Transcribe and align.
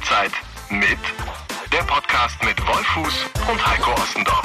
Halbzeit 0.00 0.32
mit 0.70 0.98
der 1.70 1.82
Podcast 1.82 2.42
mit 2.42 2.58
Wolfuß 2.66 3.26
und 3.50 3.66
Heiko 3.66 3.92
Ostendorf. 4.00 4.42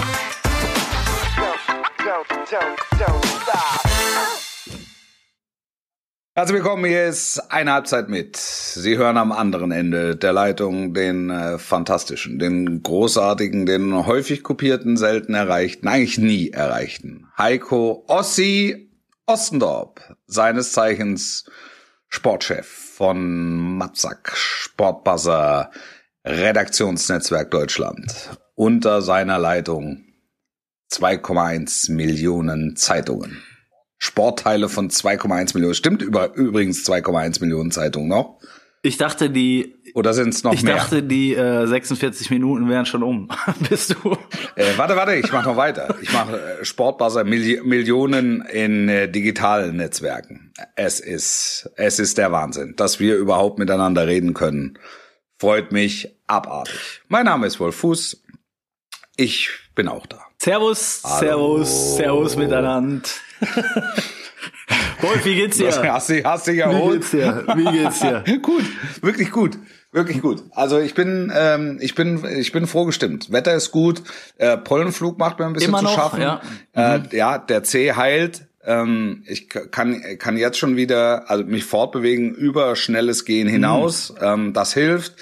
Herzlich 6.34 6.56
willkommen, 6.56 6.84
hier 6.84 7.06
ist 7.06 7.40
eine 7.50 7.72
Halbzeit 7.72 8.10
mit. 8.10 8.36
Sie 8.36 8.98
hören 8.98 9.16
am 9.18 9.32
anderen 9.32 9.72
Ende 9.72 10.18
der 10.18 10.34
Leitung 10.34 10.94
den 10.94 11.30
äh, 11.30 11.58
fantastischen, 11.58 12.38
den 12.38 12.84
großartigen, 12.84 13.66
den 13.66 14.06
häufig 14.06 14.44
kopierten, 14.44 14.98
selten 14.98 15.36
erreichten, 15.36 15.88
eigentlich 15.88 16.18
nie 16.18 16.50
erreichten. 16.50 17.28
Heiko 17.38 18.04
Ossi 18.08 18.92
Ostendorp, 19.26 20.02
seines 20.28 20.74
Zeichens 20.74 21.50
Sportchef 22.10 22.85
von 22.96 23.78
Matzak, 23.78 24.32
Sportbuzzer, 24.38 25.70
Redaktionsnetzwerk 26.24 27.52
Deutschland. 27.52 28.06
Unter 28.56 29.02
seiner 29.02 29.38
Leitung 29.38 30.06
2,1 30.94 31.92
Millionen 31.92 32.78
Zeitungen. 32.78 33.44
Sportteile 33.98 34.70
von 34.70 34.90
2,1 34.90 35.56
Millionen. 35.56 35.76
Stimmt 35.76 36.02
über, 36.04 36.36
übrigens 36.36 36.88
2,1 36.88 37.42
Millionen 37.42 37.72
Zeitungen 37.72 38.08
noch? 38.08 38.40
Ich 38.82 38.98
dachte, 38.98 39.30
die. 39.30 39.76
Oder 39.96 40.14
sind 40.14 40.34
es 40.34 40.44
noch 40.44 40.54
ich 40.54 40.62
mehr? 40.62 40.76
Ich 40.76 40.82
dachte, 40.82 41.04
die 41.04 41.34
äh, 41.34 41.68
46 41.68 42.30
Minuten 42.30 42.68
wären 42.68 42.86
schon 42.86 43.02
um. 43.02 43.30
Bist 43.70 43.96
du? 44.04 44.18
Äh, 44.58 44.74
warte, 44.76 44.98
warte, 44.98 45.16
ich 45.16 45.32
mache 45.32 45.48
noch 45.48 45.56
weiter. 45.56 45.96
Ich 46.02 46.12
mache 46.12 46.38
äh, 46.38 46.66
Sportbuzzer 46.66 47.24
Milli 47.24 47.62
Millionen 47.64 48.42
in 48.42 48.90
äh, 48.90 49.10
digitalen 49.10 49.78
Netzwerken. 49.78 50.52
Es 50.76 51.00
ist, 51.00 51.72
es 51.78 52.00
ist 52.00 52.18
der 52.18 52.34
Wahnsinn, 52.34 52.76
dass 52.76 53.00
wir 53.00 53.16
überhaupt 53.16 53.58
miteinander 53.58 54.06
reden 54.06 54.34
können. 54.34 54.78
Freut 55.40 55.72
mich 55.72 56.14
abartig. 56.28 57.02
Mein 57.08 57.24
Name 57.24 57.48
ist 57.48 57.62
Wolf 57.62 57.78
Fuß. 57.78 58.22
Ich 59.16 59.50
bin 59.76 59.88
auch 59.88 60.08
da. 60.08 60.20
Servus, 60.42 61.04
Hallo. 61.06 61.20
Servus, 61.64 61.96
Servus 61.96 62.36
miteinander. 62.36 63.08
Wolf, 65.02 65.24
wie 65.24 65.36
geht's 65.36 65.58
dir? 65.58 65.68
Hast 65.68 66.10
du, 66.10 66.24
hast 66.24 66.48
du 66.48 66.54
ja 66.54 66.70
Wie 66.70 66.92
geht's 66.92 67.12
dir? 67.12 67.46
Wie 67.56 67.78
geht's 67.78 68.00
dir? 68.00 68.24
gut, 68.42 68.66
wirklich 69.02 69.32
gut. 69.32 69.58
Wirklich 69.96 70.22
gut. 70.22 70.44
Also 70.52 70.78
ich 70.78 70.94
bin, 70.94 71.32
ähm, 71.34 71.78
ich 71.80 71.96
bin, 71.96 72.22
ich 72.26 72.52
bin 72.52 72.68
froh 72.68 72.84
gestimmt. 72.84 73.32
Wetter 73.32 73.54
ist 73.54 73.72
gut. 73.72 74.04
Äh, 74.38 74.58
Pollenflug 74.58 75.18
macht 75.18 75.40
mir 75.40 75.46
ein 75.46 75.54
bisschen 75.54 75.70
Immer 75.70 75.78
zu 75.78 75.84
noch, 75.86 75.96
schaffen. 75.96 76.22
ja. 76.22 76.42
Äh, 76.74 77.00
ja, 77.14 77.38
der 77.38 77.64
C 77.64 77.94
heilt. 77.94 78.46
Ähm, 78.66 79.24
ich 79.28 79.50
kann, 79.50 80.02
kann 80.18 80.38
jetzt 80.38 80.58
schon 80.58 80.76
wieder, 80.76 81.30
also 81.30 81.44
mich 81.44 81.66
fortbewegen 81.66 82.34
über 82.34 82.76
schnelles 82.76 83.26
Gehen 83.26 83.48
hinaus. 83.48 84.12
Mhm. 84.12 84.18
Ähm, 84.22 84.54
das 84.54 84.74
hilft. 84.74 85.22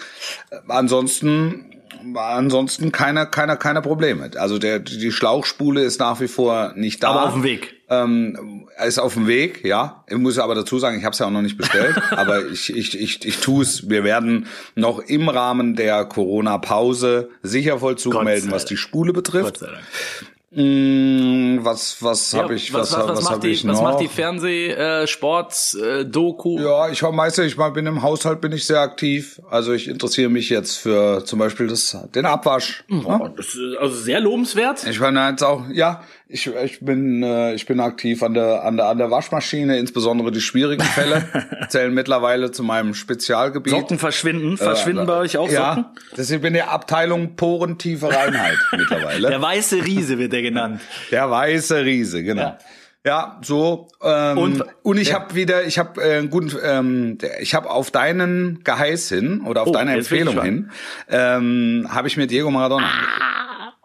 Äh, 0.49 0.57
Ansonsten 0.67 1.69
ansonsten 2.15 2.91
keine, 2.91 3.25
keine, 3.27 3.57
keine 3.57 3.81
Probleme. 3.81 4.31
Also 4.35 4.57
der, 4.57 4.79
die 4.79 5.11
Schlauchspule 5.11 5.81
ist 5.83 5.99
nach 5.99 6.19
wie 6.19 6.27
vor 6.27 6.73
nicht 6.75 7.03
da. 7.03 7.09
Aber 7.09 7.27
auf 7.27 7.33
dem 7.33 7.43
Weg. 7.43 7.73
Ähm, 7.89 8.67
er 8.75 8.85
ist 8.85 8.99
auf 8.99 9.13
dem 9.13 9.27
Weg, 9.27 9.63
ja. 9.63 10.03
Ich 10.07 10.17
muss 10.17 10.39
aber 10.39 10.55
dazu 10.55 10.79
sagen, 10.79 10.97
ich 10.97 11.03
habe 11.03 11.13
es 11.13 11.19
ja 11.19 11.27
auch 11.27 11.31
noch 11.31 11.41
nicht 11.41 11.57
bestellt, 11.57 12.01
aber 12.11 12.45
ich, 12.47 12.75
ich, 12.75 12.99
ich, 12.99 13.25
ich 13.25 13.39
tue 13.39 13.63
es. 13.63 13.89
Wir 13.89 14.03
werden 14.03 14.47
noch 14.75 14.99
im 14.99 15.29
Rahmen 15.29 15.75
der 15.75 16.05
Corona-Pause 16.05 17.29
sicher 17.41 17.79
Vollzug 17.79 18.13
Gott 18.13 18.23
melden, 18.23 18.51
was 18.51 18.65
die 18.65 18.77
Spule 18.77 19.13
Gott 19.13 19.25
betrifft. 19.25 19.57
sei 19.57 19.67
Dank. 19.67 19.83
Mm, 20.55 21.65
was 21.65 21.97
was 21.99 22.31
Ja, 22.31 22.43
habe 22.43 22.53
ich, 22.53 22.71
was, 22.71 22.91
was, 22.91 22.99
was, 22.99 23.07
was, 23.09 23.23
macht 23.23 23.33
habe 23.33 23.47
die, 23.47 23.53
ich 23.53 23.63
noch? 23.63 23.73
was 23.73 23.81
macht 23.81 23.99
die 24.01 24.07
Fernseh, 24.07 24.67
äh, 24.69 25.07
Sports, 25.07 25.73
äh, 25.73 26.05
Doku? 26.05 26.59
ja, 26.59 26.89
ich 26.89 27.01
habe 27.01 27.15
meistens, 27.15 27.47
ich 27.47 27.57
bin 27.73 27.87
im 27.87 28.03
Haushalt 28.03 28.39
bin 28.39 28.51
ich 28.51 28.67
sehr 28.67 28.79
aktiv. 28.79 29.41
Also 29.49 29.73
ich 29.73 29.87
interessiere 29.87 30.29
mich 30.29 30.49
jetzt 30.49 30.77
für 30.77 31.25
zum 31.25 31.39
Beispiel 31.39 31.67
das, 31.67 31.97
den 32.13 32.27
Abwasch. 32.27 32.83
Oh, 32.91 33.29
das 33.35 33.47
ist 33.47 33.77
also 33.79 33.95
sehr 33.95 34.19
lobenswert. 34.19 34.85
Ich 34.85 34.99
meine 34.99 35.27
jetzt 35.29 35.43
auch, 35.43 35.63
ja, 35.71 36.03
ich, 36.33 36.47
ich 36.47 36.79
bin 36.79 37.21
äh, 37.23 37.53
ich 37.53 37.65
bin 37.67 37.79
aktiv 37.79 38.23
an 38.23 38.33
der 38.33 38.63
an 38.63 38.75
der 38.77 38.87
an 38.87 38.97
der 38.97 39.11
Waschmaschine, 39.11 39.77
insbesondere 39.77 40.31
die 40.31 40.41
schwierigen 40.41 40.83
Fälle 40.83 41.23
zählen 41.69 41.93
mittlerweile 41.93 42.51
zu 42.51 42.63
meinem 42.63 42.93
Spezialgebiet. 42.95 43.71
Socken 43.71 43.99
verschwinden. 43.99 44.57
Verschwinden 44.57 45.05
bei 45.05 45.17
euch 45.17 45.37
auch 45.37 45.47
Socken? 45.49 45.55
ja, 45.55 45.93
deswegen 46.17 46.41
bin 46.41 46.55
ich 46.55 46.63
Abteilung 46.63 47.35
porentiefe 47.35 48.07
Reinheit 48.13 48.57
mittlerweile. 48.71 49.29
Der 49.29 49.41
weiße 49.41 49.85
Riese 49.85 50.17
wird 50.17 50.33
der 50.33 50.41
genannt. 50.41 50.81
Der 51.11 51.29
weiße 51.29 51.83
Riese, 51.85 52.23
genau. 52.23 52.41
Ja. 52.41 52.57
Ja, 53.05 53.39
so 53.43 53.89
ähm, 54.01 54.37
und, 54.37 54.63
Und- 54.81 54.97
ich 54.97 55.09
ja. 55.09 55.15
habe 55.15 55.35
wieder, 55.35 55.65
ich 55.65 55.77
habe 55.77 56.01
äh, 56.01 56.25
guten, 56.25 56.53
ähm, 56.63 57.17
der- 57.17 57.41
ich 57.41 57.53
habe 57.53 57.69
auf 57.69 57.91
deinen 57.91 58.63
Geheiß 58.63 59.09
hin 59.09 59.41
oder 59.45 59.63
auf 59.63 59.67
Oh, 59.67 59.71
deine 59.73 59.91
ich 59.91 59.97
Empfehlung 59.97 60.41
hin, 60.41 60.71
ähm, 61.09 61.85
habe 61.89 62.07
ich 62.07 62.15
mir 62.15 62.27
Diego 62.27 62.49
Maradona. 62.49 62.89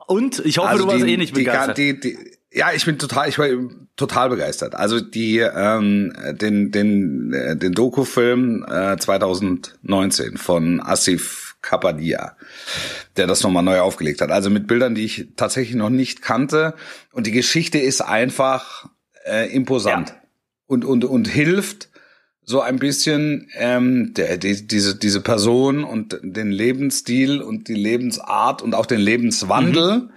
Und 0.07 0.39
ich 0.47 0.59
hoffe, 0.59 0.79
du 0.79 0.87
warst 0.87 1.05
eh 1.05 1.17
nicht 1.17 1.37
die, 1.37 1.41
begeistert. 1.43 1.77
Die, 1.79 1.99
die, 2.01 2.17
ja, 2.53 2.73
ich 2.75 2.85
bin 2.85 2.99
total, 2.99 3.29
ich 3.29 3.39
war 3.39 3.49
total 3.97 4.31
begeistert. 4.31 4.75
Also 4.75 5.01
die, 5.01 5.39
ähm, 5.39 6.13
den, 6.33 6.71
den, 6.71 7.33
äh, 7.33 7.57
den 7.57 7.73
Doku-Film 7.73 8.65
äh, 8.69 8.97
2019 8.97 10.37
von 10.39 10.81
Asif 10.81 11.57
Kapadia, 11.61 12.37
der 13.17 13.27
das 13.27 13.43
nochmal 13.43 13.65
neu 13.65 13.81
aufgelegt 13.81 14.21
hat. 14.21 14.31
Also 14.31 14.49
mit 14.49 14.67
Bildern, 14.67 14.95
die 14.95 15.05
ich 15.05 15.29
tatsächlich 15.37 15.77
noch 15.77 15.91
nicht 15.91 16.23
kannte. 16.23 16.75
Und 17.13 17.27
die 17.27 17.33
Geschichte 17.33 17.79
ist 17.79 18.01
einfach 18.01 18.89
äh, 19.27 19.53
imposant 19.55 20.11
Ja. 20.11 20.17
und 20.67 20.85
und 20.85 21.05
und 21.05 21.27
hilft 21.29 21.89
so 22.43 22.61
ein 22.63 22.79
bisschen 22.79 23.51
ähm, 23.57 24.15
der, 24.15 24.39
die, 24.39 24.67
diese 24.67 24.97
diese 24.97 25.21
Person 25.21 25.83
und 25.85 26.19
den 26.23 26.51
Lebensstil 26.53 27.43
und 27.43 27.69
die 27.69 27.75
Lebensart 27.75 28.63
und 28.63 28.75
auch 28.75 28.87
den 28.87 29.01
Lebenswandel 29.01 29.99
Mhm. 30.03 30.11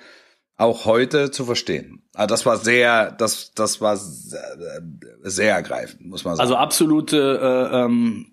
auch 0.58 0.86
heute 0.86 1.32
zu 1.32 1.44
verstehen. 1.46 2.01
Also 2.14 2.28
das 2.28 2.46
war 2.46 2.58
sehr, 2.58 3.12
das 3.12 3.54
das 3.54 3.80
war 3.80 3.96
sehr, 3.96 4.42
sehr 5.24 5.56
ergreifend, 5.56 6.06
muss 6.08 6.26
man 6.26 6.36
sagen. 6.36 6.42
Also 6.42 6.56
absolute 6.58 7.70
äh, 7.72 7.78
ähm, 7.86 8.28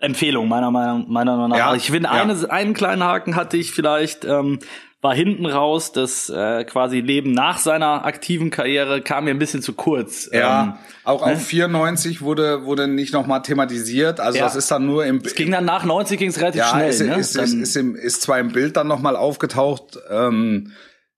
Empfehlung 0.00 0.48
meiner 0.48 0.70
Meinung, 0.70 1.06
meiner 1.08 1.36
Meinung 1.36 1.50
nach. 1.50 1.58
Ja, 1.58 1.74
ich 1.74 1.90
finde, 1.90 2.08
ja. 2.12 2.22
eine, 2.22 2.50
einen 2.50 2.74
kleinen 2.74 3.02
Haken 3.04 3.36
hatte 3.36 3.56
ich 3.56 3.72
vielleicht, 3.72 4.24
ähm, 4.24 4.58
war 5.00 5.14
hinten 5.14 5.44
raus, 5.46 5.92
das 5.92 6.30
äh, 6.30 6.64
quasi 6.64 7.00
Leben 7.00 7.32
nach 7.32 7.58
seiner 7.58 8.04
aktiven 8.06 8.50
Karriere 8.50 9.02
kam 9.02 9.24
mir 9.24 9.30
ein 9.30 9.38
bisschen 9.38 9.60
zu 9.62 9.74
kurz. 9.74 10.30
ja, 10.32 10.62
Ähm, 10.62 10.72
auch 11.04 11.22
auf 11.22 11.42
94 11.44 12.22
wurde 12.22 12.64
wurde 12.64 12.88
nicht 12.88 13.12
nochmal 13.12 13.42
thematisiert. 13.42 14.18
Also 14.18 14.38
Ja. 14.38 14.44
das 14.44 14.56
ist 14.56 14.70
dann 14.70 14.86
nur 14.86 15.04
im 15.04 15.20
es 15.24 15.34
ging 15.34 15.50
dann 15.50 15.66
nach 15.66 15.84
90 15.84 16.18
ging 16.18 16.30
es 16.30 16.40
relativ 16.40 16.60
ja, 16.60 16.68
schnell. 16.70 16.88
ist, 16.88 17.00
ne? 17.00 17.16
ist, 17.16 17.36
ist, 17.36 17.52
ist, 17.54 17.76
im, 17.76 17.94
ist 17.94 18.22
zwar 18.22 18.38
im 18.38 18.52
Bild 18.52 18.76
dann 18.76 18.88
nochmal 18.88 19.14
aufgetaucht, 19.14 19.98
ähm, 20.10 20.72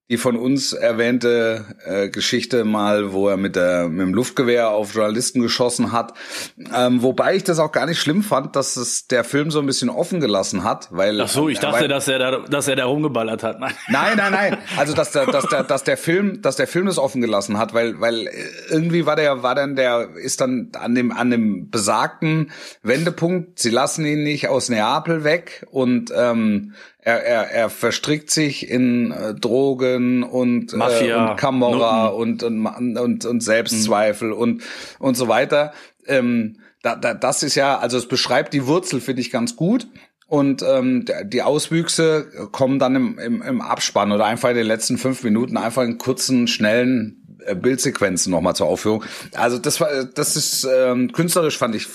die 0.09 0.19
von 0.19 0.37
uns 0.37 0.73
erwähnte 0.73 1.65
äh, 1.85 2.09
Geschichte 2.09 2.65
mal, 2.65 3.13
wo 3.13 3.29
er 3.29 3.37
mit, 3.37 3.57
der, 3.57 3.89
mit 3.89 4.07
dem 4.07 4.15
Luftgewehr 4.15 4.71
auf 4.71 4.95
Journalisten 4.95 5.41
geschossen 5.41 5.91
hat. 5.91 6.15
Ähm, 6.73 7.03
wobei 7.03 7.35
ich 7.35 7.43
das 7.43 7.59
auch 7.59 7.73
gar 7.73 7.87
nicht 7.87 8.01
schlimm 8.01 8.23
fand, 8.23 8.55
dass 8.55 8.77
es 8.77 9.09
der 9.09 9.25
Film 9.25 9.51
so 9.51 9.59
ein 9.59 9.67
bisschen 9.67 9.91
offen 9.91 10.21
gelassen 10.21 10.63
hat, 10.63 10.89
weil 10.93 11.21
Ach 11.21 11.29
so, 11.29 11.49
ich 11.49 11.59
dachte, 11.59 11.81
weil, 11.81 11.89
dass 11.89 12.07
er 12.07 12.19
da, 12.21 12.39
dass 12.39 12.69
er 12.69 12.77
da 12.77 12.85
rumgeballert 12.85 13.43
hat. 13.43 13.59
Nein. 13.59 13.75
Nein, 13.89 14.17
nein, 14.17 14.33
nein. 14.33 14.59
Also 14.77 14.95
dass 14.95 15.11
der, 15.11 15.27
dass 15.27 15.49
der, 15.49 15.65
dass 15.65 15.83
der 15.83 15.97
Film, 15.97 16.41
dass 16.41 16.55
der 16.55 16.69
Film 16.69 16.87
das 16.87 16.99
offen 16.99 17.21
gelassen 17.21 17.59
hat, 17.59 17.75
weil, 17.75 18.01
weil 18.01 18.31
irgendwie 18.71 19.07
war 19.07 19.17
der, 19.17 19.43
war 19.43 19.57
dann 19.57 19.75
der, 19.75 20.11
ist 20.15 20.41
dann 20.41 20.71
an 20.79 20.95
dem, 20.95 21.11
an 21.11 21.31
dem 21.31 21.69
besagten 21.71 22.53
Wendepunkt. 22.83 23.59
Sie 23.59 23.71
lassen 23.71 24.07
ihn 24.07 24.23
nicht 24.23 24.49
aus 24.49 24.69
Neapel 24.69 25.25
weg 25.25 25.67
und 25.71 26.13
ähm, 26.15 26.75
er, 27.07 27.25
er, 27.25 27.51
er 27.53 27.71
verstrickt 27.71 28.33
sich 28.33 28.69
in 28.69 29.13
äh, 29.13 29.33
Drogen 29.33 30.25
und, 30.25 30.73
Mafia, 30.73 31.29
äh, 31.29 31.31
und 31.31 31.37
Camorra 31.37 32.09
und, 32.09 32.43
und, 32.43 32.67
und, 32.67 33.25
und 33.25 33.41
Selbstzweifel 33.45 34.33
und, 34.33 34.65
und 34.99 35.17
so 35.17 35.29
weiter. 35.29 35.73
Ähm, 36.09 36.59
da, 36.83 36.97
da, 36.97 37.15
das 37.15 37.45
ist 37.45 37.55
ja, 37.55 37.79
also 37.79 37.97
es 37.97 38.09
beschreibt 38.09 38.53
die 38.55 38.67
Wurzel, 38.67 39.01
finde 39.01 39.23
ich 39.23 39.31
ganz 39.31 39.55
gut. 39.55 39.87
Und 40.27 40.65
ähm, 40.69 41.05
die 41.27 41.43
Auswüchse 41.43 42.49
kommen 42.51 42.81
dann 42.81 42.97
im, 42.97 43.19
im, 43.21 43.41
im 43.41 43.61
Abspann 43.61 44.11
oder 44.11 44.25
einfach 44.25 44.49
in 44.49 44.57
den 44.57 44.67
letzten 44.67 44.99
fünf 44.99 45.23
Minuten 45.23 45.57
einfach 45.57 45.85
in 45.85 45.99
kurzen, 45.99 46.49
schnellen 46.49 47.39
äh, 47.45 47.55
Bildsequenzen 47.55 48.33
nochmal 48.33 48.57
zur 48.57 48.67
Aufführung. 48.67 49.05
Also 49.37 49.59
das 49.59 49.81
war, 49.81 50.05
das 50.07 50.35
ist 50.35 50.67
ähm, 50.69 51.13
künstlerisch 51.13 51.57
fand 51.57 51.77
ich 51.77 51.87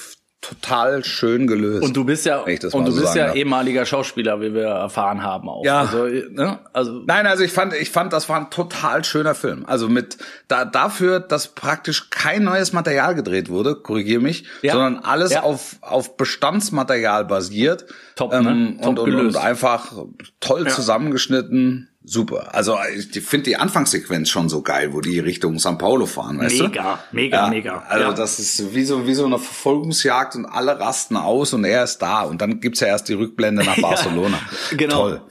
total 0.42 1.06
schön 1.06 1.46
gelöst. 1.46 1.84
Und 1.84 1.96
du 1.96 2.04
bist 2.04 2.26
ja 2.26 2.40
und 2.40 2.86
du 2.86 2.92
so 2.92 3.02
bist 3.02 3.16
ja 3.16 3.28
darf. 3.28 3.36
ehemaliger 3.36 3.86
Schauspieler, 3.86 4.42
wie 4.42 4.54
wir 4.56 4.64
erfahren 4.64 5.22
haben 5.22 5.48
auch. 5.48 5.64
Ja. 5.64 5.82
Also, 5.82 6.06
ne? 6.06 6.60
also 6.74 7.04
Nein, 7.06 7.28
also 7.28 7.44
ich 7.44 7.52
fand, 7.52 7.74
ich 7.76 7.92
fand, 7.92 8.12
das 8.12 8.28
war 8.28 8.38
ein 8.40 8.50
total 8.50 9.04
schöner 9.04 9.36
Film. 9.36 9.66
Also 9.68 9.88
mit 9.88 10.18
da 10.48 10.66
dafür, 10.66 11.20
dass 11.20 11.50
praktisch 11.50 12.10
kein 12.10 12.44
neues 12.44 12.74
Material 12.74 13.14
gedreht 13.14 13.50
wurde, 13.50 13.76
korrigier 13.76 14.20
mich, 14.20 14.46
Ja. 14.64 14.74
sondern 14.74 14.98
alles 15.04 15.32
Ja. 15.32 15.44
auf 15.44 15.76
auf 15.82 16.18
Bestandsmaterial 16.18 17.26
basiert. 17.26 17.86
Top, 18.16 18.34
ähm, 18.34 18.44
ne? 18.44 18.50
und, 18.52 18.82
Top 18.82 18.90
und, 18.90 19.00
und 19.00 19.06
gelöst. 19.06 19.38
einfach 19.38 19.92
toll 20.40 20.68
zusammengeschnitten. 20.68 21.88
Super. 22.03 22.53
Also 22.53 22.77
ich 22.95 23.21
finde 23.21 23.45
die 23.45 23.57
Anfangssequenz 23.57 24.30
schon 24.30 24.50
so 24.50 24.62
geil, 24.62 24.94
wo 24.94 25.01
die 25.01 25.19
Richtung 25.19 25.57
São 25.57 25.77
Paulo 25.77 26.06
fahren, 26.06 26.39
weißt 26.39 26.62
mega, 26.62 26.65
du? 26.65 26.68
Mega, 26.68 27.00
mega, 27.12 27.38
ja, 27.38 27.50
mega. 27.50 27.83
Also 27.88 28.06
ja. 28.06 28.13
das 28.13 28.39
ist 28.39 28.74
wie 28.74 28.83
so, 28.83 29.07
wie 29.07 29.13
so 29.13 29.25
eine 29.25 29.38
Verfolgungsjagd 29.38 30.36
und 30.36 30.45
alle 30.45 30.80
rasten 30.80 31.18
aus 31.18 31.53
und 31.53 31.63
er 31.63 31.83
ist 31.83 32.00
da. 32.00 32.24
Und 32.24 32.42
dann 32.42 32.59
gibt's 32.59 32.80
ja 32.80 32.88
erst 32.88 33.09
die 33.09 33.13
Rückblende 33.13 33.63
nach 33.63 33.77
Barcelona. 33.81 34.39
genau. 34.75 35.09
Toll. 35.09 35.21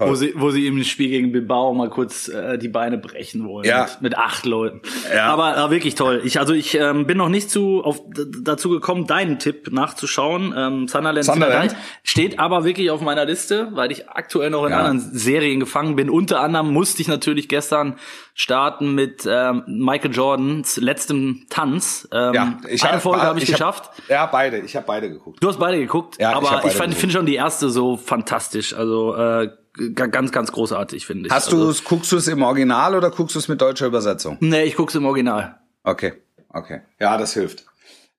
Wo 0.00 0.14
sie, 0.14 0.32
wo 0.36 0.50
sie 0.50 0.66
im 0.68 0.82
Spiel 0.84 1.08
gegen 1.08 1.32
Bilbao 1.32 1.74
mal 1.74 1.90
kurz 1.90 2.28
äh, 2.28 2.56
die 2.56 2.68
Beine 2.68 2.98
brechen 2.98 3.44
wollen. 3.48 3.66
Ja. 3.66 3.82
Mit, 3.94 4.02
mit 4.02 4.16
acht 4.18 4.46
Leuten. 4.46 4.80
Ja. 5.12 5.26
Aber 5.26 5.56
äh, 5.56 5.70
wirklich 5.70 5.96
toll. 5.96 6.20
Ich, 6.24 6.38
also 6.38 6.52
ich 6.54 6.74
ähm, 6.76 7.06
bin 7.06 7.18
noch 7.18 7.28
nicht 7.28 7.50
zu, 7.50 7.82
auf, 7.82 8.00
dazu 8.42 8.70
gekommen, 8.70 9.06
deinen 9.08 9.40
Tipp 9.40 9.72
nachzuschauen. 9.72 10.54
Ähm, 10.56 10.86
Sunderland, 10.86 11.24
Sunderland. 11.24 11.76
steht 12.04 12.38
aber 12.38 12.64
wirklich 12.64 12.90
auf 12.90 13.00
meiner 13.00 13.24
Liste, 13.24 13.68
weil 13.72 13.90
ich 13.90 14.08
aktuell 14.08 14.50
noch 14.50 14.64
in 14.66 14.70
Ja. 14.70 14.78
anderen 14.78 15.00
Serien 15.00 15.58
gefangen 15.58 15.96
bin. 15.96 16.10
Unter 16.10 16.40
anderem 16.40 16.72
musste 16.72 17.02
ich 17.02 17.08
natürlich 17.08 17.48
gestern 17.48 17.96
starten 18.34 18.94
mit 18.94 19.26
ähm, 19.28 19.64
Michael 19.66 20.12
Jordans 20.14 20.76
letztem 20.76 21.46
Tanz. 21.50 22.08
Ähm, 22.12 22.34
Ja, 22.34 22.58
ich 22.68 22.84
eine 22.84 22.92
hab- 22.94 23.02
Folge 23.02 23.22
habe 23.22 23.38
ich, 23.40 23.46
hab- 23.46 23.50
geschafft. 23.52 23.90
ja, 24.08 24.26
beide. 24.26 24.58
Ich 24.58 24.76
habe 24.76 24.86
beide 24.86 25.08
geguckt. 25.10 25.42
Du 25.42 25.48
hast 25.48 25.58
beide 25.58 25.78
geguckt, 25.78 26.18
Ja, 26.20 26.30
ich 26.30 26.36
hab 26.36 26.44
aber 26.44 26.58
ich, 26.68 26.72
geguckt. 26.74 26.94
finde 26.94 27.12
schon 27.12 27.26
die 27.26 27.34
erste 27.34 27.68
so 27.68 27.96
fantastisch. 27.96 28.74
Also 28.74 29.16
äh, 29.16 29.48
ganz, 29.94 30.32
ganz 30.32 30.52
großartig, 30.52 31.06
finde 31.06 31.26
ich. 31.26 31.32
Hast 31.32 31.46
also, 31.46 31.64
du 31.64 31.70
es, 31.70 31.84
guckst 31.84 32.12
du 32.12 32.16
es 32.16 32.28
im 32.28 32.42
Original 32.42 32.94
oder 32.94 33.10
guckst 33.10 33.34
du 33.34 33.38
es 33.38 33.48
mit 33.48 33.60
deutscher 33.60 33.86
Übersetzung? 33.86 34.36
Nee, 34.40 34.64
ich 34.64 34.76
guck's 34.76 34.94
im 34.94 35.04
Original. 35.04 35.58
Okay, 35.84 36.14
okay. 36.50 36.80
Ja, 37.00 37.16
das 37.16 37.34
hilft. 37.34 37.64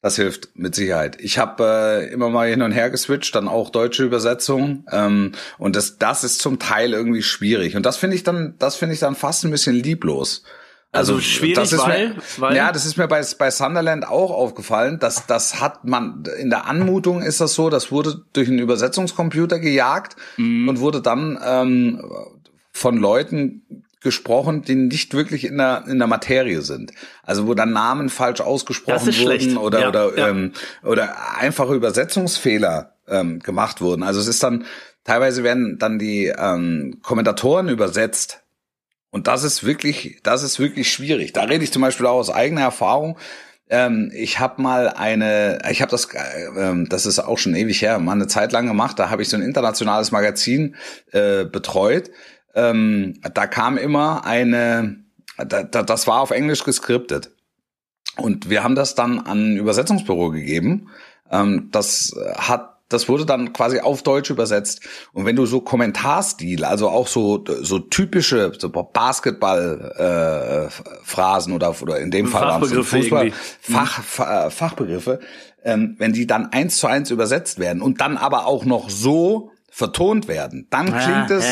Das 0.02 0.16
hilft 0.16 0.56
mit 0.56 0.76
Sicherheit. 0.76 1.18
Ich 1.20 1.38
habe 1.38 1.64
äh, 1.64 2.14
immer 2.14 2.30
mal 2.30 2.48
hin 2.50 2.62
und 2.62 2.72
her 2.72 2.90
geswitcht, 2.90 3.36
dann 3.36 3.50
auch 3.50 3.70
deutsche 3.70 4.06
Übersetzung. 4.06 4.86
Ähm, 4.92 5.34
und 5.58 5.76
das, 5.76 5.98
das 5.98 6.24
ist 6.24 6.40
zum 6.40 6.58
Teil 6.58 6.94
irgendwie 6.94 7.22
schwierig. 7.22 7.76
Und 7.76 7.86
das 7.86 7.98
finde 7.98 8.16
ich 8.16 8.24
dann, 8.24 8.56
das 8.60 8.78
finde 8.78 8.94
ich 8.94 9.02
dann 9.02 9.16
fast 9.16 9.44
ein 9.44 9.52
bisschen 9.52 9.76
lieblos. 9.76 10.44
Also 10.92 11.20
schwierig, 11.20 11.56
das 11.56 11.72
ist 11.74 11.80
weil- 11.86 12.10
mir, 12.10 12.16
weil- 12.38 12.56
ja, 12.56 12.72
das 12.72 12.86
ist 12.86 12.98
mir 12.98 13.08
bei, 13.08 13.24
bei 13.38 13.52
Sunderland 13.52 14.08
auch 14.08 14.32
aufgefallen. 14.32 14.98
dass 15.00 15.28
das 15.28 15.62
hat 15.62 15.86
man 15.86 16.24
in 16.40 16.50
der 16.50 16.66
Anmutung 16.66 17.22
ist 17.22 17.40
das 17.42 17.54
so, 17.54 17.70
das 17.70 17.92
wurde 17.92 18.24
durch 18.34 18.48
einen 18.48 18.58
Übersetzungscomputer 18.60 19.60
gejagt 19.60 20.16
Mhm. 20.38 20.68
und 20.68 20.80
wurde 20.80 21.02
dann 21.02 21.38
ähm, 21.46 22.04
von 22.72 22.98
Leuten 22.98 23.84
gesprochen, 24.02 24.62
die 24.64 24.76
nicht 24.76 25.14
wirklich 25.14 25.44
in 25.46 25.58
der 25.58 25.84
in 25.88 26.00
der 26.00 26.08
Materie 26.08 26.62
sind. 26.62 26.92
Also 27.22 27.46
wo 27.48 27.54
dann 27.54 27.72
Namen 27.74 28.10
falsch 28.10 28.42
ausgesprochen 28.42 29.08
wurden 29.08 29.14
schlecht. 29.14 29.58
oder 29.58 29.82
Ja, 29.82 29.90
oder 29.90 30.18
ja. 30.18 30.28
Ähm, 30.30 30.54
oder 30.84 31.16
einfache 31.38 31.76
Übersetzungsfehler 31.76 32.94
ähm, 33.08 33.40
gemacht 33.40 33.82
wurden. 33.82 34.04
Also 34.04 34.20
es 34.20 34.28
ist 34.28 34.42
dann 34.42 34.66
teilweise 35.04 35.44
werden 35.44 35.78
dann 35.80 36.00
die 36.00 36.28
ähm, 36.36 37.00
Kommentatoren 37.04 37.70
übersetzt 37.70 38.42
und 39.12 39.28
das 39.28 39.44
ist 39.44 39.66
wirklich, 39.66 40.20
das 40.24 40.44
ist 40.44 40.60
wirklich 40.60 40.92
schwierig. 40.92 41.34
Da 41.34 41.44
rede 41.44 41.64
ich 41.64 41.74
zum 41.74 41.82
Beispiel 41.82 42.06
auch 42.06 42.18
aus 42.18 42.30
eigener 42.30 42.62
Erfahrung. 42.62 43.18
Ähm, 43.70 44.12
ich 44.14 44.40
habe 44.40 44.62
mal 44.62 44.90
eine, 44.90 45.60
ich 45.70 45.82
habe 45.82 45.92
das, 45.92 46.06
äh, 46.14 46.46
ähm, 46.58 46.88
das 46.90 47.06
ist 47.06 47.20
auch 47.20 47.38
schon 47.38 47.56
ewig 47.56 47.82
her, 47.82 48.00
mal 48.00 48.14
eine 48.14 48.28
Zeit 48.28 48.52
lang 48.52 48.68
gemacht. 48.68 49.00
Da 49.00 49.10
habe 49.10 49.22
ich 49.22 49.30
so 49.30 49.38
ein 49.38 49.44
internationales 49.44 50.12
Magazin 50.12 50.76
äh, 51.12 51.46
betreut. 51.46 52.12
Ähm, 52.54 53.20
da 53.34 53.48
kam 53.48 53.78
immer 53.78 54.26
eine, 54.26 55.04
da, 55.38 55.64
da, 55.64 55.84
das 55.84 56.08
war 56.08 56.22
auf 56.22 56.32
Englisch 56.32 56.64
geskriptet. 56.64 57.32
Und 58.18 58.50
wir 58.50 58.64
haben 58.64 58.76
das 58.76 58.96
dann 58.96 59.20
an 59.20 59.54
ein 59.54 59.58
Übersetzungsbüro 59.58 60.32
gegeben. 60.32 60.90
Ähm, 61.32 61.70
das 61.72 62.16
hat 62.38 62.79
das 62.90 63.08
wurde 63.08 63.26
dann 63.26 63.54
quasi 63.54 63.80
auf 63.80 64.02
Deutsch 64.04 64.30
übersetzt. 64.32 64.82
Und 65.14 65.26
wenn 65.26 65.36
du 65.36 65.46
so 65.46 65.62
Kommentarstil, 65.62 66.66
also 66.66 66.90
auch 66.90 67.08
so 67.08 67.44
so 67.62 67.80
typische 67.80 68.52
so 68.58 68.70
Basketball 68.70 70.70
äh, 70.70 70.84
Phrasen 71.04 71.54
oder 71.54 71.76
oder 71.82 72.00
in 72.00 72.12
dem 72.12 72.28
Fall 72.28 72.48
waren 72.48 72.64
es 72.64 72.88
Fußball. 72.88 73.32
Fach, 73.62 74.04
Fa- 74.04 74.48
äh, 74.48 74.50
Fachbegriffe, 74.50 75.20
ähm, 75.64 75.96
wenn 76.00 76.14
die 76.14 76.26
dann 76.28 76.48
eins 76.52 76.78
zu 76.78 76.88
eins 76.88 77.12
übersetzt 77.12 77.60
werden 77.60 77.82
und 77.82 78.02
dann 78.02 78.18
aber 78.18 78.48
auch 78.48 78.66
noch 78.66 78.90
so 78.90 79.52
vertont 79.72 80.28
werden, 80.28 80.68
dann 80.72 80.88
Ja, 80.88 81.26
klingt 81.28 81.32
es 81.32 81.46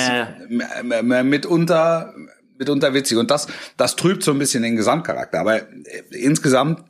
m- 0.50 1.30
mitunter 1.30 2.14
mitunter 2.58 2.96
witzig 2.96 3.18
und 3.20 3.30
das 3.30 3.46
das 3.78 3.96
trübt 3.96 4.24
so 4.24 4.32
ein 4.32 4.40
bisschen 4.40 4.64
den 4.64 4.76
Gesamtcharakter, 4.76 5.40
aber 5.40 5.62
äh, 5.62 5.68
insgesamt 6.12 6.84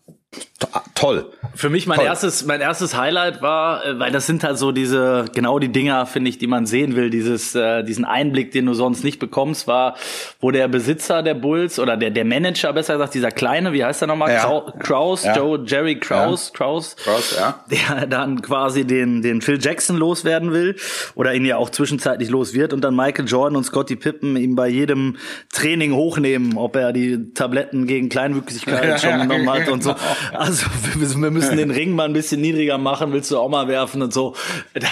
to 0.59 0.67
toll. 0.95 1.31
Für 1.55 1.69
mich 1.69 1.87
mein 1.87 1.97
Toll. 1.97 2.05
erstes, 2.07 2.45
mein 2.45 2.61
erstes 2.61 2.95
Highlight 2.95 3.41
war, 3.41 3.83
äh, 3.85 3.97
weil 3.99 4.11
das 4.11 4.25
sind 4.27 4.43
halt 4.43 4.57
so 4.57 4.71
diese, 4.71 5.25
genau 5.33 5.57
die 5.59 5.69
Dinger, 5.69 6.05
finde 6.05 6.29
ich, 6.29 6.37
die 6.37 6.45
man 6.47 6.65
sehen 6.65 6.95
will, 6.95 7.09
dieses, 7.09 7.55
äh, 7.55 7.83
diesen 7.83 8.05
Einblick, 8.05 8.51
den 8.51 8.65
du 8.65 8.73
sonst 8.73 9.03
nicht 9.03 9.17
bekommst, 9.19 9.67
war, 9.67 9.95
wo 10.39 10.51
der 10.51 10.67
Besitzer 10.67 11.23
der 11.23 11.33
Bulls 11.35 11.79
oder 11.79 11.97
der, 11.97 12.09
der 12.11 12.25
Manager, 12.25 12.73
besser 12.73 12.93
gesagt, 12.93 13.13
dieser 13.13 13.31
kleine, 13.31 13.73
wie 13.73 13.83
heißt 13.83 14.01
der 14.01 14.07
nochmal? 14.07 14.31
Ja. 14.33 14.45
Krau- 14.45 14.71
Kraus, 14.79 15.23
Ja. 15.23 15.35
Joe, 15.35 15.63
Jerry 15.65 15.99
Kraus, 15.99 16.51
Kraus. 16.53 16.95
Kraus, 16.95 17.35
ja. 17.37 17.63
Der 17.71 18.05
dann 18.07 18.41
quasi 18.41 18.85
den, 18.85 19.21
den 19.21 19.41
Phil 19.41 19.59
Jackson 19.61 19.97
loswerden 19.97 20.51
will 20.51 20.75
oder 21.15 21.33
ihn 21.33 21.45
ja 21.45 21.57
auch 21.57 21.69
zwischenzeitlich 21.69 22.29
los 22.29 22.53
wird 22.53 22.73
und 22.73 22.81
dann 22.81 22.95
Michael 22.95 23.27
Jordan 23.27 23.55
und 23.55 23.63
Scottie 23.63 23.95
Pippen 23.95 24.35
ihm 24.35 24.55
bei 24.55 24.67
jedem 24.67 25.17
Training 25.53 25.93
hochnehmen, 25.93 26.57
ob 26.57 26.75
er 26.75 26.91
die 26.93 27.33
Tabletten 27.33 27.87
gegen 27.87 28.09
Kleinwüchsigkeit 28.09 28.83
Ja, 28.87 28.97
schon 28.97 29.09
ja, 29.11 29.17
genommen 29.25 29.49
hat 29.49 29.69
und 29.69 29.83
so. 29.83 29.95
Also 30.33 30.65
wir, 30.95 31.31
müssen 31.31 31.57
den 31.57 31.71
Ring 31.71 31.91
mal 31.91 32.05
ein 32.05 32.13
bisschen 32.13 32.41
niedriger 32.41 32.77
machen, 32.77 33.11
willst 33.13 33.31
du 33.31 33.37
auch 33.37 33.49
mal 33.49 33.67
werfen 33.67 34.01
und 34.01 34.13
so. 34.13 34.35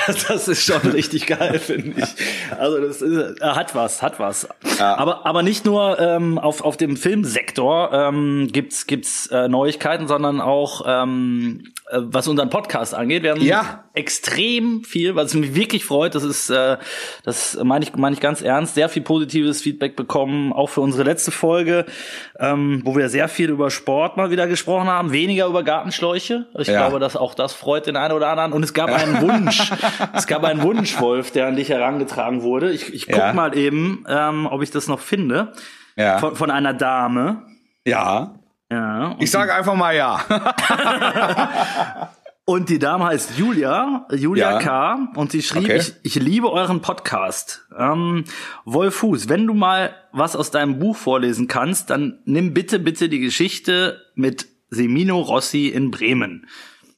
Das, 0.08 0.28
das 0.28 0.48
ist 0.48 0.64
schon 0.64 0.82
richtig 0.92 1.28
geil, 1.28 1.60
finde 1.60 2.02
ich. 2.02 2.58
Also 2.58 2.80
das 2.80 3.02
ist, 3.02 3.40
er 3.40 3.56
hat 3.56 3.76
was, 3.76 4.02
hat 4.02 4.20
was. 4.20 4.48
Ja. 4.80 4.98
Aber, 4.98 5.26
aber 5.26 5.44
nicht 5.44 5.66
nur 5.66 6.00
ähm, 6.00 6.38
auf, 6.38 6.62
auf 6.62 6.78
dem 6.78 6.98
Filmsektor 6.98 7.92
ähm, 7.94 8.50
gibt's, 8.52 8.88
gibt's 8.88 9.28
äh, 9.28 9.48
Neuigkeiten, 9.48 10.08
sondern 10.08 10.42
auch 10.42 10.84
ähm, 10.86 11.64
äh, 11.85 11.85
was 11.92 12.28
unseren 12.28 12.50
Podcast 12.50 12.96
angeht. 12.96 13.22
Wir 13.24 13.32
haben 13.32 13.42
Ja. 13.42 13.84
extrem 13.94 14.84
viel, 14.84 15.16
was 15.16 15.34
mich 15.36 15.54
wirklich 15.54 15.86
freut. 15.86 16.16
Das 16.16 16.24
ist, 16.24 16.50
äh, 16.50 16.78
das 17.24 17.60
meine 17.64 17.86
ich, 17.86 17.96
meine 17.96 18.16
ich 18.16 18.20
ganz 18.22 18.42
ernst, 18.42 18.74
sehr 18.76 18.90
viel 18.90 19.04
positives 19.04 19.62
Feedback 19.62 19.96
bekommen, 19.96 20.52
auch 20.52 20.70
für 20.70 20.82
unsere 20.82 21.04
letzte 21.04 21.30
Folge, 21.32 21.86
ähm, 22.40 22.82
wo 22.86 22.96
wir 22.98 23.10
sehr 23.10 23.28
viel 23.28 23.50
über 23.52 23.70
Sport 23.70 24.18
mal 24.18 24.32
wieder 24.32 24.48
gesprochen 24.48 24.88
haben, 24.88 25.12
weniger 25.12 25.46
über 25.46 25.64
Gartenschläuche. 25.64 26.48
Ich 26.58 26.68
Ja. 26.68 26.80
glaube, 26.88 27.00
dass 27.00 27.16
auch 27.16 27.36
das 27.36 27.54
freut 27.54 27.86
den 27.86 27.98
einen 27.98 28.14
oder 28.14 28.30
anderen. 28.30 28.52
Und 28.54 28.64
es 28.64 28.74
gab 28.74 28.90
einen 28.90 29.22
Wunsch, 29.22 29.72
es 30.14 30.26
gab 30.28 30.44
einen 30.44 30.64
Wunsch, 30.64 31.00
Wolf, 31.00 31.32
der 31.32 31.48
an 31.48 31.56
dich 31.56 31.70
herangetragen 31.70 32.42
wurde. 32.42 32.72
Ich, 32.72 32.94
ich 32.94 33.06
guck 33.06 33.18
Ja. 33.18 33.34
mal 33.34 33.56
eben, 33.56 34.04
ähm, 34.10 34.48
ob 34.50 34.64
ich 34.64 34.72
das 34.72 34.88
noch 34.88 35.00
finde. 35.00 35.54
Ja. 35.96 36.18
Von, 36.18 36.36
von 36.36 36.50
einer 36.52 36.74
Dame. 36.74 37.44
Ja. 37.86 38.34
Ja. 38.72 39.16
Ich 39.20 39.30
sage 39.32 39.54
einfach 39.54 39.76
mal 39.76 39.96
ja. 39.96 40.22
Und 42.48 42.70
die 42.70 42.78
Dame 42.78 43.06
heißt 43.06 43.38
Julia, 43.40 44.06
Julia 44.12 44.52
Ja. 44.54 44.60
K. 44.60 45.08
Und 45.16 45.32
sie 45.32 45.42
schrieb, 45.42 45.64
Okay. 45.64 45.78
ich, 45.78 45.94
ich 46.04 46.16
liebe 46.16 46.52
euren 46.52 46.82
Podcast. 46.82 47.68
Ähm, 47.76 48.24
Wolf 48.66 48.96
Fuß, 48.98 49.30
wenn 49.30 49.48
du 49.48 49.56
mal 49.56 49.96
was 50.12 50.36
aus 50.36 50.52
deinem 50.52 50.78
Buch 50.78 50.96
vorlesen 50.96 51.48
kannst, 51.48 51.90
dann 51.90 52.20
nimm 52.26 52.54
bitte, 52.54 52.78
bitte 52.78 53.10
die 53.10 53.20
Geschichte 53.20 54.00
mit 54.14 54.48
Semino 54.70 55.20
Rossi 55.22 55.70
in 55.70 55.90
Bremen. 55.90 56.48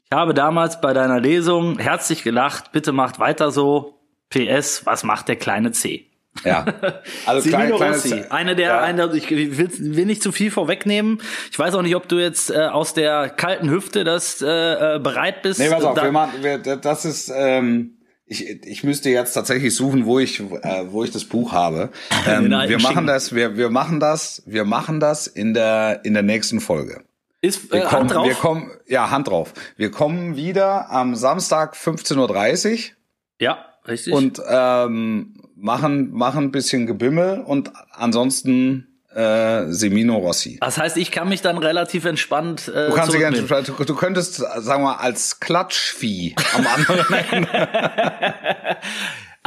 Ich 0.09 0.17
habe 0.17 0.33
damals 0.33 0.81
bei 0.81 0.93
deiner 0.93 1.21
Lesung 1.21 1.79
herzlich 1.79 2.23
gelacht. 2.23 2.73
Bitte 2.73 2.91
macht 2.91 3.19
weiter 3.19 3.51
so. 3.51 3.93
PS, 4.29 4.85
was 4.85 5.05
macht 5.05 5.29
der 5.29 5.37
kleine 5.37 5.71
C? 5.71 6.06
Ja. 6.43 6.65
Also 7.25 7.49
klein, 7.49 7.71
Rossi, 7.71 8.23
eine 8.29 8.55
der, 8.55 8.67
ja. 8.67 8.79
eine, 8.81 9.11
ich 9.15 9.29
will, 9.29 9.69
will 9.77 10.05
nicht 10.05 10.23
zu 10.23 10.31
viel 10.31 10.49
vorwegnehmen. 10.51 11.21
Ich 11.51 11.59
weiß 11.59 11.73
auch 11.75 11.81
nicht, 11.81 11.95
ob 11.95 12.07
du 12.07 12.17
jetzt 12.17 12.49
äh, 12.51 12.57
aus 12.67 12.93
der 12.93 13.29
kalten 13.29 13.69
Hüfte 13.69 14.03
das 14.03 14.41
äh, 14.41 14.95
äh, 14.95 14.99
bereit 14.99 15.41
bist. 15.41 15.59
Nee, 15.59 15.69
pass 15.69 15.83
auf, 15.83 15.95
da- 15.95 16.03
wir 16.03 16.11
machen, 16.11 16.41
wir, 16.41 16.57
das 16.57 17.05
ist, 17.05 17.31
ähm, 17.35 17.97
ich, 18.25 18.47
ich 18.65 18.83
müsste 18.83 19.09
jetzt 19.09 19.33
tatsächlich 19.33 19.73
suchen, 19.75 20.05
wo 20.05 20.19
ich, 20.19 20.39
äh, 20.39 20.83
wo 20.89 21.03
ich 21.03 21.11
das 21.11 21.25
Buch 21.25 21.51
habe. 21.51 21.89
Ähm, 22.27 22.49
wir 22.49 22.79
machen 22.79 23.07
das, 23.07 23.33
wir, 23.33 23.55
wir 23.55 23.69
machen 23.69 23.99
das, 24.01 24.43
wir 24.45 24.65
machen 24.65 24.99
das 24.99 25.27
in 25.27 25.53
der, 25.53 26.01
in 26.03 26.13
der 26.13 26.23
nächsten 26.23 26.59
Folge. 26.59 27.03
Ist 27.41 27.71
Wir 27.71 27.83
äh, 27.83 27.85
kommen, 27.85 27.99
Hand 28.01 28.11
drauf? 28.11 28.27
wir 28.27 28.35
kommen, 28.35 28.71
ja, 28.87 29.09
Hand 29.11 29.27
drauf. 29.29 29.53
Wir 29.77 29.91
kommen 29.91 30.35
wieder 30.35 30.89
am 30.89 31.15
Samstag 31.15 31.75
15.30 31.75 32.73
Uhr 32.73 32.79
ja, 33.39 33.65
richtig. 33.87 34.11
und 34.13 34.41
ähm, 34.49 35.36
machen, 35.57 36.11
machen 36.11 36.45
ein 36.45 36.51
bisschen 36.51 36.87
Gebimmel 36.87 37.41
und 37.41 37.71
ansonsten 37.91 38.87
äh, 39.13 39.65
Semino 39.71 40.17
Rossi. 40.17 40.57
das 40.61 40.77
heißt, 40.77 40.97
ich 40.97 41.11
kann 41.11 41.27
mich 41.27 41.41
dann 41.41 41.57
relativ 41.57 42.05
entspannt 42.05 42.67
äh, 42.67 42.87
Du 42.87 42.93
kannst 42.93 43.13
dich 43.13 43.19
gerne, 43.19 43.41
du, 43.41 43.83
du 43.83 43.95
könntest, 43.95 44.35
sagen 44.35 44.83
wir, 44.83 45.01
als 45.01 45.39
Klatschvieh 45.39 46.35
am 46.55 46.67
anderen 46.67 47.13
Ende. 47.31 47.69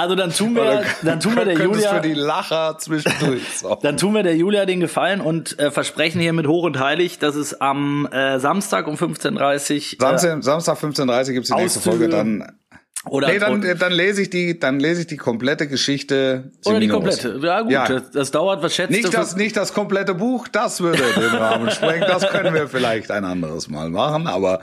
Also 0.01 0.15
dann 0.15 0.33
tun 0.33 0.57
wir, 0.57 0.83
dann 1.03 1.21
tun 1.21 1.37
wir 1.37 1.45
der 1.45 1.59
Julia, 1.59 1.97
für 1.97 2.01
die 2.01 2.15
Lacher 2.15 2.79
zwischendurch. 2.79 3.43
Dann 3.83 3.99
tun 3.99 4.15
wir 4.15 4.23
der 4.23 4.35
Julia 4.35 4.65
den 4.65 4.81
Gefallen 4.81 5.21
und 5.21 5.59
äh, 5.59 5.71
versprechen 5.71 6.23
hiermit 6.23 6.47
hoch 6.47 6.65
und 6.65 6.79
heilig, 6.79 7.19
dass 7.19 7.35
es 7.35 7.61
am 7.61 8.09
äh, 8.11 8.41
Samstag 8.41 8.87
um 8.87 8.95
15:30 8.95 9.37
Uhr 9.37 9.53
äh, 9.53 10.19
Samstag, 10.19 10.43
Samstag 10.43 10.79
15.30 10.79 11.27
Uhr 11.29 11.33
gibt's 11.35 11.51
die 11.51 11.55
nächste. 11.55 11.81
Folge 11.81 12.09
dann. 12.09 12.51
Oder, 13.09 13.29
Nee, 13.29 13.39
dann, 13.39 13.59
oder, 13.61 13.75
dann 13.75 13.93
lese 13.93 14.21
ich 14.23 14.29
die, 14.31 14.59
dann 14.61 14.79
lese 14.79 15.01
ich 15.03 15.07
die 15.07 15.17
komplette 15.17 15.67
Geschichte. 15.67 16.51
oder 16.67 16.81
die 16.81 16.89
komplette. 16.89 17.41
Ja 17.43 17.63
gut, 17.63 17.71
Ja. 17.73 17.89
Das, 17.89 18.11
das 18.11 18.31
dauert, 18.31 18.63
was 18.63 18.75
schätzt 18.75 18.91
Nicht 18.91 19.15
das, 19.15 19.37
nicht 19.37 19.57
das 19.57 19.73
komplette 19.73 20.15
Buch, 20.15 20.49
das 20.49 20.81
würde 20.83 21.03
den 21.17 21.25
Rahmen 21.31 21.71
sprengen. 21.71 22.03
Das 22.07 22.29
können 22.29 22.53
wir 22.55 22.69
vielleicht 22.69 23.11
ein 23.11 23.25
anderes 23.25 23.69
Mal 23.69 23.89
machen, 23.89 24.27
aber 24.27 24.61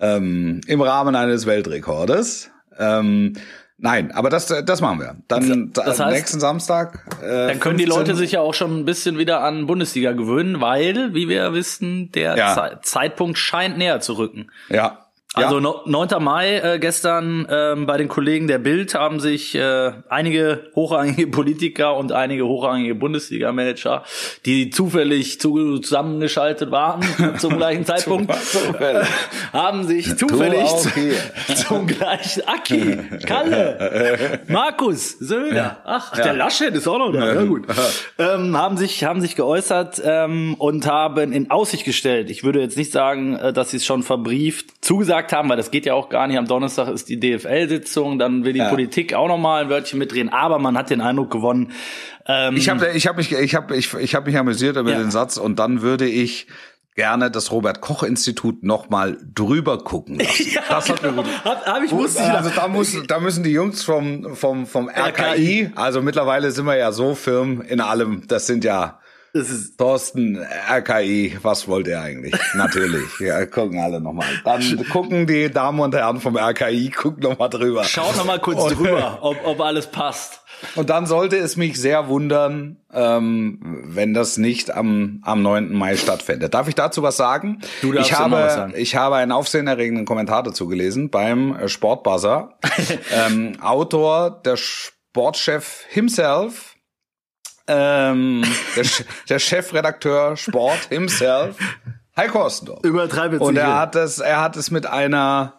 ähm, 0.00 0.60
im 0.66 0.80
Rahmen 0.82 1.14
eines 1.14 1.46
Weltrekordes. 1.46 2.50
Ähm, 2.80 3.34
nein, 3.76 4.10
aber 4.12 4.28
das, 4.30 4.46
das 4.46 4.80
machen 4.80 4.98
wir. 5.00 5.16
Dann 5.28 5.70
Das 5.72 6.00
heißt, 6.00 6.12
nächsten 6.16 6.40
Samstag. 6.40 7.04
Äh, 7.22 7.46
Dann 7.48 7.60
können 7.60 7.78
die 7.78 7.84
15 7.84 7.88
Leute 8.06 8.16
sich 8.16 8.32
ja 8.32 8.40
auch 8.40 8.54
schon 8.54 8.76
ein 8.80 8.84
bisschen 8.86 9.18
wieder 9.18 9.40
an 9.42 9.66
Bundesliga 9.68 10.12
gewöhnen, 10.12 10.60
weil, 10.60 11.14
wie 11.14 11.28
wir 11.28 11.52
wissen, 11.52 12.10
der 12.12 12.36
Ja. 12.36 12.54
Ze- 12.54 12.78
Zeitpunkt 12.82 13.38
scheint 13.38 13.78
näher 13.78 14.00
zu 14.00 14.14
rücken. 14.14 14.50
Ja. 14.68 15.04
Also 15.34 15.56
ja. 15.56 15.60
no- 15.60 15.82
9. 15.84 16.22
Mai 16.24 16.56
äh, 16.56 16.78
gestern 16.78 17.46
ähm, 17.50 17.84
bei 17.84 17.98
den 17.98 18.08
Kollegen 18.08 18.48
der 18.48 18.56
Bild 18.58 18.94
haben 18.94 19.20
sich 19.20 19.54
äh, 19.54 19.92
einige 20.08 20.70
hochrangige 20.74 21.26
Politiker 21.30 21.96
und 21.96 22.12
einige 22.12 22.46
hochrangige 22.46 22.94
Bundesliga-Manager, 22.94 24.04
die 24.46 24.70
zufällig 24.70 25.38
zu, 25.38 25.80
zusammengeschaltet 25.80 26.70
waren 26.70 27.02
zum 27.38 27.58
gleichen 27.58 27.84
Zeitpunkt, 27.84 28.34
Zufällig. 28.34 29.06
haben 29.52 29.86
sich 29.86 30.16
zufällig 30.16 30.62
auch 30.62 30.80
zu, 30.80 30.90
zum 31.68 31.86
gleichen 31.86 32.48
Aki, 32.48 32.98
Kalle, 33.26 34.40
Markus, 34.48 35.18
Söder, 35.18 35.82
ach, 35.84 36.12
der 36.16 36.32
Laschet 36.32 36.74
ist 36.74 36.88
auch 36.88 36.98
noch 36.98 37.12
da, 37.12 37.34
ja 37.34 37.44
gut, 37.44 37.66
ähm, 38.18 38.56
haben 38.56 38.78
sich 38.78 39.04
haben 39.04 39.20
sich 39.20 39.36
geäußert 39.36 40.00
ähm, 40.02 40.54
und 40.54 40.86
haben 40.86 41.32
in 41.32 41.50
Aussicht 41.50 41.84
gestellt. 41.84 42.30
Ich 42.30 42.44
würde 42.44 42.60
jetzt 42.60 42.78
nicht 42.78 42.92
sagen, 42.92 43.36
äh, 43.36 43.52
dass 43.52 43.72
sie 43.72 43.76
es 43.76 43.84
schon 43.84 44.02
verbrieft 44.02 44.82
zugesagt 44.82 45.17
haben, 45.32 45.48
weil 45.48 45.56
das 45.56 45.70
geht 45.70 45.86
ja 45.86 45.94
auch 45.94 46.08
gar 46.08 46.26
nicht. 46.26 46.38
Am 46.38 46.46
Donnerstag 46.46 46.88
ist 46.88 47.08
die 47.08 47.18
DFL-Sitzung, 47.20 48.18
dann 48.18 48.44
will 48.44 48.52
die 48.52 48.58
Ja. 48.60 48.68
Politik 48.70 49.14
auch 49.14 49.28
noch 49.28 49.38
mal 49.38 49.62
ein 49.64 49.68
Wörtchen 49.70 49.98
mitdrehen. 49.98 50.28
Aber 50.28 50.58
man 50.58 50.76
hat 50.78 50.90
den 50.90 51.00
Eindruck 51.00 51.30
gewonnen. 51.30 51.72
Ähm, 52.26 52.56
Ich 52.56 52.68
habe 52.68 52.88
ich 52.94 53.06
hab 53.06 53.16
mich, 53.16 53.32
ich 53.32 53.54
hab, 53.54 53.70
ich, 53.72 53.92
ich 53.94 54.14
hab 54.14 54.26
mich 54.26 54.36
amüsiert 54.36 54.76
über 54.76 54.90
Ja. 54.92 54.98
den 54.98 55.10
Satz 55.10 55.36
und 55.36 55.58
dann 55.58 55.82
würde 55.82 56.06
ich 56.06 56.46
gerne 56.94 57.30
das 57.30 57.52
Robert 57.52 57.80
Koch 57.80 58.02
Institut 58.02 58.64
noch 58.64 58.90
mal 58.90 59.16
drüber 59.34 59.78
gucken 59.78 60.18
lassen. 60.18 60.58
das 60.68 60.88
hat 60.90 61.02
mir 61.02 61.12
gut. 61.12 61.26
hab, 61.44 61.64
hab 61.64 61.82
ich 61.84 61.92
wusste 61.92 62.22
ich 62.24 62.28
Also 62.28 62.50
da 62.50 62.66
muss, 62.66 62.96
da 63.06 63.20
müssen 63.20 63.44
die 63.44 63.52
Jungs 63.52 63.84
vom 63.84 64.34
vom 64.34 64.66
vom 64.66 64.88
RKI, 64.88 65.70
also 65.76 66.02
mittlerweile 66.02 66.50
sind 66.50 66.66
wir 66.66 66.76
ja 66.76 66.90
so 66.90 67.14
firm 67.14 67.60
in 67.60 67.80
allem. 67.80 68.24
Das 68.26 68.46
sind 68.48 68.64
ja 68.64 68.98
Thorsten 69.76 70.38
RKI. 70.70 71.38
Was 71.42 71.68
wollt 71.68 71.86
ihr 71.86 72.00
eigentlich? 72.00 72.34
Natürlich. 72.54 73.20
Ja, 73.20 73.44
gucken 73.46 73.78
alle 73.78 74.00
noch 74.00 74.12
mal. 74.12 74.26
Dann 74.44 74.84
gucken 74.90 75.26
die 75.26 75.50
Damen 75.50 75.80
und 75.80 75.94
Herren 75.94 76.20
vom 76.20 76.36
RKI, 76.36 76.90
gucken 76.90 77.22
noch 77.22 77.38
mal 77.38 77.48
drüber. 77.48 77.84
Schaut 77.84 78.16
noch 78.16 78.24
mal 78.24 78.40
kurz 78.40 78.62
Und- 78.62 78.78
drüber, 78.78 79.18
ob, 79.22 79.36
ob 79.44 79.60
alles 79.60 79.86
passt. 79.86 80.40
Und 80.74 80.90
dann 80.90 81.06
sollte 81.06 81.36
es 81.36 81.56
mich 81.56 81.80
sehr 81.80 82.08
wundern, 82.08 82.78
ähm, 82.92 83.60
wenn 83.84 84.12
das 84.12 84.38
nicht 84.38 84.72
am, 84.72 85.20
am 85.22 85.40
9. 85.42 85.72
Mai 85.72 85.96
stattfindet. 85.96 86.52
Darf 86.52 86.66
ich 86.66 86.74
dazu 86.74 87.02
was 87.02 87.16
sagen? 87.16 87.60
Du 87.80 87.92
darfst 87.92 88.10
ich 88.10 88.18
habe, 88.18 88.32
was 88.32 88.54
sagen. 88.54 88.74
Ich 88.76 88.96
habe 88.96 89.16
einen 89.16 89.30
aufsehenerregenden 89.30 90.04
Kommentar 90.04 90.42
dazu 90.42 90.66
gelesen 90.66 91.10
beim 91.10 91.54
äh, 91.54 91.68
Sportbuzzer. 91.68 92.58
ähm, 93.12 93.52
Autor, 93.60 94.42
der 94.44 94.56
Sportchef 94.56 95.84
himself, 95.88 96.74
ähm, 97.68 98.42
der, 98.76 98.84
der 99.28 99.38
Chefredakteur 99.38 100.36
Sport 100.36 100.86
himself, 100.88 101.56
Heiko 102.16 102.44
Ostendorf. 102.44 102.84
Übertreibe 102.84 103.36
jetzt 103.36 103.42
Und 103.42 103.56
er 103.56 103.78
hat 103.78 103.94
es, 103.94 104.18
er 104.18 104.40
hat 104.40 104.56
es 104.56 104.70
mit 104.70 104.86
einer, 104.86 105.54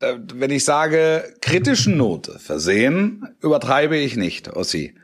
wenn 0.00 0.50
ich 0.50 0.64
sage, 0.64 1.24
kritischen 1.42 1.96
Note 1.96 2.38
versehen, 2.38 3.36
übertreibe 3.42 3.96
ich 3.96 4.16
nicht, 4.16 4.48
Ossi. 4.56 4.94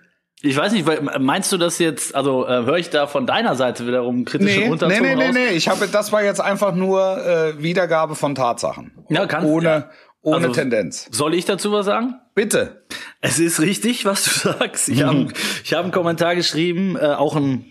Ich 0.42 0.56
weiß 0.56 0.72
nicht, 0.72 0.88
meinst 1.18 1.52
du 1.52 1.58
das 1.58 1.78
jetzt, 1.78 2.14
also 2.14 2.46
äh, 2.46 2.64
höre 2.64 2.78
ich 2.78 2.88
da 2.88 3.06
von 3.06 3.26
deiner 3.26 3.56
Seite 3.56 3.86
wiederum 3.86 4.24
kritische 4.24 4.58
Nee, 4.60 4.64
nee, 4.64 4.70
Untertonen 4.72 5.02
nee, 5.02 5.14
nee, 5.16 5.24
raus? 5.26 5.34
nee. 5.34 5.48
Ich 5.50 5.68
habe, 5.68 5.86
das 5.86 6.12
war 6.12 6.24
jetzt 6.24 6.40
einfach 6.40 6.74
nur 6.74 7.18
äh, 7.26 7.62
Wiedergabe 7.62 8.14
von 8.14 8.34
Tatsachen. 8.34 8.92
Ja, 9.10 9.26
kannst- 9.26 9.46
ohne, 9.46 9.66
ja. 9.68 9.90
Ohne 10.22 10.36
Also- 10.48 10.52
Tendenz. 10.52 11.08
Soll 11.10 11.34
ich 11.34 11.44
dazu 11.44 11.72
was 11.72 11.86
sagen? 11.86 12.14
Bitte. 12.34 12.84
Es 13.22 13.38
ist 13.38 13.60
richtig, 13.60 14.04
was 14.04 14.24
du 14.24 14.30
sagst. 14.58 14.88
Ich 14.88 15.02
habe 15.02 15.28
ich 15.64 15.74
hab 15.74 15.82
einen 15.82 15.92
Kommentar 15.92 16.34
geschrieben, 16.36 16.96
äh, 16.96 17.00
auch 17.06 17.36
einen 17.36 17.66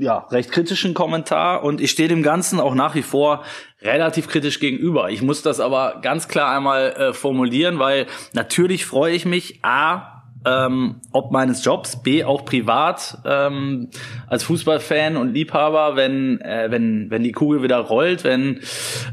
ja, 0.00 0.18
recht 0.30 0.52
kritischen 0.52 0.94
Kommentar 0.94 1.64
und 1.64 1.80
ich 1.80 1.90
stehe 1.90 2.08
dem 2.08 2.22
Ganzen 2.22 2.60
auch 2.60 2.74
nach 2.74 2.94
wie 2.94 3.02
vor 3.02 3.44
relativ 3.80 4.28
kritisch 4.28 4.60
gegenüber. 4.60 5.10
Ich 5.10 5.22
muss 5.22 5.42
das 5.42 5.58
aber 5.60 5.98
ganz 6.02 6.28
klar 6.28 6.54
einmal 6.56 6.92
äh, 6.92 7.12
formulieren, 7.12 7.78
weil 7.78 8.06
natürlich 8.32 8.84
freue 8.86 9.14
ich 9.14 9.24
mich, 9.24 9.58
A, 9.64 10.11
ähm, 10.44 11.00
ob 11.12 11.30
meines 11.30 11.64
Jobs, 11.64 12.02
B 12.02 12.24
auch 12.24 12.44
privat 12.44 13.18
ähm, 13.24 13.88
als 14.26 14.44
Fußballfan 14.44 15.16
und 15.16 15.32
Liebhaber, 15.32 15.96
wenn 15.96 16.40
äh, 16.40 16.66
wenn 16.70 17.10
wenn 17.10 17.22
die 17.22 17.32
Kugel 17.32 17.62
wieder 17.62 17.78
rollt, 17.78 18.24
wenn 18.24 18.60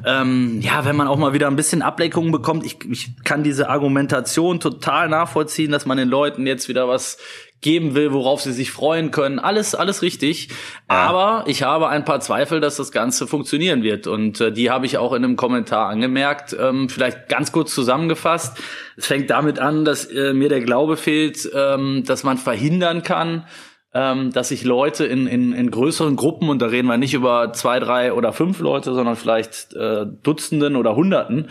ähm, 0.05 0.59
ja 0.61 0.85
wenn 0.85 0.95
man 0.95 1.07
auch 1.07 1.17
mal 1.17 1.33
wieder 1.33 1.47
ein 1.47 1.55
bisschen 1.55 1.81
Ablenkung 1.81 2.31
bekommt. 2.31 2.65
Ich, 2.65 2.77
ich 2.89 3.23
kann 3.23 3.43
diese 3.43 3.69
Argumentation 3.69 4.59
total 4.59 5.09
nachvollziehen, 5.09 5.71
dass 5.71 5.85
man 5.85 5.97
den 5.97 6.09
Leuten 6.09 6.47
jetzt 6.47 6.69
wieder 6.69 6.87
was 6.87 7.17
geben 7.61 7.93
will, 7.93 8.13
worauf 8.13 8.41
sie 8.41 8.53
sich 8.53 8.71
freuen 8.71 9.11
können. 9.11 9.39
Alles, 9.39 9.75
alles 9.75 10.01
richtig. 10.01 10.49
Aber 10.87 11.43
ich 11.47 11.63
habe 11.63 11.89
ein 11.89 12.05
paar 12.05 12.19
Zweifel, 12.21 12.61
dass 12.61 12.77
das 12.77 12.91
Ganze 12.91 13.27
funktionieren 13.27 13.83
wird. 13.83 14.07
Und 14.07 14.39
äh, 14.39 14.51
die 14.51 14.69
habe 14.69 14.85
ich 14.85 14.97
auch 14.97 15.13
in 15.13 15.23
einem 15.23 15.35
Kommentar 15.35 15.89
angemerkt. 15.89 16.55
Ähm, 16.59 16.89
vielleicht 16.89 17.27
ganz 17.27 17.51
kurz 17.51 17.73
zusammengefasst. 17.73 18.57
Es 18.95 19.07
fängt 19.07 19.29
damit 19.29 19.59
an, 19.59 19.85
dass 19.85 20.05
äh, 20.05 20.33
mir 20.33 20.49
der 20.49 20.61
Glaube 20.61 20.95
fehlt, 20.97 21.49
ähm, 21.53 22.03
dass 22.05 22.23
man 22.23 22.37
verhindern 22.37 23.03
kann, 23.03 23.45
ähm, 23.93 24.31
dass 24.31 24.49
sich 24.49 24.63
Leute 24.63 25.05
in, 25.05 25.27
in, 25.27 25.51
in 25.51 25.71
größeren 25.71 26.15
Gruppen, 26.15 26.49
und 26.49 26.61
da 26.61 26.67
reden 26.67 26.87
wir 26.87 26.97
nicht 26.97 27.13
über 27.13 27.51
zwei, 27.53 27.79
drei 27.79 28.13
oder 28.13 28.33
fünf 28.33 28.59
Leute, 28.59 28.93
sondern 28.93 29.15
vielleicht 29.15 29.73
äh, 29.73 30.05
Dutzenden 30.23 30.75
oder 30.75 30.95
Hunderten, 30.95 31.47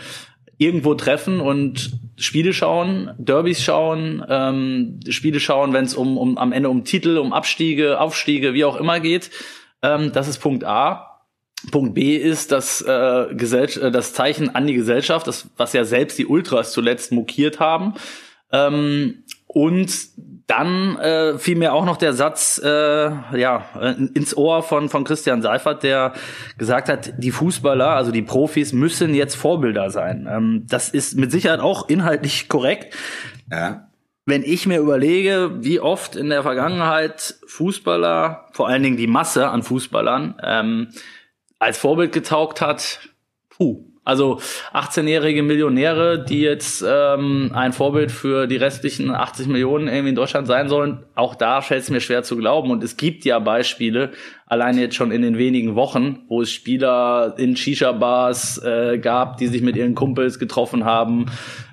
irgendwo 0.57 0.93
treffen 0.93 1.39
und 1.39 1.91
Spiele 2.19 2.53
schauen, 2.53 3.11
Derbys 3.17 3.63
schauen, 3.63 4.23
ähm, 4.27 4.99
Spiele 5.09 5.39
schauen, 5.39 5.73
wenn 5.73 5.85
es 5.85 5.95
um, 5.95 6.17
um 6.17 6.37
am 6.37 6.51
Ende 6.51 6.69
um 6.69 6.83
Titel, 6.83 7.17
um 7.17 7.33
Abstiege, 7.33 7.99
Aufstiege, 7.99 8.53
wie 8.53 8.65
auch 8.65 8.75
immer 8.75 8.99
geht. 8.99 9.31
Ähm, 9.81 10.11
das 10.11 10.27
ist 10.27 10.39
Punkt 10.39 10.63
A. 10.65 11.21
Punkt 11.71 11.93
B 11.93 12.15
ist 12.15 12.51
das, 12.51 12.81
äh, 12.81 13.33
Gesell 13.33 13.69
äh, 13.81 13.91
das 13.91 14.13
Zeichen 14.13 14.53
an 14.53 14.67
die 14.67 14.73
Gesellschaft, 14.73 15.27
das, 15.27 15.49
was 15.57 15.73
ja 15.73 15.83
selbst 15.83 16.17
die 16.17 16.25
Ultras 16.25 16.71
zuletzt 16.71 17.11
mokiert 17.11 17.59
haben. 17.59 17.95
Ähm, 18.51 19.23
und 19.47 19.91
dann 20.49 20.97
äh, 20.97 21.37
fiel 21.37 21.55
mir 21.55 21.73
auch 21.73 21.85
noch 21.85 21.97
der 21.97 22.13
Satz 22.13 22.59
äh, 22.63 22.69
ja 22.69 23.65
äh, 23.79 23.93
ins 24.15 24.35
Ohr 24.35 24.63
von 24.63 24.89
von 24.89 25.03
Christian 25.03 25.43
Seifert, 25.43 25.83
der 25.83 26.13
gesagt 26.57 26.89
hat, 26.89 27.13
die 27.17 27.29
Fußballer, 27.29 27.89
also 27.89 28.11
die 28.11 28.23
Profis, 28.23 28.73
müssen 28.73 29.13
jetzt 29.13 29.35
Vorbilder 29.35 29.91
sein. 29.91 30.27
Ähm, 30.29 30.65
das 30.67 30.89
ist 30.89 31.15
mit 31.17 31.31
Sicherheit 31.31 31.59
auch 31.59 31.87
inhaltlich 31.87 32.49
korrekt. 32.49 32.95
Ja. 33.51 33.89
Wenn 34.25 34.41
ich 34.43 34.65
mir 34.65 34.79
überlege, 34.79 35.51
wie 35.59 35.79
oft 35.79 36.15
in 36.15 36.29
der 36.29 36.41
Vergangenheit 36.41 37.35
Fußballer, 37.47 38.47
vor 38.51 38.67
allen 38.67 38.81
Dingen 38.81 38.97
die 38.97 39.07
Masse 39.07 39.49
an 39.49 39.61
Fußballern, 39.61 40.41
ähm, 40.43 40.87
als 41.59 41.77
Vorbild 41.77 42.11
getaugt 42.11 42.59
hat, 42.61 43.09
puh. 43.49 43.85
Also 44.09 44.39
18-jährige 44.73 45.43
Millionäre, 45.43 46.25
die 46.25 46.41
jetzt 46.41 46.83
ähm, 46.85 47.51
ein 47.53 47.73
Vorbild 47.73 48.11
für 48.11 48.47
die 48.47 48.55
restlichen 48.55 49.11
80 49.11 49.45
Millionen 49.45 49.87
irgendwie 49.87 50.09
in 50.09 50.15
Deutschland 50.15 50.47
sein 50.47 50.67
sollen, 50.67 51.03
auch 51.13 51.35
da 51.35 51.61
fällt 51.61 51.83
es 51.83 51.91
mir 51.91 52.01
schwer 52.01 52.23
zu 52.23 52.35
glauben. 52.35 52.71
Und 52.71 52.83
es 52.83 52.97
gibt 52.97 53.23
ja 53.23 53.37
Beispiele, 53.37 54.09
allein 54.47 54.79
jetzt 54.79 54.95
schon 54.95 55.11
in 55.11 55.21
den 55.21 55.37
wenigen 55.37 55.75
Wochen, 55.75 56.23
wo 56.27 56.41
es 56.41 56.51
Spieler 56.51 57.35
in 57.37 57.55
Shisha-Bars 57.55 58.63
äh, 58.63 58.97
gab, 58.97 59.37
die 59.37 59.45
sich 59.45 59.61
mit 59.61 59.75
ihren 59.75 59.93
Kumpels 59.93 60.39
getroffen 60.39 60.85
haben, 60.85 61.27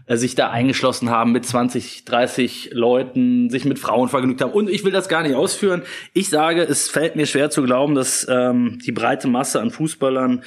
äh, 0.05 0.19
sich 0.19 0.35
da 0.35 0.51
eingeschlossen 0.51 1.09
haben 1.09 1.33
mit 1.33 1.47
20, 1.47 2.05
30 2.05 2.73
Leuten, 2.75 3.49
sich 3.49 3.65
mit 3.65 3.79
Frauen 3.79 4.11
vergnügt 4.11 4.43
haben. 4.43 4.53
Und 4.53 4.69
ich 4.69 4.85
will 4.85 4.93
das 4.93 5.09
gar 5.09 5.23
nicht 5.23 5.37
ausführen. 5.37 5.85
Ich 6.13 6.29
sage, 6.29 6.61
es 6.61 6.91
fällt 6.91 7.17
mir 7.17 7.25
schwer 7.25 7.49
zu 7.49 7.63
glauben, 7.63 7.95
dass 7.95 8.27
ähm, 8.29 8.79
die 8.85 8.93
breite 8.93 9.27
Masse 9.27 9.59
an 9.59 9.71
Fußballern 9.71 10.43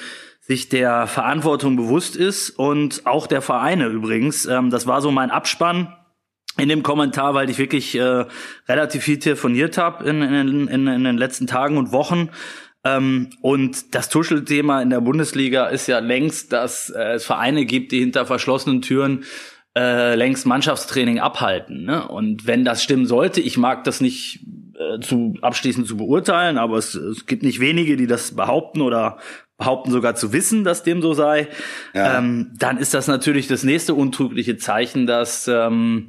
sich 0.50 0.68
der 0.68 1.06
Verantwortung 1.06 1.75
bewusst 1.75 2.15
ist 2.15 2.50
und 2.50 3.06
auch 3.06 3.27
der 3.27 3.44
Vereine 3.44 3.86
übrigens. 3.86 4.48
Ähm, 4.48 4.72
das 4.72 4.88
war 4.88 5.00
so 5.00 5.12
mein 5.12 5.29
Abspann 5.29 5.96
in 6.58 6.70
dem 6.70 6.82
Kommentar, 6.82 7.36
weil 7.36 7.51
ich 7.51 7.60
wirklich 7.60 7.94
äh, 7.94 8.25
relativ 8.68 9.03
viel 9.03 9.20
telefoniert 9.20 9.77
habe 9.77 10.10
in, 10.10 10.24
in, 10.24 10.68
in, 10.68 10.88
in 10.88 11.03
den 11.03 11.18
letzten 11.20 11.46
Tagen 11.46 11.77
und 11.77 11.91
Wochen. 11.91 12.29
Ähm, 12.84 13.29
und 13.41 13.94
das 13.94 14.10
Tuschelthema 14.10 14.82
in 14.82 14.89
der 14.89 15.01
Bundesliga 15.01 15.68
ist 15.68 15.86
ja 15.86 16.00
längst, 16.00 16.51
dass 16.51 16.89
äh, 16.89 17.13
es 17.13 17.25
Vereine 17.25 17.65
gibt, 17.65 17.91
die 17.91 18.00
hinter 18.00 18.25
verschlossenen 18.25 18.82
Türen 18.82 19.25
äh, 19.77 20.15
längst 20.15 20.48
Mannschaftstraining 20.48 21.20
abhalten. 21.20 21.84
Ne? 21.84 22.08
Und 22.08 22.48
wenn 22.48 22.65
das 22.65 22.82
stimmen 22.82 23.06
sollte, 23.06 23.39
ich 23.39 23.58
mag 23.58 23.84
das 23.84 24.01
nicht 24.01 24.39
äh, 24.79 25.00
zu 25.01 25.36
abschließend 25.41 25.88
zu 25.88 25.98
beurteilen, 25.98 26.57
aber 26.57 26.77
es, 26.77 26.95
es 26.95 27.25
gibt 27.25 27.43
nicht 27.43 27.59
wenige, 27.59 27.98
die 27.98 28.07
das 28.07 28.36
behaupten 28.36 28.81
oder 28.81 29.17
behaupten 29.57 29.91
sogar 29.91 30.15
zu 30.15 30.31
wissen, 30.31 30.63
dass 30.63 30.83
dem 30.83 31.01
so 31.01 31.13
sei, 31.13 31.50
ja. 31.93 32.17
ähm, 32.17 32.53
dann 32.57 32.77
ist 32.77 32.93
das 32.93 33.07
natürlich 33.07 33.48
das 33.48 33.63
nächste 33.63 33.93
untrügliche 33.93 34.55
Zeichen, 34.57 35.05
dass 35.05 35.50
ähm, 35.50 36.07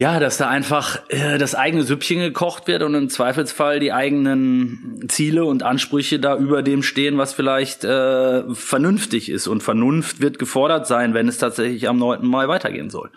ja, 0.00 0.18
dass 0.18 0.38
da 0.38 0.48
einfach 0.48 1.08
äh, 1.08 1.38
das 1.38 1.54
eigene 1.54 1.84
Süppchen 1.84 2.18
gekocht 2.20 2.66
wird 2.66 2.82
und 2.82 2.94
im 2.94 3.08
Zweifelsfall 3.08 3.78
die 3.78 3.92
eigenen 3.92 5.04
Ziele 5.08 5.44
und 5.44 5.62
Ansprüche 5.62 6.18
da 6.18 6.36
über 6.36 6.62
dem 6.62 6.82
stehen, 6.82 7.16
was 7.16 7.32
vielleicht 7.32 7.84
äh, 7.84 8.42
vernünftig 8.54 9.28
ist. 9.28 9.46
Und 9.46 9.62
Vernunft 9.62 10.20
wird 10.20 10.38
gefordert 10.38 10.86
sein, 10.86 11.14
wenn 11.14 11.28
es 11.28 11.38
tatsächlich 11.38 11.88
am 11.88 11.98
9. 11.98 12.26
Mai 12.26 12.48
weitergehen 12.48 12.90
soll. 12.90 13.10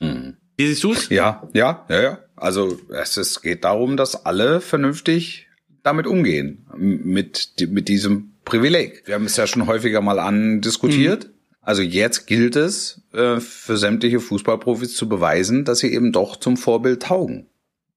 Mhm. 0.00 0.36
Wie 0.56 0.66
siehst 0.66 0.84
du's? 0.84 1.08
Ja, 1.08 1.48
ja, 1.52 1.84
ja, 1.88 2.02
ja. 2.02 2.18
Also 2.34 2.78
es, 2.90 3.16
es 3.16 3.42
geht 3.42 3.64
darum, 3.64 3.96
dass 3.96 4.26
alle 4.26 4.60
vernünftig 4.60 5.46
damit 5.82 6.06
umgehen, 6.06 6.66
mit, 6.76 7.54
mit 7.68 7.88
diesem 7.88 8.32
Privileg. 8.44 9.02
Wir 9.06 9.14
haben 9.14 9.26
es 9.26 9.36
ja 9.36 9.46
schon 9.46 9.66
häufiger 9.66 10.00
mal 10.00 10.18
andiskutiert. 10.18 11.26
Mhm. 11.26 11.30
Also 11.60 11.82
jetzt 11.82 12.26
gilt 12.26 12.56
es 12.56 13.02
äh, 13.12 13.40
für 13.40 13.76
sämtliche 13.76 14.20
Fußballprofis 14.20 14.94
zu 14.94 15.08
beweisen, 15.08 15.64
dass 15.64 15.80
sie 15.80 15.92
eben 15.92 16.12
doch 16.12 16.36
zum 16.36 16.56
Vorbild 16.56 17.02
taugen. 17.02 17.48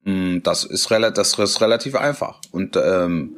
Mm, 0.03 0.39
das 0.43 0.63
ist, 0.63 0.89
relativ, 0.91 1.15
das 1.15 1.37
ist 1.37 1.61
relativ 1.61 1.95
einfach. 1.95 2.41
Und 2.51 2.77
ähm, 2.77 3.37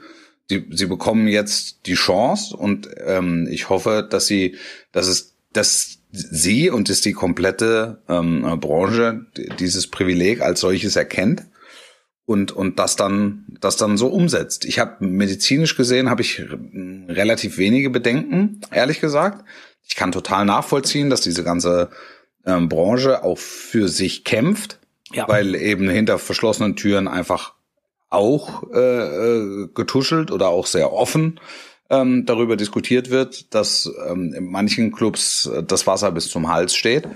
sie, 0.50 0.66
sie 0.70 0.86
bekommen 0.86 1.28
jetzt 1.28 1.86
die 1.86 1.96
Chance 1.96 2.56
und 2.56 2.90
ähm, 3.06 3.48
ich 3.50 3.70
hoffe, 3.70 4.08
dass 4.10 4.28
sie, 4.28 4.56
dass 4.92 5.08
es, 5.08 5.36
dass 5.54 6.00
sie 6.12 6.70
und 6.70 6.90
dass 6.90 7.02
die 7.02 7.14
komplette 7.14 8.02
ähm, 8.10 8.60
Branche 8.60 9.26
dieses 9.60 9.88
Privileg 9.88 10.42
als 10.42 10.60
solches 10.60 10.96
erkennt 10.96 11.44
und 12.26 12.52
und 12.52 12.80
das 12.80 12.96
dann 12.96 13.46
das 13.60 13.78
dann 13.78 13.98
so 13.98 14.08
umsetzt. 14.08 14.66
Ich 14.66 14.80
habe 14.80 15.06
medizinisch 15.06 15.76
gesehen 15.76 16.10
habe 16.10 16.22
ich 16.22 16.42
relativ 17.08 17.58
wenige 17.58 17.90
Bedenken, 17.90 18.62
ehrlich 18.72 19.00
gesagt. 19.00 19.46
Ich 19.88 19.96
kann 19.96 20.12
total 20.12 20.46
nachvollziehen, 20.46 21.10
dass 21.10 21.22
diese 21.22 21.44
ganze 21.44 21.90
ähm, 22.46 22.70
Branche 22.70 23.24
auch 23.24 23.38
für 23.38 23.88
sich 23.88 24.24
kämpft, 24.24 24.80
ja. 25.12 25.28
weil 25.28 25.56
eben 25.56 25.90
hinter 25.90 26.20
verschlossenen 26.20 26.76
Türen 26.76 27.08
einfach 27.08 27.54
auch 28.10 28.64
äh, 28.74 28.78
äh, 28.78 29.70
getuschelt 29.74 30.32
oder 30.32 30.50
auch 30.50 30.66
sehr 30.68 30.92
offen 30.92 31.40
ähm, 31.92 32.26
darüber 32.26 32.56
diskutiert 32.56 33.10
wird, 33.10 33.54
dass 33.54 33.92
ähm, 34.08 34.34
in 34.34 34.46
manchen 34.46 34.92
Clubs 34.92 35.46
äh, 35.46 35.62
das 35.62 35.86
Wasser 35.86 36.12
bis 36.12 36.30
zum 36.30 36.48
Hals 36.48 36.74
steht. 36.74 37.08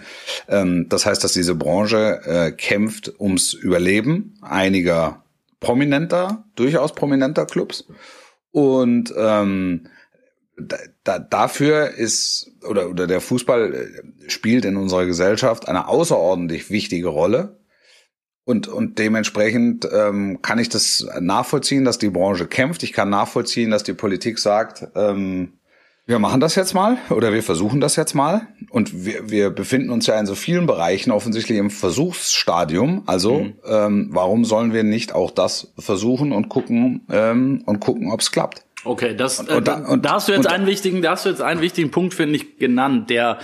Ähm, 0.48 0.88
das 0.90 1.06
heißt, 1.06 1.24
dass 1.24 1.34
diese 1.34 1.56
Branche 1.56 2.22
äh, 2.26 2.52
kämpft 2.52 3.20
ums 3.20 3.54
Überleben 3.54 4.38
einiger 4.42 5.24
prominenter, 5.62 6.44
durchaus 6.56 6.94
prominenter 6.94 7.46
Clubs. 7.46 7.88
Und 8.52 9.14
ähm, 9.18 9.88
da, 11.04 11.20
dafür 11.20 11.90
ist 11.90 12.52
oder 12.68 12.90
oder 12.90 13.08
der 13.08 13.22
Fußball 13.22 13.74
äh, 13.74 14.30
spielt 14.30 14.66
in 14.66 14.78
unserer 14.78 15.06
Gesellschaft 15.06 15.68
eine 15.68 15.88
außerordentlich 15.88 16.70
wichtige 16.70 17.08
Rolle 17.08 17.58
und 18.46 18.68
und 18.68 19.00
dementsprechend 19.00 19.88
ähm, 19.92 20.42
kann 20.42 20.60
ich 20.60 20.70
das 20.70 21.06
nachvollziehen, 21.20 21.84
dass 21.84 21.98
die 21.98 22.10
Branche 22.10 22.48
kämpft. 22.48 22.84
Ich 22.84 22.94
kann 22.94 23.10
nachvollziehen, 23.10 23.72
dass 23.72 23.84
die 23.84 23.94
Politik 23.94 24.40
sagt, 24.40 24.88
ähm, 24.96 25.54
wir 26.08 26.20
machen 26.20 26.40
das 26.40 26.54
jetzt 26.54 26.76
mal 26.76 26.98
oder 27.10 27.34
wir 27.34 27.42
versuchen 27.42 27.82
das 27.82 27.96
jetzt 27.96 28.14
mal 28.14 28.48
und 28.70 29.06
wir, 29.06 29.32
wir 29.32 29.50
befinden 29.50 29.90
uns 29.90 30.06
ja 30.06 30.20
in 30.20 30.28
so 30.28 30.36
vielen 30.36 30.68
Bereichen 30.68 31.10
offensichtlich 31.10 31.58
im 31.58 31.72
Versuchsstadium. 31.72 33.04
Also 33.08 33.40
mhm. 33.40 33.54
ähm, 33.66 34.10
warum 34.12 34.46
sollen 34.46 34.72
wir 34.72 34.84
nicht 34.84 35.14
auch 35.14 35.32
das 35.32 35.74
versuchen 35.80 36.32
und 36.32 36.48
gucken 36.48 37.08
ähm, 37.10 37.64
und 37.66 37.80
gucken, 37.80 38.12
ob 38.12 38.22
es 38.22 38.32
klappt? 38.32 38.64
Okay, 38.84 39.16
das 39.16 39.40
und, 39.40 39.50
und, 39.50 39.68
da, 39.68 39.80
äh, 39.80 39.86
und, 39.88 40.06
da 40.06 40.14
hast 40.14 40.28
du 40.28 40.34
jetzt 40.34 40.46
einen 40.46 40.68
wichtigen, 40.68 41.02
da 41.02 41.12
hast 41.12 41.26
du 41.26 41.30
jetzt 41.30 41.42
einen 41.42 41.62
wichtigen 41.62 41.90
Punkt 41.90 42.14
finde 42.14 42.36
ich 42.36 42.58
genannt, 42.58 43.10
der 43.10 43.40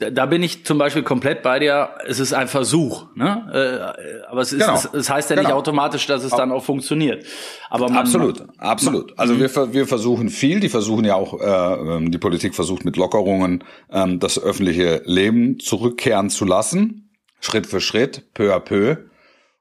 da 0.00 0.24
bin 0.24 0.42
ich 0.42 0.64
zum 0.64 0.78
Beispiel 0.78 1.02
komplett 1.02 1.42
bei 1.42 1.58
dir. 1.58 1.90
Es 2.06 2.20
ist 2.20 2.32
ein 2.32 2.48
Versuch, 2.48 3.14
ne? 3.14 3.92
Äh, 4.24 4.26
aber 4.30 4.40
es 4.40 4.52
ist, 4.52 4.60
genau. 4.60 4.74
es, 4.74 4.88
es, 4.92 5.10
heißt 5.10 5.28
ja 5.28 5.36
genau. 5.36 5.48
nicht 5.48 5.54
automatisch, 5.54 6.06
dass 6.06 6.24
es 6.24 6.30
dann 6.30 6.52
auch 6.52 6.64
funktioniert. 6.64 7.26
Aber 7.68 7.88
man, 7.88 7.98
absolut, 7.98 8.42
absolut. 8.56 9.18
Also 9.18 9.34
mhm. 9.34 9.40
wir 9.40 9.74
wir 9.74 9.86
versuchen 9.86 10.30
viel. 10.30 10.60
Die 10.60 10.70
versuchen 10.70 11.04
ja 11.04 11.16
auch, 11.16 11.38
äh, 11.38 11.96
ähm, 11.96 12.10
die 12.10 12.16
Politik 12.18 12.54
versucht 12.54 12.86
mit 12.86 12.96
Lockerungen 12.96 13.62
ähm, 13.92 14.20
das 14.20 14.42
öffentliche 14.42 15.02
Leben 15.04 15.58
zurückkehren 15.60 16.30
zu 16.30 16.46
lassen, 16.46 17.10
Schritt 17.40 17.66
für 17.66 17.82
Schritt, 17.82 18.32
peu 18.32 18.54
à 18.54 18.60
peu. 18.60 18.96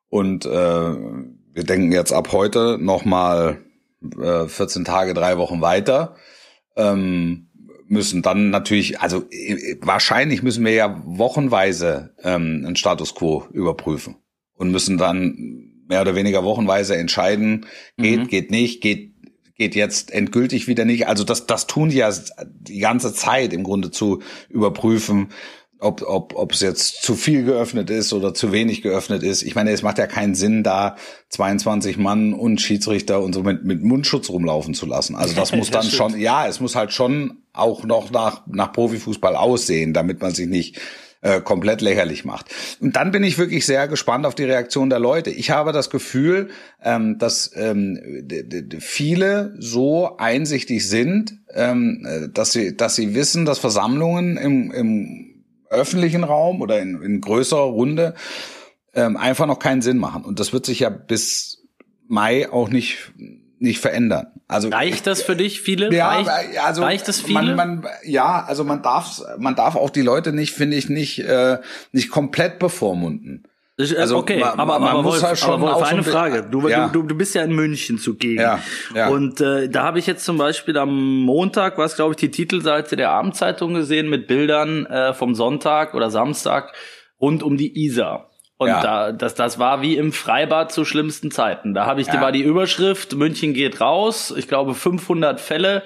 Und 0.07 0.45
äh, 0.45 0.49
wir 0.49 1.63
denken 1.65 1.91
jetzt 1.91 2.13
ab 2.13 2.31
heute 2.31 2.77
noch 2.79 3.03
mal 3.03 3.59
14 4.01 4.81
äh, 4.81 4.85
Tage, 4.85 5.13
drei 5.13 5.37
Wochen 5.37 5.61
weiter. 5.61 6.15
Ähm, 6.77 7.48
müssen 7.89 8.21
dann 8.21 8.49
natürlich, 8.49 9.01
also 9.01 9.25
äh, 9.31 9.75
wahrscheinlich 9.81 10.43
müssen 10.43 10.63
wir 10.63 10.73
ja 10.73 11.01
wochenweise 11.05 12.15
ähm, 12.23 12.63
einen 12.65 12.75
Status 12.75 13.15
quo 13.15 13.45
überprüfen 13.51 14.15
und 14.53 14.71
müssen 14.71 14.97
dann 14.97 15.73
mehr 15.87 16.01
oder 16.01 16.15
weniger 16.15 16.43
wochenweise 16.43 16.95
entscheiden, 16.95 17.65
geht, 17.97 18.19
mhm. 18.19 18.27
geht 18.27 18.51
nicht, 18.51 18.81
geht 18.81 19.09
geht 19.55 19.75
jetzt 19.75 20.11
endgültig 20.11 20.69
wieder 20.69 20.85
nicht. 20.85 21.07
Also 21.07 21.25
das, 21.25 21.45
das 21.45 21.67
tun 21.67 21.89
die 21.89 21.97
ja 21.97 22.09
die 22.45 22.79
ganze 22.79 23.13
Zeit 23.13 23.51
im 23.51 23.63
Grunde 23.63 23.91
zu 23.91 24.21
überprüfen, 24.47 25.33
ob, 25.79 26.01
ob, 26.01 26.35
ob 26.35 26.51
es 26.51 26.59
jetzt 26.59 27.01
zu 27.03 27.15
viel 27.15 27.43
geöffnet 27.43 27.89
ist 27.89 28.11
oder 28.11 28.33
zu 28.33 28.51
wenig 28.51 28.81
geöffnet 28.81 29.23
ist. 29.23 29.43
Ich 29.43 29.55
meine, 29.55 29.71
es 29.71 29.81
macht 29.81 29.97
ja 29.97 30.07
keinen 30.07 30.35
Sinn, 30.35 30.63
da 30.63 30.97
22 31.29 31.97
Mann 31.97 32.33
und 32.33 32.59
Schiedsrichter 32.59 33.21
und 33.21 33.33
so 33.33 33.43
mit, 33.43 33.63
mit 33.63 33.81
Mundschutz 33.81 34.29
rumlaufen 34.29 34.73
zu 34.73 34.85
lassen. 34.85 35.15
Also 35.15 35.35
das 35.35 35.53
muss 35.53 35.71
dann 35.71 35.89
schon, 35.89 36.19
ja, 36.19 36.47
es 36.47 36.59
muss 36.59 36.75
halt 36.75 36.91
schon 36.91 37.37
auch 37.53 37.83
noch 37.85 38.11
nach, 38.11 38.45
nach 38.47 38.73
Profifußball 38.73 39.35
aussehen, 39.35 39.93
damit 39.93 40.21
man 40.21 40.33
sich 40.33 40.47
nicht 40.47 40.79
äh, 41.21 41.41
komplett 41.41 41.81
lächerlich 41.81 42.25
macht. 42.25 42.47
Und 42.79 42.95
dann 42.95 43.11
bin 43.11 43.23
ich 43.23 43.37
wirklich 43.37 43.65
sehr 43.65 43.87
gespannt 43.87 44.25
auf 44.25 44.35
die 44.35 44.43
Reaktion 44.43 44.89
der 44.89 44.99
Leute. 44.99 45.29
Ich 45.29 45.51
habe 45.51 45.71
das 45.71 45.89
Gefühl, 45.89 46.49
ähm, 46.83 47.17
dass 47.19 47.51
ähm, 47.55 48.27
viele 48.79 49.55
so 49.59 50.17
einsichtig 50.17 50.87
sind, 50.87 51.37
ähm, 51.53 52.05
äh, 52.05 52.29
dass 52.29 52.51
sie, 52.51 52.75
dass 52.75 52.95
sie 52.95 53.15
wissen, 53.15 53.45
dass 53.45 53.59
Versammlungen 53.59 54.37
im, 54.37 54.71
im 54.71 55.38
öffentlichen 55.69 56.23
Raum 56.23 56.61
oder 56.61 56.79
in, 56.79 57.01
in 57.01 57.21
größerer 57.21 57.61
Runde 57.61 58.15
ähm, 58.93 59.17
einfach 59.17 59.45
noch 59.45 59.59
keinen 59.59 59.81
Sinn 59.81 59.97
machen. 59.97 60.25
Und 60.25 60.39
das 60.39 60.53
wird 60.53 60.65
sich 60.65 60.79
ja 60.79 60.89
bis 60.89 61.57
Mai 62.07 62.51
auch 62.51 62.69
nicht 62.69 63.13
nicht 63.59 63.79
verändern. 63.79 64.27
Also 64.47 64.69
reicht 64.69 65.05
das 65.05 65.21
für 65.21 65.35
dich 65.35 65.61
viele? 65.61 65.93
Ja, 65.93 66.21
reicht, 66.21 66.57
also 66.59 66.81
reicht 66.81 67.07
das 67.07 67.21
viele? 67.21 67.55
Man, 67.55 67.81
man, 67.81 67.87
ja, 68.03 68.43
also 68.43 68.63
man 68.63 68.81
darf 68.81 69.21
man 69.37 69.55
darf 69.55 69.75
auch 69.75 69.89
die 69.89 70.01
Leute 70.01 70.33
nicht, 70.33 70.53
finde 70.53 70.77
ich, 70.77 70.89
nicht 70.89 71.19
äh, 71.19 71.59
nicht 71.91 72.09
komplett 72.09 72.57
bevormunden. 72.57 73.43
Äh, 73.79 73.95
also 73.95 74.17
okay, 74.17 74.39
man, 74.39 74.59
aber, 74.59 74.79
man 74.79 74.89
aber, 74.89 75.03
Wolf, 75.05 75.23
halt 75.23 75.43
aber 75.43 75.61
Wolf, 75.61 75.83
eine 75.83 76.03
Frage. 76.03 76.43
Du, 76.43 76.67
ja. 76.67 76.89
du, 76.89 77.03
du, 77.03 77.15
bist 77.15 77.33
ja 77.35 77.43
in 77.43 77.53
München 77.53 77.97
zugegen. 77.97 78.41
Ja, 78.41 78.59
ja. 78.93 79.07
Und 79.07 79.41
äh, 79.41 79.69
da 79.69 79.83
habe 79.83 79.99
ich 79.99 80.07
jetzt 80.07 80.25
zum 80.25 80.37
Beispiel 80.37 80.77
am 80.77 81.21
Montag, 81.21 81.77
was 81.77 81.95
glaube 81.95 82.13
ich, 82.13 82.17
die 82.17 82.31
Titelseite 82.31 82.95
der 82.95 83.11
Abendzeitung 83.11 83.73
gesehen 83.73 84.09
mit 84.09 84.27
Bildern 84.27 84.85
äh, 84.85 85.13
vom 85.13 85.33
Sonntag 85.33 85.93
oder 85.93 86.11
Samstag 86.11 86.73
rund 87.21 87.41
um 87.41 87.57
die 87.57 87.85
Isar. 87.85 88.29
Und 88.57 88.67
ja. 88.67 88.81
da, 88.81 89.11
das, 89.13 89.35
das 89.35 89.57
war 89.57 89.81
wie 89.81 89.95
im 89.95 90.11
Freibad 90.11 90.69
zu 90.73 90.83
schlimmsten 90.83 91.31
Zeiten. 91.31 91.73
Da 91.73 91.85
habe 91.85 92.01
ich, 92.01 92.07
ja. 92.07 92.13
die 92.13 92.21
war 92.21 92.33
die 92.33 92.41
Überschrift, 92.41 93.15
München 93.15 93.53
geht 93.53 93.79
raus. 93.79 94.33
Ich 94.35 94.49
glaube 94.49 94.73
500 94.73 95.39
Fälle 95.39 95.83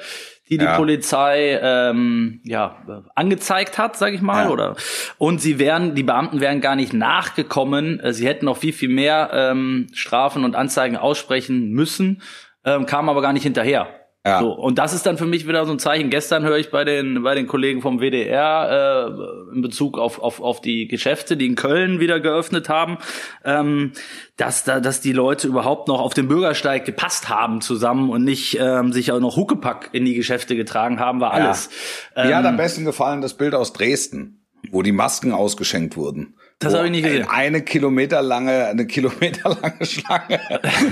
die 0.54 0.60
die 0.60 0.66
ja. 0.66 0.78
Polizei 0.78 1.60
ähm, 1.62 2.42
ja 2.44 2.78
angezeigt 3.16 3.78
hat, 3.78 3.98
sage 3.98 4.16
ich 4.16 4.22
mal, 4.22 4.46
ja. 4.46 4.50
oder 4.50 4.76
und 5.18 5.42
sie 5.42 5.58
wären, 5.58 5.96
die 5.96 6.04
Beamten 6.04 6.42
wären 6.42 6.62
gar 6.62 6.76
nicht 6.76 6.94
nachgekommen. 6.94 8.00
Äh, 8.00 8.13
sie 8.13 8.28
hätten 8.28 8.46
noch 8.46 8.58
viel 8.58 8.74
viel 8.74 8.89
mehr 8.89 9.32
ähm, 9.34 9.88
Strafen 9.94 10.44
und 10.44 10.56
Anzeigen 10.56 10.96
aussprechen 10.96 11.72
müssen, 11.72 12.22
ähm, 12.66 12.86
kamen 12.86 13.10
aber 13.10 13.22
gar 13.22 13.34
nicht 13.34 13.44
hinterher. 13.44 13.88
Ja. 14.25 14.39
So, 14.39 14.53
und 14.53 14.77
das 14.77 14.93
ist 14.93 15.05
dann 15.05 15.17
für 15.17 15.25
mich 15.25 15.49
wieder 15.49 15.65
so 15.65 15.73
ein 15.73 15.79
Zeichen. 15.79 16.09
Gestern 16.09 16.43
höre 16.43 16.57
ich 16.57 16.71
bei 16.71 16.86
den, 16.86 17.23
bei 17.23 17.36
den 17.36 17.45
Kollegen 17.45 17.81
vom 17.81 17.99
WDR 17.99 19.09
äh, 19.09 19.53
in 19.53 19.62
Bezug 19.62 19.97
auf, 19.97 20.19
auf, 20.19 20.39
auf 20.39 20.62
die 20.62 20.88
Geschäfte, 20.88 21.36
die 21.36 21.45
in 21.45 21.55
Köln 21.55 21.99
wieder 21.99 22.21
geöffnet 22.21 22.69
haben, 22.69 22.99
ähm, 23.43 23.91
dass, 24.38 24.63
da, 24.63 24.79
dass 24.79 25.01
die 25.01 25.12
Leute 25.12 25.47
überhaupt 25.47 25.89
noch 25.89 25.99
auf 25.99 26.13
den 26.13 26.29
Bürgersteig 26.29 26.86
gepasst 26.86 27.27
haben 27.27 27.59
zusammen 27.59 28.09
und 28.09 28.23
nicht 28.23 28.57
ähm, 28.62 28.93
sich 28.93 29.12
auch 29.12 29.19
noch 29.19 29.36
Huckepack 29.36 29.89
in 29.91 30.05
die 30.05 30.13
Geschäfte 30.13 30.55
getragen 30.55 31.01
haben, 31.01 31.19
war 31.19 31.33
alles. 31.33 31.69
Ja. 32.15 32.25
Mir 32.25 32.38
hat 32.38 32.45
am 32.45 32.51
ähm, 32.51 32.57
besten 32.57 32.86
gefallen 32.86 33.21
das 33.21 33.33
Bild 33.33 33.53
aus 33.53 33.73
Dresden, 33.73 34.45
wo 34.71 34.83
die 34.83 34.93
Masken 34.93 35.33
ausgeschenkt 35.33 35.97
wurden. 35.97 36.36
Das 36.63 36.73
habe 36.73 36.86
ich 36.86 36.91
nicht 36.91 37.04
gesehen. 37.04 37.28
Eine 37.30 37.62
Kilometer 37.62 38.21
lange, 38.21 38.65
eine 38.65 38.88
Kilometer 38.88 39.58
lange 39.62 39.86
Schlange, 39.86 40.39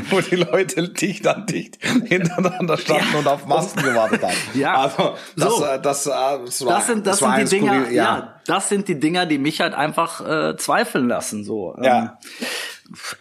wo 0.10 0.22
die 0.22 0.36
Leute 0.36 0.90
dicht 0.90 1.26
an 1.28 1.46
dicht 1.46 1.78
hintereinander 2.06 2.78
standen 2.78 3.08
ja. 3.14 3.20
und 3.20 3.28
auf 3.28 3.46
Masken 3.46 3.84
gewartet 3.84 4.24
haben. 4.24 4.36
Ja. 4.54 4.76
Also 4.76 5.16
das, 5.36 5.56
so. 5.56 5.66
Äh, 5.66 5.82
das, 5.82 6.04
das, 6.04 6.06
äh, 6.06 6.46
das, 6.46 6.66
war, 6.66 6.74
das 6.76 6.88
sind 6.88 7.08
das, 7.08 7.20
das 7.20 7.50
sind 7.50 7.52
die 7.52 7.60
Dinger. 7.60 7.90
ja. 7.90 8.04
ja. 8.04 8.42
das 8.46 8.70
sind 8.70 8.88
die 8.88 9.00
Dinger, 9.00 9.26
die 9.26 9.38
mich 9.38 9.62
halt 9.62 9.74
einfach 9.74 10.52
äh, 10.52 10.58
zweifeln 10.58 11.08
lassen. 11.08 11.44
So. 11.44 11.76
Ja. 11.82 12.18
Ähm, 12.40 12.48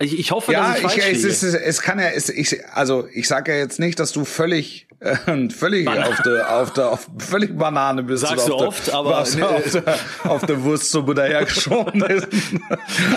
Ich, 0.01 0.19
ich 0.19 0.33
hoffe, 0.33 0.53
Ja, 0.53 0.71
dass 0.71 0.79
ich, 0.79 0.85
ich, 0.85 0.91
falsch 0.91 0.97
es, 0.99 1.23
liege. 1.23 1.29
ist, 1.29 1.43
es 1.43 1.83
kann 1.83 1.99
ja, 2.01 2.09
es, 2.09 2.29
ich, 2.29 2.67
also 2.75 3.07
ich 3.13 3.29
sage 3.29 3.53
ja 3.53 3.59
jetzt 3.59 3.79
nicht, 3.79 4.01
dass 4.01 4.11
du 4.11 4.25
völlig, 4.25 4.89
äh, 5.01 5.49
völlig 5.51 5.89
auf 5.89 6.23
der, 6.23 6.57
auf 6.57 6.73
der, 6.73 6.91
auf 6.91 7.07
völlig 7.19 7.57
Banane 7.59 8.03
bist. 8.03 8.27
Sagst 8.27 8.49
du 8.49 8.55
auf 8.55 8.69
oft, 8.69 8.87
der, 8.87 8.95
aber- 8.95 9.25
nee. 9.35 9.43
auf, 9.43 9.71
der, 9.73 9.85
auf 10.25 10.47
der 10.47 10.63
Wurstsuppe 10.63 11.15
dahergeschoben 11.15 12.03
ist. 12.03 12.29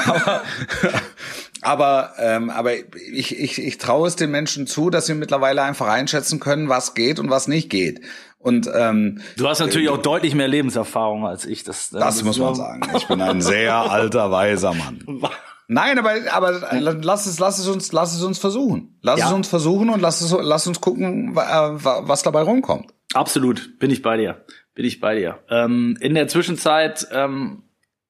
aber, 0.05 0.41
aber, 1.61 2.13
ähm, 2.19 2.49
aber 2.49 2.73
ich, 2.75 3.37
ich, 3.39 3.61
ich 3.61 3.77
traue 3.77 4.07
es 4.07 4.15
den 4.15 4.31
Menschen 4.31 4.67
zu, 4.67 4.89
dass 4.89 5.05
sie 5.05 5.13
mittlerweile 5.13 5.61
einfach 5.61 5.87
einschätzen 5.87 6.39
können, 6.39 6.69
was 6.69 6.93
geht 6.93 7.19
und 7.19 7.29
was 7.29 7.47
nicht 7.47 7.69
geht. 7.69 8.01
Und 8.39 8.69
ähm, 8.73 9.21
Du 9.37 9.47
hast 9.47 9.59
natürlich 9.59 9.87
auch 9.87 10.01
deutlich 10.01 10.35
mehr 10.35 10.49
Lebenserfahrung 10.49 11.25
als 11.25 11.45
ich. 11.45 11.63
Das, 11.63 11.89
das 11.91 12.23
muss 12.23 12.37
man 12.39 12.55
sagen. 12.55 12.81
Ich 12.97 13.07
bin 13.07 13.21
ein 13.21 13.41
sehr 13.41 13.73
alter, 13.75 14.31
weiser 14.31 14.73
Mann. 14.73 15.03
Nein, 15.67 15.97
aber, 15.97 16.13
aber 16.31 16.61
lass 17.01 17.25
es, 17.25 17.39
lass 17.39 17.57
es 17.59 17.67
uns, 17.67 17.91
lass 17.91 18.13
es 18.15 18.21
uns 18.23 18.37
versuchen. 18.39 18.97
Lass 19.01 19.19
Ja. 19.19 19.27
es 19.27 19.33
uns 19.33 19.47
versuchen 19.47 19.89
und 19.89 20.01
lass 20.01 20.21
es, 20.21 20.35
lass 20.39 20.67
uns 20.67 20.81
gucken, 20.81 21.31
äh, 21.33 21.35
wa- 21.35 22.01
was 22.03 22.23
dabei 22.23 22.41
rumkommt. 22.41 22.91
Absolut, 23.13 23.79
bin 23.79 23.89
ich 23.91 24.01
bei 24.01 24.17
dir. 24.17 24.43
Bin 24.75 24.85
ich 24.85 24.99
bei 24.99 25.15
dir. 25.15 25.39
Ähm, 25.49 25.97
in 26.01 26.15
der 26.15 26.27
Zwischenzeit 26.27 27.07
ähm, 27.11 27.63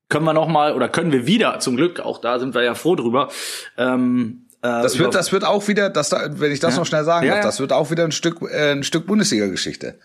können 0.09 0.25
wir 0.25 0.33
noch 0.33 0.47
mal 0.47 0.73
oder 0.75 0.89
können 0.89 1.11
wir 1.11 1.27
wieder, 1.27 1.59
zum 1.59 1.75
Glück, 1.75 1.99
auch 1.99 2.19
da 2.21 2.39
sind 2.39 2.55
wir 2.55 2.63
ja 2.63 2.73
froh 2.73 2.95
drüber. 2.95 3.29
Ähm, 3.77 4.47
äh, 4.61 4.67
Das 4.67 4.97
wird, 4.97 5.13
das 5.13 5.31
wird 5.31 5.43
auch 5.43 5.67
wieder, 5.67 5.89
das, 5.89 6.09
da- 6.09 6.39
wenn 6.39 6.51
ich 6.51 6.59
das 6.59 6.73
Ja. 6.75 6.79
noch 6.79 6.85
schnell 6.85 7.03
sagen 7.03 7.25
Ja, 7.27 7.35
darf, 7.35 7.43
das 7.45 7.59
wird 7.59 7.73
auch 7.73 7.91
wieder 7.91 8.03
ein 8.05 8.11
Stück, 8.13 8.41
äh, 8.41 8.71
ein 8.71 8.83
Stück 8.83 9.05
Bundesliga-Geschichte. 9.07 9.99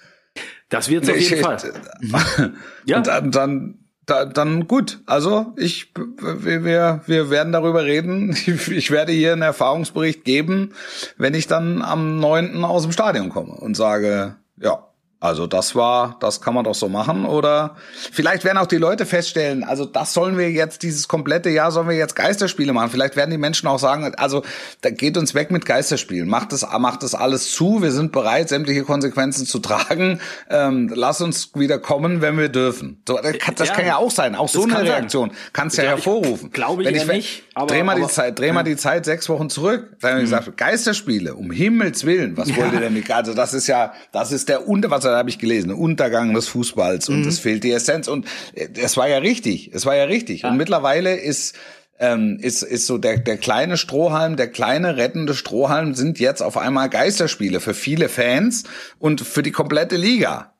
das 0.68 0.88
wird's 0.88 1.08
auf 1.08 1.16
jeden 1.16 1.34
Ich- 1.34 1.40
Fall. 1.42 1.58
Ja. 2.84 2.96
Und 2.98 3.06
dann, 3.06 3.30
dann, 3.30 3.78
da, 4.08 4.24
dann 4.24 4.66
gut. 4.66 5.00
Also 5.06 5.52
ich, 5.56 5.92
wir, 5.94 7.02
wir, 7.06 7.30
werden 7.30 7.52
darüber 7.52 7.84
reden. 7.84 8.30
Ich, 8.30 8.48
ich 8.68 8.90
werde 8.90 9.12
hier 9.12 9.32
einen 9.32 9.42
Erfahrungsbericht 9.42 10.24
geben, 10.24 10.72
wenn 11.16 11.34
ich 11.34 11.46
dann 11.46 11.82
am 11.82 12.18
9. 12.18 12.64
aus 12.64 12.82
dem 12.82 12.92
Stadion 12.92 13.28
komme 13.28 13.52
und 13.52 13.76
sage, 13.76 14.36
ja, 14.56 14.88
also 15.20 15.46
das 15.46 15.74
war, 15.74 16.16
das 16.20 16.40
kann 16.40 16.54
man 16.54 16.64
doch 16.64 16.74
so 16.74 16.88
machen. 16.88 17.24
Oder 17.24 17.74
vielleicht 18.12 18.44
werden 18.44 18.58
auch 18.58 18.66
die 18.66 18.76
Leute 18.76 19.04
feststellen, 19.06 19.64
also 19.64 19.84
das 19.84 20.12
sollen 20.14 20.38
wir 20.38 20.50
jetzt, 20.50 20.82
dieses 20.82 21.08
komplette 21.08 21.50
Jahr 21.50 21.72
sollen 21.72 21.88
wir 21.88 21.96
jetzt 21.96 22.14
Geisterspiele 22.14 22.72
machen. 22.72 22.90
Vielleicht 22.90 23.16
werden 23.16 23.30
die 23.30 23.38
Menschen 23.38 23.66
auch 23.68 23.78
sagen, 23.78 24.12
also 24.16 24.42
da 24.82 24.90
geht 24.90 25.16
uns 25.16 25.34
weg 25.34 25.50
mit 25.50 25.66
Geisterspielen. 25.66 26.28
Macht 26.28 26.52
das, 26.52 26.66
macht 26.78 27.02
das 27.02 27.14
alles 27.14 27.50
zu. 27.52 27.82
Wir 27.82 27.90
sind 27.90 28.12
bereit, 28.12 28.48
sämtliche 28.48 28.84
Konsequenzen 28.84 29.44
zu 29.46 29.58
tragen. 29.58 30.20
Ähm, 30.50 30.90
lass 30.94 31.20
uns 31.20 31.50
wieder 31.54 31.78
kommen, 31.78 32.20
wenn 32.22 32.38
wir 32.38 32.48
dürfen. 32.48 33.02
So, 33.08 33.18
das 33.20 33.38
kann, 33.38 33.54
das 33.56 33.68
Ja, 33.68 33.74
kann 33.74 33.86
ja 33.86 33.96
auch 33.96 34.10
sein. 34.10 34.34
Auch 34.36 34.48
so 34.48 34.62
eine 34.62 34.74
kann. 34.74 34.82
Reaktion 34.86 35.32
kannst 35.52 35.76
ja 35.78 35.84
Ja, 35.84 35.90
ich- 35.96 35.96
hervorrufen. 36.06 36.50
glaube 36.52 36.82
ich 36.82 36.88
Wenn 36.88 36.94
eher 36.94 37.06
nicht, 37.06 37.42
aber- 37.54 37.66
dreh 37.66 37.82
mal 37.82 37.96
die 37.96 38.02
aber- 38.02 38.10
Zeit, 38.12 38.38
dreh 38.38 38.52
mal 38.52 38.62
die 38.62 38.76
Zeit 38.76 39.04
sechs 39.04 39.28
Wochen 39.28 39.50
zurück. 39.50 39.96
Da 40.00 40.08
haben 40.10 40.16
wir 40.16 40.22
gesagt, 40.22 40.56
Geisterspiele, 40.56 41.34
um 41.34 41.50
Himmels 41.50 42.04
Willen, 42.06 42.36
was 42.36 42.54
wollt 42.56 42.72
ihr 42.72 42.80
denn 42.80 42.94
mit, 42.94 43.10
also 43.10 43.34
das 43.34 43.52
ist 43.54 43.66
ja, 43.66 43.92
das 44.12 44.30
ist 44.32 44.48
der 44.48 44.68
Unter, 44.68 44.90
was 44.90 45.04
habe 45.16 45.30
ich 45.30 45.38
gelesen, 45.38 45.72
Untergang 45.72 46.34
des 46.34 46.48
Fußballs 46.48 47.08
und 47.08 47.26
es 47.26 47.38
fehlt 47.38 47.64
die 47.64 47.72
Essenz 47.72 48.08
und 48.08 48.26
äh, 48.54 48.68
es 48.80 48.96
war 48.96 49.08
ja 49.08 49.18
richtig, 49.18 49.70
es 49.72 49.86
war 49.86 49.96
ja 49.96 50.04
richtig. 50.04 50.44
Und 50.44 50.56
mittlerweile 50.56 51.16
ist, 51.16 51.54
ähm, 51.98 52.38
ist, 52.40 52.62
ist 52.62 52.86
so 52.86 52.98
der, 52.98 53.18
der 53.18 53.38
kleine 53.38 53.76
Strohhalm, 53.76 54.36
der 54.36 54.48
kleine 54.48 54.96
rettende 54.96 55.34
Strohhalm 55.34 55.94
sind 55.94 56.20
jetzt 56.20 56.42
auf 56.42 56.56
einmal 56.56 56.88
Geisterspiele 56.88 57.60
für 57.60 57.74
viele 57.74 58.08
Fans 58.08 58.64
und 58.98 59.20
für 59.20 59.42
die 59.42 59.52
komplette 59.52 59.96
Liga. 59.96 60.54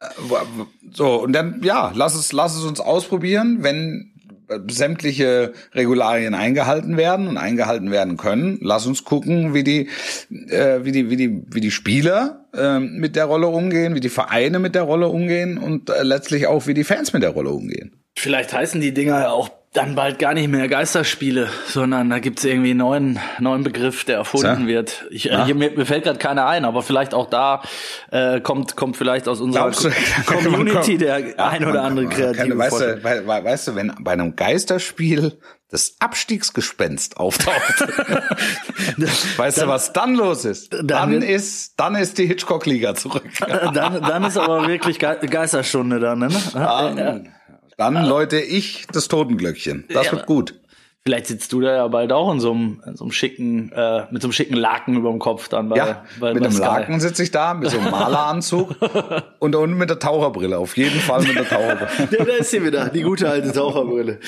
Äh, 0.00 0.06
So, 0.92 1.22
und 1.22 1.32
dann, 1.32 1.60
ja, 1.62 1.92
lass 1.94 2.14
es, 2.14 2.32
lass 2.32 2.56
es 2.56 2.64
uns 2.64 2.80
ausprobieren, 2.80 3.58
wenn 3.62 4.12
sämtliche 4.68 5.52
Regularien 5.74 6.34
eingehalten 6.34 6.96
werden 6.96 7.28
und 7.28 7.36
eingehalten 7.36 7.90
werden 7.90 8.16
können. 8.16 8.58
Lass 8.62 8.86
uns 8.86 9.04
gucken, 9.04 9.54
wie 9.54 9.64
die, 9.64 9.88
äh, 10.30 10.84
wie 10.84 10.92
die, 10.92 11.10
wie 11.10 11.16
die, 11.16 11.42
wie 11.50 11.60
die 11.60 11.70
Spieler 11.70 12.46
äh, 12.54 12.78
mit 12.78 13.16
der 13.16 13.26
Rolle 13.26 13.48
umgehen, 13.48 13.94
wie 13.94 14.00
die 14.00 14.08
Vereine 14.08 14.58
mit 14.58 14.74
der 14.74 14.82
Rolle 14.82 15.08
umgehen 15.08 15.58
und 15.58 15.90
äh, 15.90 16.02
letztlich 16.02 16.46
auch, 16.46 16.66
wie 16.66 16.74
die 16.74 16.84
Fans 16.84 17.12
mit 17.12 17.22
der 17.22 17.30
Rolle 17.30 17.50
umgehen. 17.50 17.92
Vielleicht 18.16 18.52
heißen 18.52 18.80
die 18.80 18.92
Dinger 18.92 19.20
ja 19.20 19.30
auch 19.30 19.50
dann 19.74 19.94
bald 19.94 20.18
gar 20.18 20.32
nicht 20.34 20.48
mehr 20.48 20.66
Geisterspiele, 20.66 21.50
sondern 21.66 22.08
da 22.10 22.18
gibt's 22.20 22.42
irgendwie 22.44 22.70
einen 22.70 22.78
neuen, 22.78 23.18
neuen 23.38 23.62
Begriff, 23.64 24.04
der 24.04 24.16
erfunden 24.16 24.62
Ja. 24.62 24.66
wird. 24.66 25.04
Ich, 25.10 25.30
äh, 25.30 25.44
hier, 25.44 25.54
mir, 25.54 25.70
mir 25.72 25.84
fällt 25.84 26.04
gerade 26.04 26.18
keiner 26.18 26.46
ein, 26.46 26.64
aber 26.64 26.82
vielleicht 26.82 27.12
auch 27.12 27.28
da 27.28 27.62
äh, 28.10 28.40
kommt, 28.40 28.76
kommt 28.76 28.96
vielleicht 28.96 29.28
aus 29.28 29.40
unserer 29.40 29.70
du- 29.70 29.90
Community 30.26 30.96
der 30.96 31.18
Ja, 31.36 31.48
ein 31.48 31.64
oder 31.66 31.82
andere 31.82 32.06
kreative 32.08 32.48
kann- 32.48 32.58
weißt, 32.58 32.80
du, 32.80 33.04
wei- 33.04 33.44
weißt 33.44 33.68
du, 33.68 33.74
wenn 33.74 33.92
bei 34.00 34.12
einem 34.12 34.36
Geisterspiel 34.36 35.38
das 35.70 35.96
Abstiegsgespenst 36.00 37.18
auftaucht, 37.18 37.86
weißt 39.36 39.58
du, 39.62 39.68
was 39.68 39.92
dann 39.92 40.14
los 40.14 40.46
ist? 40.46 40.72
Dann 40.72 40.86
Dann 40.86 41.10
wird- 41.12 41.24
ist, 41.24 41.74
dann 41.78 41.94
ist 41.94 42.16
die 42.18 42.26
Hitchcock-Liga 42.26 42.94
zurück. 42.94 43.24
Dann, 43.74 43.74
dann 44.02 44.24
ist 44.24 44.38
aber 44.38 44.66
wirklich 44.66 44.98
Ge 44.98 45.14
Geisterstunde 45.28 46.00
dann, 46.00 46.20
ne? 46.20 46.28
Dann, 46.54 47.28
dann 47.78 48.04
läute 48.04 48.40
ich 48.40 48.86
das 48.92 49.08
Totenglöckchen. 49.08 49.84
Das 49.88 50.06
Ja, 50.06 50.12
wird 50.12 50.26
gut. 50.26 50.57
Vielleicht 51.08 51.28
sitzt 51.28 51.54
du 51.54 51.62
da 51.62 51.74
ja 51.74 51.88
bald 51.88 52.12
auch 52.12 52.30
in 52.30 52.38
so 52.38 52.52
einem, 52.52 52.82
in 52.84 52.94
so 52.94 53.04
einem 53.04 53.12
schicken, 53.12 53.72
äh, 53.72 54.02
mit 54.10 54.20
so 54.20 54.26
einem 54.28 54.32
schicken 54.32 54.52
Laken 54.52 54.94
über 54.94 55.08
dem 55.08 55.18
Kopf 55.18 55.48
dann 55.48 55.70
bei, 55.70 55.76
Ja, 55.78 56.04
bei, 56.20 56.34
mit 56.34 56.42
bei 56.42 56.48
einem 56.48 56.54
Sky. 56.54 56.64
Laken 56.64 57.00
sitze 57.00 57.22
ich 57.22 57.30
da, 57.30 57.54
mit 57.54 57.70
so 57.70 57.78
einem 57.78 57.90
Maleranzug 57.90 58.76
und, 59.38 59.56
und 59.56 59.78
mit 59.78 59.88
der 59.88 59.98
Taucherbrille. 59.98 60.58
Auf 60.58 60.76
jeden 60.76 61.00
Fall 61.00 61.22
mit 61.22 61.34
der 61.34 61.48
Taucherbrille. 61.48 61.88
Ja, 62.18 62.24
da 62.26 62.32
ist 62.34 62.50
sie 62.50 62.62
wieder, 62.62 62.90
die 62.90 63.00
gute 63.00 63.26
alte 63.26 63.52
Taucherbrille. 63.52 64.18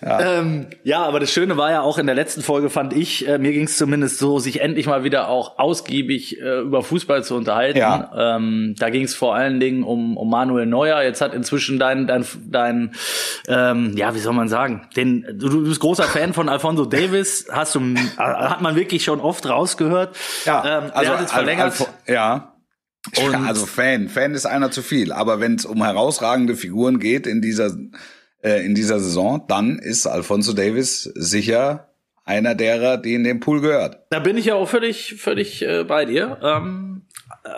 Ja. 0.00 0.38
Ähm, 0.38 0.68
ja, 0.82 1.02
aber 1.02 1.20
das 1.20 1.30
Schöne 1.30 1.58
war 1.58 1.70
ja 1.70 1.82
auch 1.82 1.98
in 1.98 2.06
der 2.06 2.14
letzten 2.14 2.40
Folge, 2.40 2.70
fand 2.70 2.94
ich, 2.94 3.28
äh, 3.28 3.36
mir 3.36 3.52
ging 3.52 3.64
es 3.64 3.76
zumindest 3.76 4.18
so, 4.18 4.38
sich 4.38 4.62
endlich 4.62 4.86
mal 4.86 5.04
wieder 5.04 5.28
auch 5.28 5.58
ausgiebig 5.58 6.40
äh, 6.40 6.60
über 6.60 6.82
Fußball 6.82 7.22
zu 7.22 7.34
unterhalten. 7.34 7.78
Ja. 7.78 8.36
Ähm, 8.36 8.76
da 8.78 8.88
ging 8.88 9.04
es 9.04 9.14
vor 9.14 9.34
allen 9.34 9.60
Dingen 9.60 9.82
um, 9.82 10.16
um 10.16 10.30
Manuel 10.30 10.64
Neuer. 10.64 11.02
Jetzt 11.02 11.20
hat 11.20 11.34
inzwischen 11.34 11.78
dein, 11.78 12.06
dein, 12.06 12.24
dein 12.50 12.92
ähm, 13.46 13.94
ja, 13.96 14.14
wie 14.14 14.20
soll 14.20 14.32
man 14.32 14.48
sagen, 14.48 14.88
den, 14.96 15.26
du, 15.34 15.50
du 15.50 15.64
bist 15.64 15.80
großer 15.80 16.04
Fan 16.04 16.29
von 16.34 16.48
Alfonso 16.48 16.84
Davis, 16.84 17.46
hast 17.50 17.74
du, 17.74 17.80
äh, 17.80 17.96
hat 18.18 18.60
man 18.60 18.76
wirklich 18.76 19.04
schon 19.04 19.20
oft 19.20 19.48
rausgehört. 19.48 20.16
ähm, 20.46 20.90
der 21.00 21.12
hat 21.12 21.20
jetzt 21.20 21.32
verlängert. 21.32 21.66
Alfo- 21.66 21.88
ja. 22.06 22.54
Und 23.24 23.34
also 23.34 23.64
Fan, 23.66 24.08
Fan 24.08 24.34
ist 24.34 24.44
einer 24.46 24.70
zu 24.70 24.82
viel. 24.82 25.12
Aber 25.12 25.40
wenn 25.40 25.54
es 25.54 25.64
um 25.64 25.82
herausragende 25.82 26.54
Figuren 26.54 26.98
geht 26.98 27.26
in 27.26 27.40
dieser 27.40 27.74
äh, 28.42 28.64
in 28.64 28.74
dieser 28.74 29.00
Saison, 29.00 29.44
dann 29.48 29.78
ist 29.78 30.06
Alfonso 30.06 30.52
Davis 30.52 31.04
sicher 31.14 31.88
einer 32.24 32.54
derer, 32.54 32.96
die 32.98 33.14
in 33.14 33.24
den 33.24 33.40
Pool 33.40 33.60
gehört. 33.60 33.98
Da 34.10 34.20
bin 34.20 34.36
ich 34.36 34.46
ja 34.46 34.54
auch 34.54 34.68
völlig, 34.68 35.16
völlig 35.20 35.62
äh, 35.62 35.84
bei 35.84 36.04
dir. 36.04 36.38
Ähm, 36.42 37.02
äh, 37.44 37.48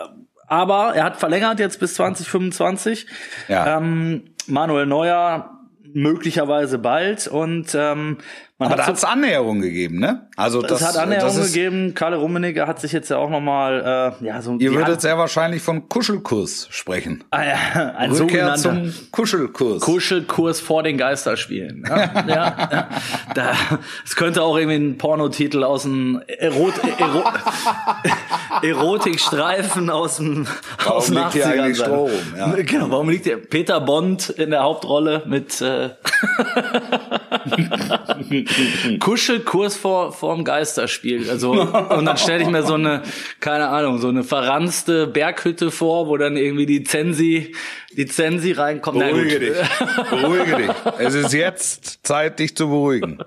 aber 0.47 0.93
er 0.95 1.03
hat 1.03 1.17
verlängert 1.17 1.59
jetzt 1.59 1.79
bis 1.79 1.95
2025. 1.95 3.07
Ja. 3.47 3.77
Ähm, 3.77 4.35
Manuel 4.47 4.85
Neuer 4.85 5.49
möglicherweise 5.93 6.79
bald 6.79 7.27
und 7.27 7.75
ähm, 7.75 8.17
man 8.59 8.67
Aber 8.67 8.77
da 8.77 8.85
hat 8.85 8.95
es 8.95 9.03
Annäherung 9.03 9.61
gegeben, 9.61 9.99
ne? 9.99 10.27
Also 10.37 10.61
das, 10.61 10.81
es 10.81 10.87
hat 10.87 10.97
Annäherung 10.97 11.35
das 11.35 11.37
ist, 11.37 11.53
gegeben. 11.53 11.95
Karl 11.95 12.13
Rummenigge 12.13 12.67
hat 12.67 12.79
sich 12.79 12.91
jetzt 12.91 13.09
ja 13.09 13.17
auch 13.17 13.31
noch 13.31 13.41
mal 13.41 14.15
äh, 14.21 14.25
ja 14.25 14.43
so 14.43 14.57
Ihr 14.57 14.73
würdet 14.75 15.01
sehr 15.01 15.17
wahrscheinlich 15.17 15.63
von 15.63 15.89
Kuschelkurs 15.89 16.67
sprechen. 16.69 17.23
Ah, 17.31 17.43
ja, 17.43 17.55
ein 17.97 18.11
Rückkehr 18.11 18.53
zum 18.55 18.93
Kuschelkurs. 19.11 19.81
Kuschelkurs 19.81 20.59
vor 20.59 20.83
den 20.83 20.99
Geisterspielen. 20.99 21.83
Ja, 21.89 21.97
ja, 21.97 22.27
ja. 22.27 22.89
Da, 23.33 23.53
es 24.05 24.15
könnte 24.15 24.43
auch 24.43 24.55
irgendwie 24.55 24.77
ein 24.77 24.97
Pornotitel 24.99 25.63
aus 25.63 25.83
dem 25.83 26.21
Erot, 26.27 26.73
Ero, 26.99 27.23
Erotikstreifen 28.61 29.89
aus 29.89 30.17
dem 30.17 30.45
aus 30.85 31.07
den 31.07 31.15
liegt 31.15 31.33
hier 31.33 31.47
80ern 31.47 31.49
eigentlich 31.49 31.77
sein. 31.77 31.87
Strom? 31.87 32.11
Ja. 32.37 32.53
Genau, 32.61 32.91
warum 32.91 33.09
liegt 33.09 33.25
hier 33.25 33.37
Peter 33.37 33.81
Bond 33.81 34.29
in 34.29 34.51
der 34.51 34.61
Hauptrolle 34.61 35.23
mit 35.25 35.59
äh, 35.61 35.89
Kuschelkurs 38.99 39.77
vor 39.77 40.11
vorm 40.11 40.43
Geisterspiel. 40.43 41.29
Also 41.29 41.51
und 41.51 42.05
dann 42.05 42.17
stelle 42.17 42.43
ich 42.43 42.49
mir 42.49 42.63
so 42.63 42.75
eine 42.75 43.03
keine 43.39 43.69
Ahnung, 43.69 43.99
so 43.99 44.09
eine 44.09 44.23
verranzte 44.23 45.07
Berghütte 45.07 45.71
vor, 45.71 46.07
wo 46.07 46.17
dann 46.17 46.37
irgendwie 46.37 46.65
die 46.65 46.83
Zensi 46.83 47.55
die 47.97 48.05
Zensi 48.05 48.51
reinkommt. 48.53 48.99
Beruhige 48.99 49.39
dich. 49.39 49.57
Beruhige 50.09 50.55
dich. 50.57 50.69
Es 50.99 51.13
ist 51.13 51.33
jetzt 51.33 51.99
Zeit, 52.03 52.39
dich 52.39 52.55
zu 52.55 52.67
beruhigen. 52.69 53.19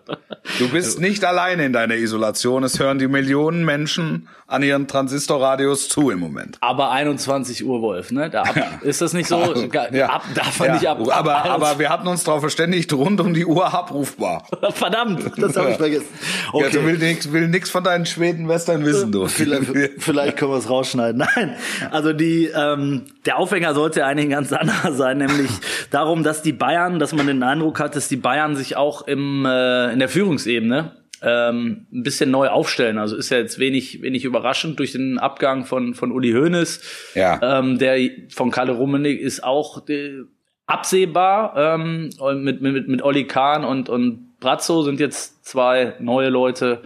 Du 0.58 0.68
bist 0.68 1.00
nicht 1.00 1.24
alleine 1.24 1.64
in 1.64 1.72
deiner 1.72 1.96
Isolation. 1.96 2.64
Es 2.64 2.78
hören 2.78 2.98
die 2.98 3.08
Millionen 3.08 3.64
Menschen 3.64 4.28
an 4.48 4.62
ihren 4.62 4.86
Transistorradios 4.86 5.88
zu 5.88 6.10
im 6.10 6.20
Moment. 6.20 6.56
Aber 6.60 6.92
21 6.92 7.64
Uhr, 7.64 7.82
Wolf, 7.82 8.12
ne? 8.12 8.30
Da 8.30 8.42
ab, 8.42 8.54
Ist 8.82 9.00
das 9.00 9.12
nicht 9.12 9.26
so? 9.28 9.38
Also, 9.38 9.68
ja. 9.92 10.06
ab, 10.08 10.22
darf 10.36 10.60
man 10.60 10.68
Ja, 10.68 10.74
nicht 10.74 10.86
ab. 10.88 11.00
ab 11.00 11.08
aber, 11.18 11.36
21 11.42 11.50
aber 11.50 11.78
wir 11.80 11.88
hatten 11.90 12.06
uns 12.06 12.22
darauf 12.22 12.40
verständigt, 12.42 12.92
rund 12.92 13.20
um 13.20 13.34
die 13.34 13.44
Uhr 13.44 13.74
abrufbar. 13.74 14.46
Verdammt, 14.70 15.32
das 15.36 15.56
habe 15.56 15.70
ich 15.70 15.76
vergessen. 15.76 16.06
Ja, 16.54 16.60
du 16.60 16.78
Okay. 16.78 16.84
will 16.86 16.98
nix, 16.98 17.32
will 17.32 17.48
nix 17.48 17.70
von 17.70 17.82
deinen 17.82 18.06
Schweden-Western 18.06 18.84
wissen, 18.84 19.10
du. 19.10 19.26
Vielleicht, 19.26 19.72
vielleicht 19.98 20.36
können 20.36 20.52
wir 20.52 20.58
es 20.58 20.70
rausschneiden. 20.70 21.26
Nein, 21.34 21.56
also 21.90 22.12
die 22.12 22.46
ähm, 22.54 23.02
der 23.26 23.38
Aufhänger 23.38 23.74
sollte 23.74 24.04
eigentlich 24.06 24.30
ganz 24.30 24.52
anderer 24.56 24.92
sein, 24.94 25.18
nämlich 25.18 25.50
darum, 25.90 26.22
dass 26.22 26.42
die 26.42 26.52
Bayern, 26.52 26.98
dass 26.98 27.12
man 27.12 27.26
den 27.26 27.42
Eindruck 27.42 27.80
hat, 27.80 27.96
dass 27.96 28.08
die 28.08 28.16
Bayern 28.16 28.56
sich 28.56 28.76
auch 28.76 29.06
im 29.06 29.44
äh, 29.46 29.92
in 29.92 29.98
der 29.98 30.08
Führungsebene 30.08 30.92
ähm, 31.22 31.86
ein 31.92 32.02
bisschen 32.02 32.30
neu 32.30 32.48
aufstellen. 32.48 32.98
Also 32.98 33.16
ist 33.16 33.30
ja 33.30 33.38
jetzt 33.38 33.58
wenig, 33.58 34.02
wenig 34.02 34.24
überraschend 34.24 34.78
durch 34.78 34.92
den 34.92 35.18
Abgang 35.18 35.64
von, 35.64 35.94
von 35.94 36.12
Uli 36.12 36.32
Hoeneß. 36.32 37.12
Ja. 37.14 37.58
Ähm, 37.58 37.78
der 37.78 37.98
von 38.28 38.50
Kalle 38.50 38.72
Rummenigge 38.72 39.20
ist 39.20 39.42
auch 39.42 39.88
äh, 39.88 40.22
absehbar. 40.66 41.54
Ähm, 41.56 42.10
mit, 42.42 42.60
mit, 42.60 42.88
mit 42.88 43.02
Olli 43.02 43.26
Kahn 43.26 43.64
und, 43.64 43.88
und 43.88 44.38
Brazzo 44.40 44.82
sind 44.82 45.00
jetzt 45.00 45.44
zwei 45.44 45.94
neue 45.98 46.28
Leute 46.28 46.82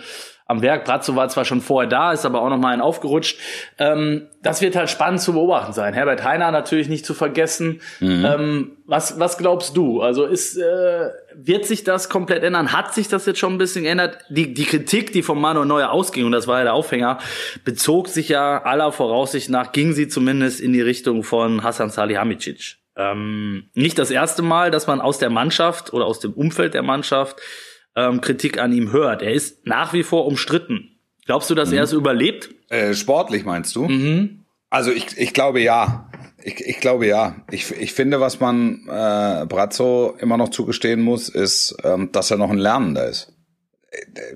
am 0.51 0.63
Werk. 0.63 0.85
Brazzo 0.85 1.15
war 1.15 1.29
zwar 1.29 1.45
schon 1.45 1.61
vorher 1.61 1.89
da, 1.89 2.13
ist 2.13 2.27
aber 2.27 2.43
auch 2.43 2.51
noch 2.51 2.59
mal 2.59 2.75
ein 2.75 2.81
aufgerutscht. 2.81 3.39
Ähm, 3.79 4.27
das 4.43 4.61
wird 4.61 4.75
halt 4.75 4.91
spannend 4.91 5.21
zu 5.21 5.33
beobachten 5.33 5.73
sein. 5.73 5.95
Herbert 5.95 6.25
Heiner 6.25 6.51
natürlich 6.51 6.89
nicht 6.89 7.07
zu 7.07 7.15
vergessen. 7.15 7.81
Mhm. 8.01 8.25
Ähm, 8.25 8.77
was, 8.85 9.21
was 9.21 9.39
glaubst 9.39 9.77
du? 9.77 10.03
Also 10.03 10.25
ist, 10.25 10.57
äh, 10.57 11.11
wird 11.35 11.67
sich 11.67 11.85
das 11.85 12.09
komplett 12.09 12.43
ändern? 12.43 12.73
Hat 12.73 12.93
sich 12.93 13.07
das 13.07 13.27
jetzt 13.27 13.39
schon 13.39 13.55
ein 13.55 13.59
bisschen 13.59 13.85
geändert? 13.85 14.19
Die, 14.29 14.53
die 14.53 14.65
Kritik, 14.65 15.13
die 15.13 15.23
von 15.23 15.41
Manuel 15.41 15.67
Neuer 15.67 15.91
ausging, 15.91 16.27
und 16.27 16.33
das 16.33 16.49
war 16.49 16.59
ja 16.59 16.65
der 16.65 16.75
Aufhänger, 16.75 17.19
bezog 17.65 18.09
sich 18.09 18.29
ja 18.29 18.61
aller 18.65 18.91
Voraussicht 18.91 19.51
nach, 19.51 19.71
ging 19.71 19.93
sie 19.93 20.09
zumindest 20.09 20.61
in 20.61 20.73
die 20.73 20.83
Richtung 20.83 21.23
von 21.23 21.63
Hassan 21.63 21.91
Salihamidzic. 21.91 22.79
Ähm, 22.97 23.71
nicht 23.75 23.99
das 23.99 24.11
erste 24.11 24.43
Mal, 24.43 24.73
dass 24.73 24.89
man 24.89 25.01
aus 25.01 25.19
der 25.19 25.31
Mannschaft 25.31 25.93
oder 25.93 26.07
aus 26.07 26.19
dem 26.19 26.33
Umfeld 26.33 26.75
der 26.75 26.83
Mannschaft 26.83 27.37
ähm, 27.97 28.21
Kritik 28.21 28.59
an 28.59 28.73
ihm 28.73 28.93
hört. 28.93 29.23
Er 29.23 29.33
ist 29.33 29.67
nach 29.67 29.93
wie 29.93 30.03
vor 30.03 30.27
umstritten. 30.27 30.99
Glaubst 31.27 31.51
du, 31.51 31.55
dass 31.55 31.71
er 31.71 31.85
es 31.85 31.93
überlebt? 31.93 32.51
Äh, 32.71 32.95
sportlich 32.95 33.45
meinst 33.45 33.77
du? 33.77 33.87
Also 34.71 34.91
ich, 34.93 35.17
ich 35.17 35.33
glaube 35.35 35.61
ja. 35.61 36.11
Ich, 36.43 36.61
ich 36.61 36.81
glaube 36.81 37.07
ja. 37.07 37.37
Ich, 37.51 37.71
ich 37.71 37.93
finde, 37.93 38.21
was 38.21 38.41
man 38.41 38.87
äh, 38.89 39.47
Brazzo 39.47 40.17
immer 40.19 40.37
noch 40.37 40.49
zugestehen 40.49 41.01
muss, 41.03 41.29
ist, 41.29 41.77
ähm, 41.85 42.11
dass 42.13 42.31
er 42.31 42.39
noch 42.39 42.51
ein 42.51 42.59
Lernender 42.59 43.07
ist. 43.07 43.33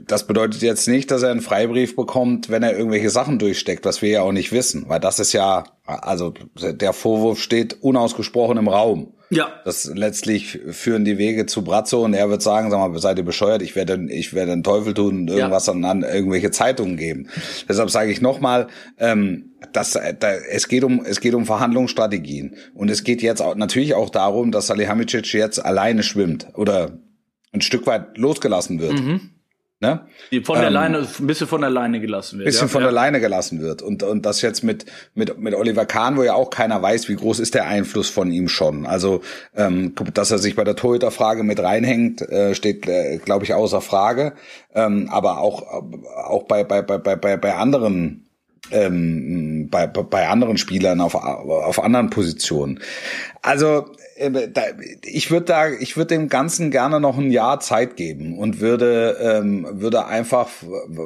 Das 0.04 0.26
bedeutet 0.26 0.62
jetzt 0.62 0.88
nicht, 0.88 1.12
dass 1.12 1.22
er 1.22 1.30
einen 1.30 1.40
Freibrief 1.40 1.94
bekommt, 1.94 2.50
wenn 2.50 2.64
er 2.64 2.76
irgendwelche 2.76 3.10
Sachen 3.10 3.38
durchsteckt, 3.38 3.84
was 3.84 4.02
wir 4.02 4.10
ja 4.10 4.22
auch 4.22 4.32
nicht 4.32 4.50
wissen, 4.50 4.88
weil 4.88 4.98
das 4.98 5.20
ist 5.20 5.32
ja, 5.32 5.64
also 5.86 6.34
der 6.56 6.92
Vorwurf 6.92 7.40
steht 7.40 7.80
unausgesprochen 7.80 8.58
im 8.58 8.66
Raum. 8.66 9.14
Ja. 9.34 9.60
Das 9.64 9.90
letztlich 9.92 10.60
führen 10.70 11.04
die 11.04 11.18
Wege 11.18 11.46
zu 11.46 11.62
Brazzo 11.62 12.04
und 12.04 12.14
er 12.14 12.30
wird 12.30 12.42
sagen, 12.42 12.70
sag 12.70 12.78
mal, 12.78 12.98
seid 12.98 13.18
ihr 13.18 13.24
bescheuert, 13.24 13.62
ich 13.62 13.74
werde, 13.76 14.06
ich 14.10 14.32
werde 14.34 14.52
den 14.52 14.62
Teufel 14.62 14.94
tun 14.94 15.20
und 15.20 15.30
irgendwas 15.30 15.68
an, 15.68 15.84
an 15.84 16.02
irgendwelche 16.02 16.50
Zeitungen 16.50 16.96
geben. 16.96 17.28
Deshalb 17.68 17.90
sage 17.90 18.10
ich 18.10 18.20
nochmal, 18.20 18.68
ähm, 18.98 19.52
dass 19.72 19.92
da, 19.92 20.32
es 20.50 20.68
geht 20.68 20.84
um 20.84 21.04
es 21.04 21.20
geht 21.20 21.34
um 21.34 21.46
Verhandlungsstrategien 21.46 22.56
und 22.74 22.90
es 22.90 23.02
geht 23.04 23.22
jetzt 23.22 23.40
auch, 23.40 23.54
natürlich 23.56 23.94
auch 23.94 24.10
darum, 24.10 24.52
dass 24.52 24.68
Salihamidzic 24.68 25.32
jetzt 25.32 25.64
alleine 25.64 26.02
schwimmt 26.02 26.48
oder 26.54 26.98
ein 27.52 27.60
Stück 27.60 27.86
weit 27.86 28.18
losgelassen 28.18 28.80
wird. 28.80 29.00
Ne? 29.80 30.06
Die 30.30 30.40
von 30.40 30.60
der 30.60 30.70
Leine, 30.70 30.98
ein 30.98 31.26
bisschen 31.26 31.46
von 31.46 31.60
der 31.60 31.68
Leine 31.68 32.00
gelassen 32.00 32.38
wird. 32.38 32.46
bisschen 32.46 32.68
ja. 32.68 32.68
von 32.68 32.80
ja. 32.80 32.86
der 32.86 32.92
Leine 32.92 33.20
gelassen 33.20 33.60
wird. 33.60 33.82
Und, 33.82 34.02
und 34.02 34.24
das 34.24 34.40
jetzt 34.40 34.62
mit, 34.62 34.86
mit, 35.14 35.38
mit 35.38 35.54
Oliver 35.54 35.84
Kahn, 35.84 36.16
wo 36.16 36.22
ja 36.22 36.34
auch 36.34 36.48
keiner 36.48 36.80
weiß, 36.80 37.08
wie 37.08 37.16
groß 37.16 37.40
ist 37.40 37.54
der 37.54 37.66
Einfluss 37.66 38.08
von 38.08 38.30
ihm 38.30 38.48
schon. 38.48 38.86
Also, 38.86 39.20
ähm, 39.54 39.94
dass 40.14 40.30
er 40.30 40.38
sich 40.38 40.54
bei 40.54 40.64
der 40.64 40.76
Torhüterfrage 40.76 41.42
mit 41.42 41.60
reinhängt, 41.60 42.22
äh, 42.22 42.54
steht, 42.54 42.86
äh, 42.88 43.18
glaube 43.18 43.44
ich, 43.44 43.52
außer 43.52 43.80
Frage. 43.80 44.34
Ähm, 44.74 45.08
aber 45.10 45.38
auch, 45.38 45.62
auch 45.62 46.44
bei, 46.44 46.64
bei, 46.64 46.80
bei, 46.80 46.98
bei, 46.98 47.36
bei 47.36 47.54
anderen 47.54 48.24
ähm, 48.70 49.68
bei, 49.70 49.86
bei 49.86 50.28
anderen 50.28 50.56
Spielern 50.56 51.02
auf, 51.02 51.14
auf 51.14 51.82
anderen 51.82 52.08
Positionen. 52.08 52.80
Also 53.42 53.90
ich 55.04 55.30
würde 55.30 55.46
da, 55.46 55.70
ich 55.70 55.96
würde 55.96 56.14
dem 56.14 56.28
Ganzen 56.28 56.70
gerne 56.70 57.00
noch 57.00 57.18
ein 57.18 57.30
Jahr 57.30 57.60
Zeit 57.60 57.96
geben 57.96 58.38
und 58.38 58.60
würde, 58.60 59.16
ähm, 59.20 59.66
würde 59.72 60.06
einfach 60.06 60.48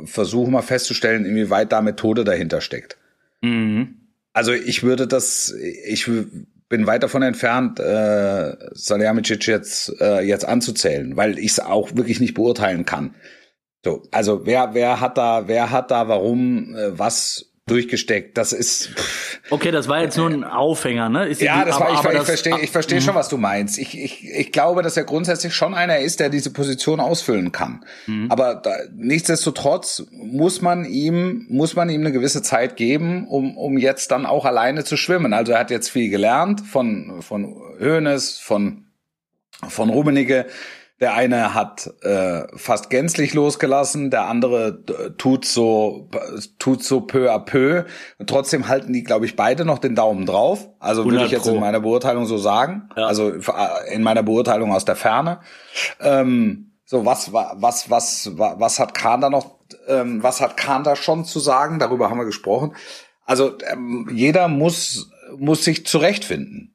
versuchen 0.05 0.53
mal 0.53 0.63
festzustellen, 0.63 1.25
inwieweit 1.25 1.73
da 1.73 1.81
Methode 1.81 2.25
dahinter 2.25 2.61
steckt. 2.61 2.99
Also 4.33 4.53
ich 4.53 4.83
würde 4.83 5.07
das, 5.07 5.55
ich 5.87 6.09
bin 6.69 6.87
weit 6.87 7.03
davon 7.03 7.23
entfernt, 7.23 7.81
äh, 7.81 8.57
Salihamidzic 8.73 9.47
jetzt 9.47 10.01
äh, 10.01 10.21
jetzt 10.21 10.45
anzuzählen, 10.45 11.17
weil 11.17 11.39
ich 11.39 11.53
es 11.53 11.61
auch 11.61 11.97
wirklich 11.97 12.21
nicht 12.21 12.35
beurteilen 12.35 12.85
kann. 12.85 13.15
So, 13.85 14.03
also 14.11 14.45
wer 14.45 14.75
wer 14.75 15.01
hat 15.01 15.17
da 15.17 15.49
wer 15.49 15.71
hat 15.71 15.91
da 15.91 16.09
warum 16.09 16.75
äh, 16.75 16.99
was 16.99 17.48
durchgesteckt? 17.71 18.37
Das 18.37 18.53
ist 18.53 18.89
pff, 18.89 19.29
Okay, 19.51 19.71
das 19.71 19.89
war 19.89 20.03
jetzt 20.03 20.17
nur 20.17 20.29
ein 20.29 20.45
Aufhänger, 20.45 21.09
ne? 21.09 21.27
Ist 21.27 21.41
ja, 21.41 21.65
das 21.65 21.81
war, 21.81 21.93
ich, 21.93 21.99
aber 21.99 22.15
ich 22.15 22.23
verstehe, 22.23 22.59
ich 22.61 22.71
verstehe 22.71 23.01
schon, 23.01 23.15
was 23.15 23.29
du 23.29 23.39
meinst. 23.39 23.79
Ich, 23.79 23.99
ich, 23.99 24.29
ich 24.29 24.53
glaube, 24.53 24.83
dass 24.83 24.97
er 24.97 25.05
grundsätzlich 25.05 25.55
schon 25.55 25.75
einer 25.75 25.99
ist, 25.99 26.21
der 26.21 26.29
diese 26.29 26.53
Position 26.53 27.01
ausfüllen 27.01 27.51
kann. 27.53 27.85
Aber 28.29 28.57
da, 28.57 28.75
nichtsdestotrotz 28.95 30.07
muss 30.11 30.61
man 30.61 30.85
ihm, 30.85 31.47
muss 31.49 31.77
man 31.77 31.89
ihm 31.89 32.03
eine 32.03 32.13
gewisse 32.13 32.43
Zeit 32.43 32.77
geben, 32.77 33.27
um, 33.27 33.57
um 33.57 33.79
jetzt 33.79 34.11
dann 34.11 34.27
auch 34.27 34.45
alleine 34.45 34.85
zu 34.85 34.97
schwimmen. 34.97 35.33
Also 35.33 35.53
er 35.53 35.61
hat 35.61 35.71
jetzt 35.71 35.89
viel 35.89 36.11
gelernt 36.11 36.61
von, 36.61 37.23
von 37.23 37.57
Hoeneß, 37.81 38.39
von, 38.39 38.87
von 39.69 39.89
Rummenigge. 39.89 40.47
Der 41.01 41.15
eine 41.15 41.55
hat 41.55 41.89
äh, 42.03 42.43
fast 42.57 42.91
gänzlich 42.91 43.33
losgelassen, 43.33 44.11
der 44.11 44.27
andere 44.27 44.83
äh, 44.89 45.11
tut 45.17 45.45
so 45.45 46.09
tut 46.59 46.83
so 46.83 47.03
peu 47.03 47.33
à 47.33 47.39
peu. 47.39 47.85
Und 48.19 48.29
trotzdem 48.29 48.67
halten 48.67 48.93
die, 48.93 49.05
glaube 49.05 49.25
ich, 49.25 49.37
beide 49.37 49.65
noch 49.65 49.79
den 49.79 49.95
Daumen 49.95 50.27
drauf. 50.27 50.69
Also 50.81 51.05
würde 51.05 51.19
100 51.19 51.27
ich 51.27 51.33
jetzt 51.33 51.45
Pro. 51.49 51.55
in 51.55 51.61
meiner 51.61 51.79
Beurteilung 51.81 52.27
so 52.27 52.37
sagen. 52.37 52.89
Ja. 52.97 53.07
Also 53.07 53.31
äh, 53.33 53.41
in 53.95 54.03
meiner 54.03 54.25
Beurteilung 54.25 54.73
aus 54.73 54.85
der 54.85 54.97
Ferne. 54.97 55.39
Ähm, 56.01 56.73
so 56.85 57.05
was 57.07 57.33
wa- 57.33 57.55
was 57.59 57.91
was 57.91 58.37
wa- 58.39 58.57
was 58.59 58.79
hat 58.81 58.95
Kahn 58.95 59.21
da 59.21 59.31
noch? 59.31 59.59
Ähm, 59.87 60.23
was 60.23 60.41
hat 60.41 60.57
Kahn 60.57 60.83
da 60.83 60.97
schon 60.97 61.25
zu 61.25 61.39
sagen? 61.39 61.79
Darüber 61.79 62.11
haben 62.11 62.19
wir 62.19 62.25
gesprochen. 62.25 62.75
Also 63.25 63.57
ähm, 63.71 64.09
jeder 64.13 64.49
muss 64.49 65.11
muss 65.37 65.63
sich 65.65 65.87
zurechtfinden. 65.87 66.75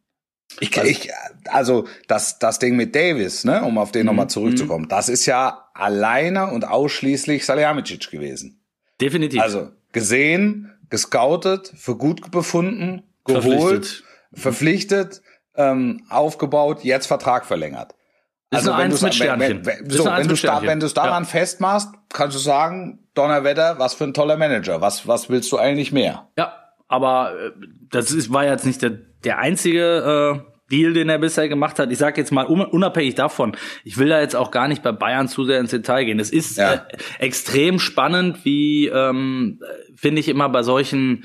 Ich, 0.59 0.75
ich, 0.77 1.09
also 1.47 1.87
das, 2.07 2.39
das 2.39 2.59
Ding 2.59 2.75
mit 2.75 2.95
Davis, 2.95 3.43
ne, 3.43 3.63
um 3.63 3.77
auf 3.77 3.91
den 3.91 4.05
nochmal 4.05 4.29
zurückzukommen, 4.29 4.87
das 4.87 5.09
ist 5.09 5.25
ja 5.25 5.69
alleine 5.73 6.47
und 6.51 6.67
ausschließlich 6.67 7.45
Salihamidzic 7.45 8.09
gewesen. 8.11 8.61
Definitiv. 9.01 9.41
Also 9.41 9.71
gesehen, 9.91 10.71
gescoutet, 10.89 11.73
für 11.75 11.95
gut 11.95 12.31
befunden, 12.31 13.03
geholt, 13.25 13.85
Verpflichtet. 13.85 14.03
verpflichtet, 14.33 15.21
ähm, 15.55 16.05
aufgebaut, 16.09 16.83
jetzt 16.83 17.07
Vertrag 17.07 17.45
verlängert. 17.45 17.95
Sternchen. 19.11 19.65
Wenn, 19.65 19.79
wenn, 19.79 19.85
Ist 19.87 19.97
so, 19.97 20.05
wenn 20.05 20.27
du 20.27 20.67
wenn 20.67 20.79
du's 20.79 20.93
daran 20.93 21.23
Ja. 21.23 21.29
festmachst, 21.29 21.89
kannst 22.09 22.35
du 22.35 22.39
sagen, 22.39 22.99
Donnerwetter, 23.15 23.79
was 23.79 23.95
für 23.95 24.03
ein 24.03 24.13
toller 24.13 24.37
Manager. 24.37 24.81
Was, 24.81 25.07
was 25.07 25.29
willst 25.29 25.51
du 25.51 25.57
eigentlich 25.57 25.91
mehr? 25.91 26.27
Ja, 26.37 26.53
aber 26.93 27.33
äh, 27.37 27.51
das 27.89 28.11
ist, 28.11 28.31
war 28.31 28.45
jetzt 28.45 28.65
nicht 28.65 28.81
der, 28.81 28.91
der 29.23 29.39
einzige 29.39 30.41
äh, 30.45 30.49
Deal, 30.71 30.93
den 30.93 31.09
er 31.09 31.19
bisher 31.19 31.49
gemacht 31.49 31.77
hat. 31.77 31.91
Ich 31.91 31.97
sage 31.97 32.19
jetzt 32.21 32.31
mal 32.31 32.45
un- 32.47 32.61
unabhängig 32.65 33.15
davon, 33.15 33.55
ich 33.83 33.97
will 33.97 34.09
da 34.09 34.21
jetzt 34.21 34.35
auch 34.35 34.49
gar 34.51 34.67
nicht 34.67 34.81
bei 34.81 34.91
Bayern 34.91 35.27
zu 35.27 35.43
sehr 35.43 35.59
ins 35.59 35.71
Detail 35.71 36.05
gehen. 36.05 36.19
Es 36.19 36.31
ist 36.31 36.57
Ja. 36.57 36.73
äh, 36.73 36.79
extrem 37.19 37.79
spannend, 37.79 38.45
wie 38.45 38.87
ähm, 38.87 39.59
finde 39.95 40.21
ich 40.21 40.29
immer 40.29 40.49
bei 40.49 40.63
solchen 40.63 41.23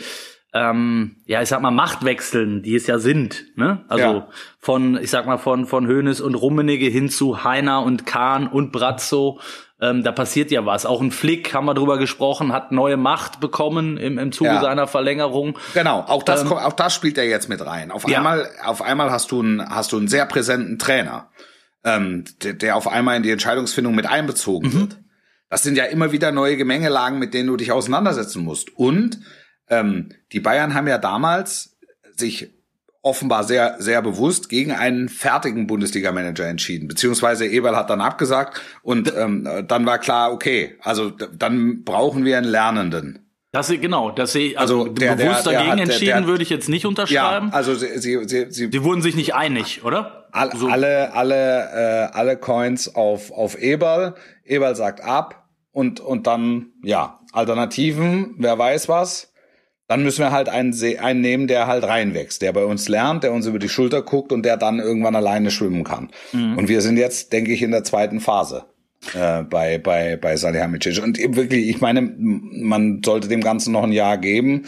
ähm, 0.55 1.17
ja, 1.27 1.43
ich 1.43 1.49
sag 1.49 1.61
mal, 1.61 1.71
Machtwechseln, 1.71 2.63
die 2.63 2.75
es 2.75 2.87
ja 2.87 2.99
sind, 2.99 3.45
ne? 3.57 3.85
Also 3.89 4.05
Ja. 4.05 4.29
von, 4.61 4.97
ich 4.97 5.11
sag 5.11 5.27
mal, 5.27 5.37
von, 5.37 5.67
von 5.67 5.87
Hoeneß 5.87 6.21
und 6.23 6.35
Rummenigge 6.35 6.87
hin 6.87 7.11
zu 7.11 7.45
Heiner 7.45 7.83
und 7.83 8.07
Kahn 8.07 8.47
und 8.49 8.73
Brazzo. 8.73 9.41
Ähm, 9.81 10.03
da 10.03 10.11
passiert 10.11 10.51
ja 10.51 10.65
was. 10.67 10.87
Auch 10.87 11.01
ein 11.03 11.11
Flick, 11.13 11.55
haben 11.55 11.67
wir 11.67 11.75
drüber 11.75 11.99
gesprochen, 11.99 12.53
hat 12.53 12.73
neue 12.73 12.97
Macht 12.97 13.39
bekommen 13.41 13.97
im, 13.99 14.19
im 14.19 14.33
Zuge 14.33 14.51
Ja. 14.51 14.61
seiner 14.61 14.87
Verlängerung. 14.89 15.57
Genau, 15.75 16.01
auch 16.01 16.23
das, 16.25 16.43
Ähm, 16.43 16.53
auch 16.53 16.73
das 16.73 16.95
spielt 16.95 17.17
er 17.19 17.29
jetzt 17.29 17.49
mit 17.49 17.65
rein. 17.65 17.91
Auf 17.93 18.09
Ja. 18.09 18.17
einmal, 18.19 18.49
auf 18.65 18.83
einmal 18.83 19.11
hast 19.13 19.31
du 19.31 19.41
einen, 19.41 19.69
hast 19.69 19.93
du 19.93 19.99
einen 19.99 20.09
sehr 20.09 20.27
präsenten 20.27 20.79
Trainer, 20.81 21.29
ähm, 21.85 22.25
der, 22.43 22.55
der 22.55 22.75
auf 22.77 22.89
einmal 22.89 23.17
in 23.19 23.23
die 23.23 23.31
Entscheidungsfindung 23.31 23.95
mit 23.95 24.07
einbezogen 24.07 24.71
Mhm. 24.71 24.73
wird. 24.81 24.99
Das 25.51 25.63
sind 25.63 25.77
ja 25.77 25.85
immer 25.85 26.11
wieder 26.11 26.33
neue 26.33 26.57
Gemengelagen, 26.57 27.19
mit 27.21 27.33
denen 27.33 27.47
du 27.49 27.57
dich 27.57 27.71
auseinandersetzen 27.71 28.43
musst. 28.43 28.77
Und 28.77 29.21
ähm, 29.70 30.11
die 30.33 30.40
Bayern 30.40 30.74
haben 30.74 30.88
ja 30.88 30.98
damals 30.98 31.76
sich 32.16 32.50
offenbar 33.02 33.44
sehr, 33.44 33.76
sehr 33.78 34.02
bewusst 34.02 34.48
gegen 34.48 34.72
einen 34.72 35.09
fertigen 35.09 35.66
Bundesliga-Manager 35.66 36.46
entschieden. 36.46 36.88
Beziehungsweise 36.88 37.46
Eberl 37.46 37.76
hat 37.76 37.90
dann 37.90 38.00
abgesagt 38.00 38.61
und 38.83 39.12
ähm, 39.16 39.48
dann 39.68 39.87
war 39.87 39.98
klar, 39.98 40.33
okay, 40.33 40.74
also 40.83 41.11
dann 41.11 41.85
brauchen 41.85 42.24
wir 42.24 42.37
einen 42.38 42.48
Lernenden. 42.50 43.24
Das 43.50 43.68
genau, 43.68 44.11
das 44.11 44.33
sehe 44.33 44.48
ich, 44.50 44.59
also, 44.59 44.81
Also 44.83 44.92
der- 44.92 45.14
bewusst 45.14 45.46
der 45.46 45.52
dagegen 45.54 45.76
der- 45.76 45.85
entschieden 45.87 46.26
würde 46.26 46.42
ich 46.42 46.50
jetzt 46.50 46.68
nicht 46.68 46.83
Ja, 46.83 46.88
unterschreiben. 46.88 47.50
also 47.52 47.74
sie, 47.74 47.98
sie, 47.98 48.18
sie, 48.28 48.46
sie 48.50 48.68
Die 48.68 48.83
wurden 48.85 49.00
sich 49.00 49.14
nicht 49.16 49.35
einig, 49.35 49.85
oder? 49.85 50.28
All, 50.33 50.54
So. 50.54 50.68
Alle, 50.68 51.14
alle, 51.14 52.11
äh, 52.12 52.14
alle 52.16 52.37
Coins 52.37 52.94
auf, 52.94 53.31
auf 53.31 53.57
Eberl. 53.59 54.16
Eberl 54.44 54.76
sagt 54.76 55.00
ab 55.02 55.48
und, 55.72 56.00
und 56.00 56.26
dann, 56.26 56.72
ja, 56.83 57.20
Alternativen, 57.33 58.35
wer 58.38 58.59
weiß 58.59 58.88
was. 58.90 59.33
Dann 59.88 60.03
müssen 60.03 60.20
wir 60.20 60.31
halt 60.31 60.48
einen, 60.48 60.74
einen 61.01 61.20
nehmen, 61.22 61.46
der 61.48 61.66
halt 61.66 61.83
reinwächst, 61.83 62.42
der 62.42 62.53
bei 62.53 62.64
uns 62.64 62.88
lernt, 62.88 63.24
der 63.24 63.33
uns 63.33 63.46
über 63.46 63.59
die 63.59 63.70
Schulter 63.70 64.03
guckt 64.03 64.33
und 64.33 64.44
der 64.44 64.57
dann 64.57 64.79
irgendwann 64.79 65.16
alleine 65.16 65.51
schwimmen 65.51 65.83
kann. 65.83 66.11
Mhm. 66.33 66.59
Und 66.59 66.68
wir 66.68 66.83
sind 66.83 66.98
jetzt, 66.98 67.33
denke 67.33 67.53
ich, 67.53 67.62
in 67.62 67.70
der 67.70 67.85
zweiten 67.85 68.20
Phase. 68.20 68.66
äh, 69.14 69.42
bei 69.44 69.79
bei 69.79 70.16
bei 70.16 70.37
Salihamidzic. 70.37 71.03
Und 71.03 71.18
wirklich, 71.37 71.68
ich 71.68 71.81
meine, 71.81 72.03
man 72.18 73.03
sollte 73.05 73.29
dem 73.29 73.40
Ganzen 73.40 73.72
noch 73.72 73.85
ein 73.85 73.92
Jahr 73.92 74.18
geben, 74.18 74.66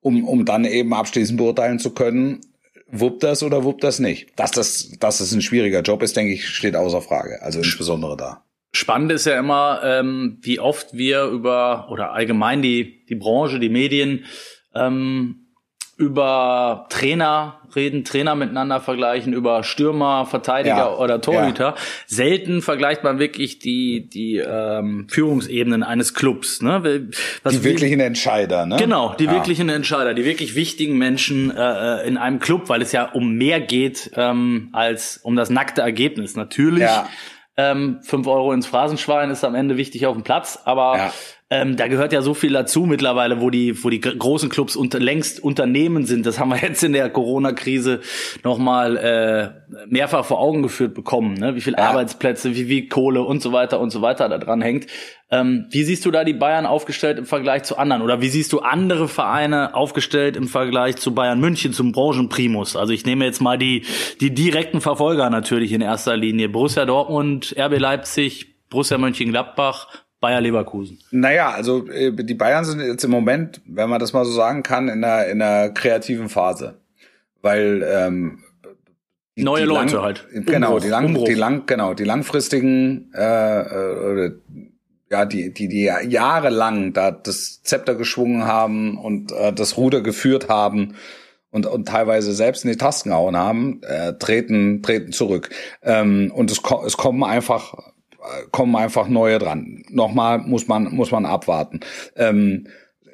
um 0.00 0.24
um 0.26 0.44
dann 0.44 0.64
eben 0.64 0.94
abschließend 0.94 1.38
beurteilen 1.38 1.78
zu 1.78 1.90
können, 1.92 2.40
wuppt 2.88 3.22
das 3.22 3.42
oder 3.42 3.64
wuppt 3.64 3.84
das 3.84 3.98
nicht. 3.98 4.28
Dass 4.36 4.50
das 4.50 4.92
dass 5.00 5.18
das 5.18 5.32
ein 5.32 5.42
schwieriger 5.42 5.80
Job 5.80 6.02
ist, 6.02 6.16
denke 6.16 6.32
ich, 6.32 6.48
steht 6.48 6.76
außer 6.76 7.02
Frage. 7.02 7.42
Also 7.42 7.60
insbesondere 7.60 8.16
da. 8.16 8.44
Spannend 8.72 9.10
ist 9.10 9.26
ja 9.26 9.36
immer, 9.36 9.80
ähm, 9.82 10.38
wie 10.42 10.60
oft 10.60 10.94
wir 10.94 11.24
über 11.24 11.88
oder 11.90 12.12
allgemein 12.12 12.62
die 12.62 13.04
die 13.06 13.16
Branche, 13.16 13.58
die 13.58 13.68
Medien 13.68 14.24
ähm, 14.74 15.46
über 16.00 16.86
Trainer 16.88 17.60
reden, 17.76 18.04
Trainer 18.04 18.34
miteinander 18.34 18.80
vergleichen, 18.80 19.34
über 19.34 19.62
Stürmer, 19.62 20.24
Verteidiger 20.24 20.76
ja, 20.76 20.96
oder 20.96 21.20
Torhüter. 21.20 21.64
Ja. 21.64 21.74
Selten 22.06 22.62
vergleicht 22.62 23.04
man 23.04 23.18
wirklich 23.18 23.58
die 23.58 24.08
die 24.08 24.38
ähm, 24.38 25.06
Führungsebenen 25.10 25.82
eines 25.82 26.14
Clubs. 26.14 26.62
Ne? 26.62 27.10
Was 27.42 27.52
die 27.52 27.64
wirklichen 27.64 28.00
Entscheider, 28.00 28.64
ne? 28.64 28.76
Genau, 28.76 29.14
die 29.18 29.26
ja. 29.26 29.32
wirklichen 29.32 29.68
Entscheider, 29.68 30.14
die 30.14 30.24
wirklich 30.24 30.54
wichtigen 30.54 30.96
Menschen 30.96 31.54
äh, 31.54 32.06
in 32.08 32.16
einem 32.16 32.38
Club, 32.38 32.70
weil 32.70 32.80
es 32.80 32.92
ja 32.92 33.04
um 33.04 33.34
mehr 33.34 33.60
geht 33.60 34.10
ähm, 34.16 34.70
als 34.72 35.18
um 35.18 35.36
das 35.36 35.50
nackte 35.50 35.82
Ergebnis. 35.82 36.34
Natürlich. 36.34 36.84
Ja. 36.84 37.08
Ähm, 37.58 37.98
fünf 38.02 38.26
Euro 38.26 38.52
ins 38.54 38.66
Phrasenschwein 38.66 39.30
ist 39.30 39.44
am 39.44 39.54
Ende 39.54 39.76
wichtig 39.76 40.06
auf 40.06 40.14
dem 40.14 40.22
Platz, 40.22 40.60
aber. 40.64 41.12
Ähm, 41.52 41.74
da 41.76 41.88
gehört 41.88 42.12
ja 42.12 42.22
so 42.22 42.32
viel 42.32 42.52
dazu 42.52 42.86
mittlerweile, 42.86 43.40
wo 43.40 43.50
die, 43.50 43.82
wo 43.82 43.90
die 43.90 44.00
großen 44.00 44.48
Clubs 44.48 44.76
unter, 44.76 45.00
längst 45.00 45.42
Unternehmen 45.42 46.06
sind. 46.06 46.24
Das 46.24 46.38
haben 46.38 46.50
wir 46.50 46.58
jetzt 46.62 46.84
in 46.84 46.92
der 46.92 47.10
Corona-Krise 47.10 48.00
nochmal 48.44 48.96
äh, 48.96 49.74
mehrfach 49.88 50.24
vor 50.24 50.38
Augen 50.38 50.62
geführt 50.62 50.94
bekommen, 50.94 51.34
ne? 51.34 51.56
wie 51.56 51.60
viel 51.60 51.72
ja. 51.72 51.88
Arbeitsplätze, 51.88 52.54
wie 52.54 52.64
viel 52.66 52.88
Kohle 52.88 53.22
und 53.22 53.42
so 53.42 53.52
weiter 53.52 53.80
und 53.80 53.90
so 53.90 54.00
weiter 54.00 54.28
da 54.28 54.38
dran 54.38 54.62
hängt. 54.62 54.86
Ähm, 55.32 55.66
wie 55.70 55.82
siehst 55.82 56.06
du 56.06 56.12
da 56.12 56.22
die 56.22 56.34
Bayern 56.34 56.66
aufgestellt 56.66 57.18
im 57.18 57.26
Vergleich 57.26 57.64
zu 57.64 57.76
anderen? 57.76 58.02
Oder 58.02 58.20
wie 58.20 58.28
siehst 58.28 58.52
du 58.52 58.60
andere 58.60 59.08
Vereine 59.08 59.74
aufgestellt 59.74 60.36
im 60.36 60.46
Vergleich 60.46 60.98
zu 60.98 61.16
Bayern 61.16 61.40
München, 61.40 61.72
zum 61.72 61.90
Branchenprimus? 61.90 62.76
Also 62.76 62.92
ich 62.92 63.04
nehme 63.06 63.24
jetzt 63.24 63.40
mal 63.40 63.58
die, 63.58 63.82
die 64.20 64.32
direkten 64.32 64.80
Verfolger 64.80 65.30
natürlich 65.30 65.72
in 65.72 65.80
erster 65.80 66.16
Linie. 66.16 66.48
Borussia 66.48 66.84
Dortmund, 66.84 67.56
RB 67.58 67.76
Leipzig, 67.80 68.68
Borussia 68.68 68.98
Mönchengladbach, 68.98 69.88
Bayer 70.20 70.40
Leverkusen. 70.40 70.98
Naja, 71.10 71.50
also 71.50 71.88
äh, 71.88 72.12
die 72.12 72.34
Bayern 72.34 72.64
sind 72.64 72.80
jetzt 72.80 73.04
im 73.04 73.10
Moment, 73.10 73.60
wenn 73.66 73.88
man 73.88 73.98
das 73.98 74.12
mal 74.12 74.24
so 74.24 74.32
sagen 74.32 74.62
kann, 74.62 74.88
in 74.88 75.02
einer, 75.02 75.26
in 75.26 75.40
einer 75.40 75.70
kreativen 75.70 76.28
Phase. 76.28 76.78
Weil 77.40 77.82
ähm, 77.88 78.40
die, 79.36 79.44
neue 79.44 79.62
die 79.62 79.68
Leute 79.68 79.94
lang, 79.94 80.02
halt. 80.02 80.26
Genau, 80.32 80.74
Umbruch, 80.74 80.82
die 80.82 80.88
lang, 80.88 81.04
Umbruch. 81.06 81.24
die 81.24 81.34
lang, 81.34 81.62
genau, 81.66 81.94
die 81.94 82.04
langfristigen 82.04 83.10
äh, 83.14 83.60
äh, 83.60 84.32
ja, 85.10 85.24
die, 85.24 85.52
die, 85.52 85.68
die 85.68 85.90
jahrelang 86.08 86.92
da 86.92 87.10
das 87.10 87.62
Zepter 87.62 87.96
geschwungen 87.96 88.44
haben 88.44 88.96
und 88.96 89.32
äh, 89.32 89.52
das 89.52 89.76
Ruder 89.76 90.02
geführt 90.02 90.48
haben 90.48 90.94
und, 91.50 91.66
und 91.66 91.88
teilweise 91.88 92.32
selbst 92.32 92.64
in 92.64 92.70
die 92.70 92.76
Tasten 92.76 93.08
gehauen 93.08 93.36
haben, 93.36 93.82
äh, 93.82 94.12
treten, 94.14 94.82
treten 94.82 95.12
zurück. 95.12 95.50
Ähm, 95.82 96.30
und 96.32 96.50
es, 96.50 96.60
es 96.86 96.96
kommen 96.96 97.24
einfach 97.24 97.74
kommen 98.50 98.76
einfach 98.76 99.08
neue 99.08 99.38
dran. 99.38 99.82
Nochmal 99.88 100.38
muss 100.38 100.68
man, 100.68 100.94
muss 100.94 101.10
man 101.10 101.26
abwarten. 101.26 101.80
Ähm, 102.16 102.66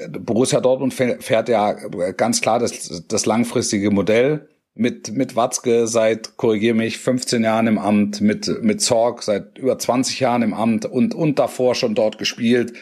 Borussia 0.09 0.61
Dortmund 0.61 0.92
fährt 0.95 1.49
ja 1.49 1.73
ganz 2.12 2.40
klar 2.40 2.59
das, 2.59 3.05
das 3.09 3.27
langfristige 3.27 3.90
Modell 3.90 4.49
mit, 4.75 5.12
mit 5.12 5.37
Watzke 5.37 5.87
seit, 5.87 6.37
korrigier 6.37 6.75
mich, 6.75 6.99
15 6.99 7.42
Jahren 7.42 7.66
im 7.66 7.79
Amt, 7.79 8.21
mit, 8.21 8.62
mit 8.62 8.83
Zorg 8.83 9.23
seit 9.23 9.57
über 9.59 9.79
20 9.79 10.21
Jahren 10.21 10.42
im 10.42 10.53
Amt 10.53 10.85
und, 10.85 11.14
und 11.14 11.38
davor 11.38 11.75
schon 11.75 11.95
dort 11.95 12.19
gespielt. 12.19 12.75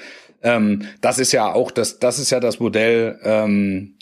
Ähm, 0.42 0.82
das 1.00 1.18
ist 1.20 1.32
ja 1.32 1.52
auch 1.52 1.70
das, 1.70 2.00
das 2.00 2.18
ist 2.18 2.30
ja 2.30 2.40
das 2.40 2.58
Modell, 2.58 3.18
ähm, 3.22 3.94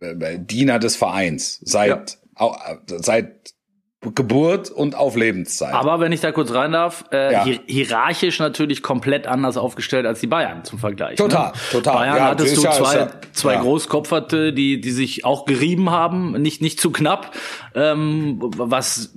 Diener 0.00 0.78
des 0.78 0.96
Vereins 0.96 1.60
seit, 1.62 2.18
ja. 2.38 2.78
seit 2.86 3.54
Geburt 4.02 4.70
und 4.70 4.94
auf 4.94 5.14
Lebenszeit. 5.14 5.74
Aber 5.74 6.00
wenn 6.00 6.10
ich 6.10 6.22
da 6.22 6.32
kurz 6.32 6.54
rein 6.54 6.72
darf, 6.72 7.04
äh, 7.12 7.32
ja. 7.32 7.44
hier, 7.44 7.60
hierarchisch 7.66 8.38
natürlich 8.38 8.82
komplett 8.82 9.26
anders 9.26 9.58
aufgestellt 9.58 10.06
als 10.06 10.20
die 10.20 10.26
Bayern 10.26 10.64
zum 10.64 10.78
Vergleich. 10.78 11.16
Total, 11.16 11.48
ne? 11.48 11.52
total. 11.70 11.94
Bayern 11.94 12.16
ja, 12.16 12.24
hattest 12.28 12.56
du 12.56 12.62
ja, 12.62 12.72
zwei, 12.72 13.08
zwei 13.32 13.56
Großkopferte, 13.56 14.54
die, 14.54 14.80
die 14.80 14.90
sich 14.90 15.26
auch 15.26 15.44
gerieben 15.44 15.90
haben, 15.90 16.32
nicht, 16.40 16.62
nicht 16.62 16.80
zu 16.80 16.92
knapp, 16.92 17.36
ähm, 17.74 18.38
was 18.40 19.12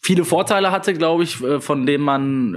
viele 0.00 0.26
Vorteile 0.26 0.70
hatte, 0.70 0.92
glaube 0.92 1.22
ich, 1.22 1.42
äh, 1.42 1.60
von 1.60 1.86
denen 1.86 2.04
man 2.04 2.56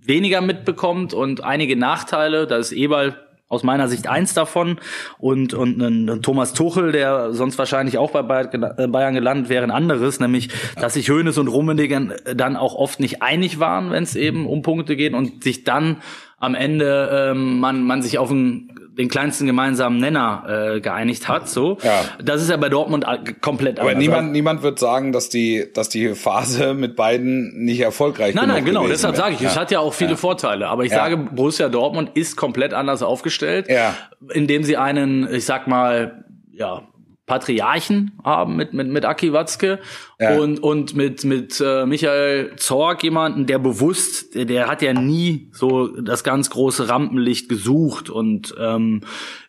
weniger 0.00 0.40
mitbekommt 0.40 1.14
und 1.14 1.42
einige 1.42 1.74
Nachteile. 1.74 2.46
Da 2.46 2.58
ist 2.58 2.70
Eberl 2.70 3.16
aus 3.52 3.62
meiner 3.62 3.88
Sicht 3.88 4.08
eins 4.08 4.34
davon. 4.34 4.78
Und 5.18 5.54
und 5.54 5.80
ein, 5.80 6.22
Thomas 6.22 6.54
Tuchel, 6.54 6.92
der 6.92 7.32
sonst 7.32 7.58
wahrscheinlich 7.58 7.98
auch 7.98 8.10
bei 8.10 8.20
äh, 8.20 8.86
Bayern 8.88 9.14
gelandet 9.14 9.48
wäre, 9.48 9.64
ein 9.64 9.70
anderes, 9.70 10.20
nämlich 10.20 10.48
dass 10.80 10.94
sich 10.94 11.10
Hoeneß 11.10 11.38
und 11.38 11.48
Rummenigge 11.48 12.16
dann 12.34 12.56
auch 12.56 12.74
oft 12.74 12.98
nicht 12.98 13.22
einig 13.22 13.58
waren, 13.58 13.90
wenn 13.90 14.02
es 14.02 14.16
eben 14.16 14.46
um 14.46 14.62
Punkte 14.62 14.96
geht 14.96 15.14
und 15.14 15.44
sich 15.44 15.64
dann 15.64 15.98
am 16.38 16.54
Ende 16.54 17.30
ähm, 17.30 17.60
man 17.60 17.84
man 17.84 18.02
sich 18.02 18.18
auf 18.18 18.30
ein 18.30 18.81
den 18.98 19.08
kleinsten 19.08 19.46
gemeinsamen 19.46 19.98
Nenner 19.98 20.74
äh, 20.74 20.80
geeinigt 20.80 21.28
hat. 21.28 21.48
So, 21.48 21.78
ja. 21.82 22.04
das 22.22 22.42
ist 22.42 22.50
ja 22.50 22.56
bei 22.56 22.68
Dortmund 22.68 23.06
komplett 23.40 23.78
anders. 23.78 23.92
Aber 23.92 24.00
niemand, 24.00 24.32
niemand 24.32 24.62
wird 24.62 24.78
sagen, 24.78 25.12
dass 25.12 25.28
die, 25.28 25.66
dass 25.72 25.88
die 25.88 26.14
Phase 26.14 26.74
mit 26.74 26.96
beiden 26.96 27.64
nicht 27.64 27.80
erfolgreich 27.80 28.34
nein, 28.34 28.48
Nein, 28.48 28.64
genau. 28.64 28.86
Deshalb 28.86 29.16
sage 29.16 29.34
ich, 29.34 29.40
ja. 29.40 29.48
es 29.48 29.58
hat 29.58 29.70
ja 29.70 29.80
auch 29.80 29.94
viele 29.94 30.12
ja. 30.12 30.16
Vorteile. 30.16 30.68
Aber 30.68 30.84
ich 30.84 30.92
sage, 30.92 31.16
Borussia 31.16 31.68
Dortmund 31.68 32.10
ist 32.14 32.36
komplett 32.36 32.74
anders 32.74 33.02
aufgestellt, 33.02 33.68
ja. 33.68 33.94
indem 34.32 34.64
sie 34.64 34.76
einen, 34.76 35.32
ich 35.32 35.44
sag 35.44 35.66
mal, 35.66 36.24
ja 36.52 36.82
Patriarchen 37.26 38.18
haben 38.24 38.56
mit 38.56 38.72
mit 38.72 38.88
mit 38.88 39.04
Aki 39.04 39.32
Watzke 39.32 39.78
ja. 40.18 40.36
und 40.38 40.60
und 40.60 40.96
mit 40.96 41.24
mit 41.24 41.62
äh, 41.64 41.86
Michael 41.86 42.56
Zorg 42.56 43.04
jemanden, 43.04 43.46
der 43.46 43.60
bewusst, 43.60 44.34
der, 44.34 44.44
der 44.44 44.66
hat 44.66 44.82
ja 44.82 44.92
nie 44.92 45.48
so 45.52 45.86
das 45.86 46.24
ganz 46.24 46.50
große 46.50 46.88
Rampenlicht 46.88 47.48
gesucht 47.48 48.10
und 48.10 48.54
ähm, 48.58 49.02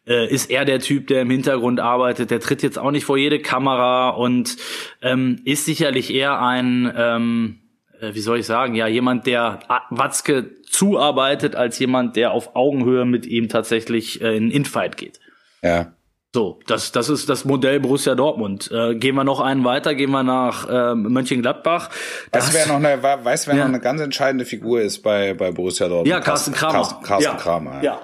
äh, 0.05 0.31
ist 0.31 0.51
er 0.51 0.65
der 0.65 0.79
Typ, 0.79 1.07
der 1.07 1.23
im 1.23 1.31
Hintergrund 1.31 1.79
arbeitet. 1.79 2.29
Der 2.29 2.39
tritt 2.39 2.61
jetzt 2.61 2.77
auch 2.77 2.91
nicht 2.91 3.05
vor 3.05 3.17
jede 3.17 3.39
Kamera 3.39 4.09
und 4.09 4.55
ähm, 5.01 5.41
ist 5.43 5.65
sicherlich 5.65 6.13
eher 6.13 6.39
ein 6.39 6.93
ähm, 6.95 7.59
äh, 7.99 8.13
wie 8.13 8.21
soll 8.21 8.39
ich 8.39 8.45
sagen, 8.45 8.75
ja, 8.75 8.87
jemand, 8.87 9.25
der 9.25 9.59
Watzke 9.89 10.61
zuarbeitet, 10.63 11.55
als 11.55 11.79
jemand, 11.79 12.15
der 12.15 12.31
auf 12.31 12.55
Augenhöhe 12.55 13.05
mit 13.05 13.25
ihm 13.25 13.49
tatsächlich 13.49 14.21
äh, 14.21 14.35
in 14.35 14.51
Infight 14.51 14.97
geht. 14.97 15.19
Ja. 15.63 15.93
So, 16.33 16.59
das, 16.65 16.91
das 16.91 17.09
ist 17.09 17.29
das 17.29 17.45
Modell 17.45 17.79
Borussia 17.79 18.15
Dortmund. 18.15 18.71
Äh, 18.71 18.95
gehen 18.95 19.13
wir 19.13 19.23
noch 19.23 19.39
einen 19.39 19.63
weiter, 19.63 19.93
gehen 19.93 20.09
wir 20.09 20.23
nach 20.23 20.67
äh, 20.67 20.95
Mönchengladbach. 20.95 21.91
Das, 22.31 22.51
wäre 22.55 22.69
noch 22.69 22.77
eine, 22.77 23.03
weißt, 23.03 23.47
wer 23.47 23.55
ja. 23.55 23.61
noch 23.61 23.69
eine 23.69 23.79
ganz 23.79 24.01
entscheidende 24.01 24.43
Figur 24.45 24.81
ist 24.81 25.03
bei, 25.03 25.35
bei 25.35 25.51
Borussia 25.51 25.87
Dortmund? 25.87 26.07
Ja, 26.07 26.21
Carsten 26.21 26.53
Kramer. 26.53 26.73
Carsten, 26.73 27.03
Carsten 27.03 27.31
ja. 27.31 27.37
Kramer. 27.37 27.83
Ja. 27.83 28.01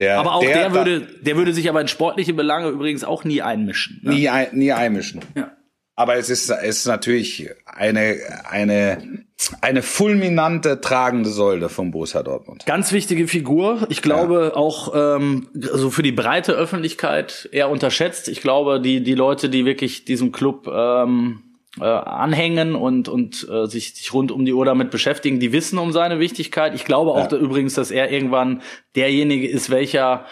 Der, 0.00 0.18
aber 0.18 0.34
auch 0.34 0.40
der, 0.40 0.54
der 0.54 0.74
würde, 0.74 1.00
der 1.00 1.36
würde 1.36 1.54
sich 1.54 1.68
aber 1.68 1.80
in 1.80 1.86
sportliche 1.86 2.34
Belange 2.34 2.68
übrigens 2.68 3.04
auch 3.04 3.22
nie 3.22 3.40
einmischen. 3.40 4.00
Ne? 4.02 4.14
Nie, 4.14 4.28
ein, 4.28 4.48
nie 4.50 4.72
einmischen. 4.72 5.20
Ja. 5.36 5.52
Aber 5.94 6.16
es 6.16 6.30
ist, 6.30 6.48
es 6.48 6.78
ist 6.78 6.86
natürlich 6.86 7.50
eine, 7.66 8.16
eine, 8.48 9.24
eine 9.60 9.82
fulminante 9.82 10.80
tragende 10.80 11.28
Säule 11.28 11.68
von 11.68 11.90
Borussia 11.90 12.22
Dortmund. 12.22 12.64
Ganz 12.64 12.92
wichtige 12.92 13.28
Figur. 13.28 13.86
Ich 13.90 14.00
glaube 14.00 14.52
ja. 14.52 14.56
auch 14.56 14.92
ähm, 14.94 15.48
so 15.52 15.90
für 15.90 16.02
die 16.02 16.12
breite 16.12 16.52
Öffentlichkeit 16.52 17.48
eher 17.52 17.68
unterschätzt. 17.68 18.28
Ich 18.28 18.40
glaube, 18.40 18.80
die, 18.80 19.02
die 19.02 19.14
Leute, 19.14 19.50
die 19.50 19.66
wirklich 19.66 20.06
diesem 20.06 20.32
Club 20.32 20.66
ähm, 20.66 21.42
äh, 21.78 21.84
anhängen 21.84 22.74
und, 22.74 23.08
und 23.08 23.46
äh, 23.50 23.66
sich, 23.66 23.94
sich 23.94 24.14
rund 24.14 24.32
um 24.32 24.46
die 24.46 24.54
Uhr 24.54 24.64
damit 24.64 24.90
beschäftigen, 24.90 25.40
die 25.40 25.52
wissen 25.52 25.78
um 25.78 25.92
seine 25.92 26.20
Wichtigkeit. 26.20 26.74
Ich 26.74 26.86
glaube 26.86 27.10
auch 27.12 27.18
ja. 27.18 27.26
da, 27.28 27.36
übrigens, 27.36 27.74
dass 27.74 27.90
er 27.90 28.10
irgendwann 28.10 28.62
derjenige 28.96 29.48
ist, 29.48 29.68
welcher 29.68 30.24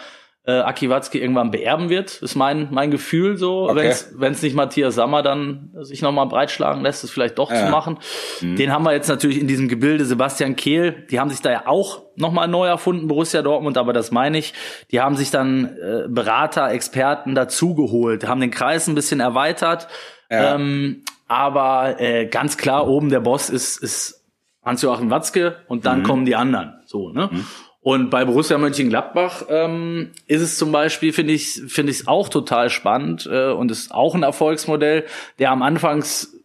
äh, 0.43 0.53
Aki 0.53 0.89
Watzke 0.89 1.19
irgendwann 1.19 1.51
beerben 1.51 1.89
wird, 1.89 2.21
ist 2.21 2.35
mein 2.35 2.69
mein 2.71 2.89
Gefühl 2.89 3.37
so. 3.37 3.69
Okay. 3.69 3.93
Wenn 4.15 4.31
es 4.33 4.41
nicht 4.41 4.55
Matthias 4.55 4.95
Sammer 4.95 5.21
dann 5.21 5.69
sich 5.81 6.01
nochmal 6.01 6.25
breitschlagen 6.25 6.81
lässt, 6.81 7.03
es 7.03 7.11
vielleicht 7.11 7.37
doch 7.37 7.51
ja. 7.51 7.65
zu 7.65 7.71
machen. 7.71 7.99
Mhm. 8.41 8.55
Den 8.55 8.73
haben 8.73 8.83
wir 8.83 8.93
jetzt 8.93 9.07
natürlich 9.07 9.39
in 9.39 9.47
diesem 9.47 9.67
Gebilde 9.67 10.03
Sebastian 10.03 10.55
Kehl. 10.55 11.05
Die 11.11 11.19
haben 11.19 11.29
sich 11.29 11.41
da 11.41 11.51
ja 11.51 11.67
auch 11.67 12.01
nochmal 12.15 12.47
neu 12.47 12.67
erfunden, 12.67 13.07
Borussia 13.07 13.43
Dortmund, 13.43 13.77
aber 13.77 13.93
das 13.93 14.11
meine 14.11 14.39
ich. 14.39 14.53
Die 14.91 14.99
haben 14.99 15.15
sich 15.15 15.29
dann 15.29 15.77
äh, 15.77 16.07
Berater, 16.07 16.71
Experten 16.71 17.35
dazugeholt, 17.35 18.27
haben 18.27 18.41
den 18.41 18.51
Kreis 18.51 18.87
ein 18.87 18.95
bisschen 18.95 19.19
erweitert. 19.19 19.87
Ja. 20.31 20.55
Ähm, 20.55 21.03
aber 21.27 21.99
äh, 21.99 22.25
ganz 22.25 22.57
klar, 22.57 22.87
oben 22.87 23.09
der 23.09 23.19
Boss 23.19 23.49
ist, 23.49 23.77
ist 23.77 24.25
Hans-Joachim 24.63 25.09
Watzke 25.11 25.57
und 25.67 25.85
dann 25.85 25.99
mhm. 25.99 26.03
kommen 26.03 26.25
die 26.25 26.35
anderen. 26.35 26.81
So, 26.85 27.09
ne? 27.09 27.29
Mhm. 27.31 27.45
Und 27.83 28.11
bei 28.11 28.25
Borussia 28.25 28.59
Mönchengladbach 28.59 29.45
ähm, 29.49 30.11
ist 30.27 30.41
es 30.41 30.57
zum 30.57 30.71
Beispiel, 30.71 31.13
finde 31.13 31.33
ich, 31.33 31.61
finde 31.67 31.91
ich 31.91 32.01
es 32.01 32.07
auch 32.07 32.29
total 32.29 32.69
spannend 32.69 33.27
äh, 33.31 33.49
und 33.49 33.71
ist 33.71 33.91
auch 33.91 34.13
ein 34.13 34.21
Erfolgsmodell, 34.21 35.05
der 35.39 35.49
am 35.49 35.63
Anfangs 35.63 36.37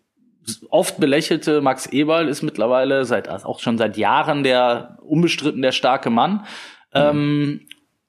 oft 0.70 0.98
belächelte 0.98 1.60
Max 1.60 1.86
Eberl 1.86 2.28
ist 2.28 2.42
mittlerweile 2.42 3.04
seit 3.04 3.28
auch 3.28 3.60
schon 3.60 3.78
seit 3.78 3.96
Jahren 3.96 4.44
der 4.44 4.96
unbestritten 5.02 5.60
der 5.60 5.72
starke 5.72 6.08
Mann. 6.08 6.46
Mhm. 6.94 7.00
Ähm, 7.00 7.60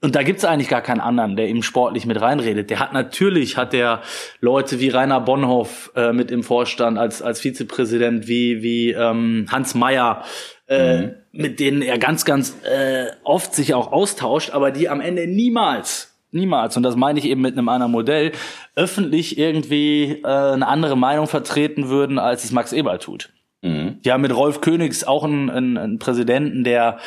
und 0.01 0.15
da 0.15 0.21
gibt's 0.21 0.45
eigentlich 0.45 0.69
gar 0.69 0.81
keinen 0.81 0.99
anderen, 0.99 1.35
der 1.35 1.47
ihm 1.47 1.63
sportlich 1.63 2.05
mit 2.05 2.21
reinredet. 2.21 2.69
Der 2.69 2.79
hat 2.79 2.93
natürlich 2.93 3.57
hat 3.57 3.73
der 3.73 4.01
Leute 4.39 4.79
wie 4.79 4.89
Rainer 4.89 5.19
Bonhoff 5.19 5.91
äh, 5.95 6.13
mit 6.13 6.29
im 6.29 6.43
Vorstand 6.43 6.99
als 6.99 7.21
als 7.21 7.41
Vizepräsident, 7.41 8.27
wie 8.27 8.61
wie 8.61 8.91
ähm, 8.91 9.47
Hans 9.51 9.73
Meyer, 9.73 10.23
äh, 10.67 10.97
mhm. 10.97 11.11
mit 11.31 11.59
denen 11.59 11.81
er 11.81 11.97
ganz 11.97 12.25
ganz 12.25 12.55
äh, 12.63 13.07
oft 13.23 13.55
sich 13.55 13.73
auch 13.73 13.91
austauscht, 13.91 14.51
aber 14.51 14.71
die 14.71 14.87
am 14.87 15.01
Ende 15.01 15.25
niemals 15.27 16.13
niemals 16.31 16.77
und 16.77 16.83
das 16.83 16.95
meine 16.95 17.17
ich 17.17 17.25
eben 17.25 17.41
mit 17.41 17.57
einem 17.57 17.69
anderen 17.69 17.91
Modell 17.91 18.33
öffentlich 18.75 19.37
irgendwie 19.37 20.21
äh, 20.23 20.27
eine 20.27 20.67
andere 20.67 20.95
Meinung 20.97 21.25
vertreten 21.27 21.89
würden, 21.89 22.19
als 22.19 22.43
es 22.43 22.51
Max 22.51 22.71
Eberl 22.73 22.99
tut. 22.99 23.31
Mhm. 23.63 23.99
Die 24.03 24.11
haben 24.11 24.21
mit 24.21 24.35
Rolf 24.35 24.61
Königs 24.61 25.03
auch 25.03 25.23
einen, 25.23 25.49
einen, 25.49 25.77
einen 25.77 25.99
Präsidenten, 25.99 26.63
der 26.63 26.99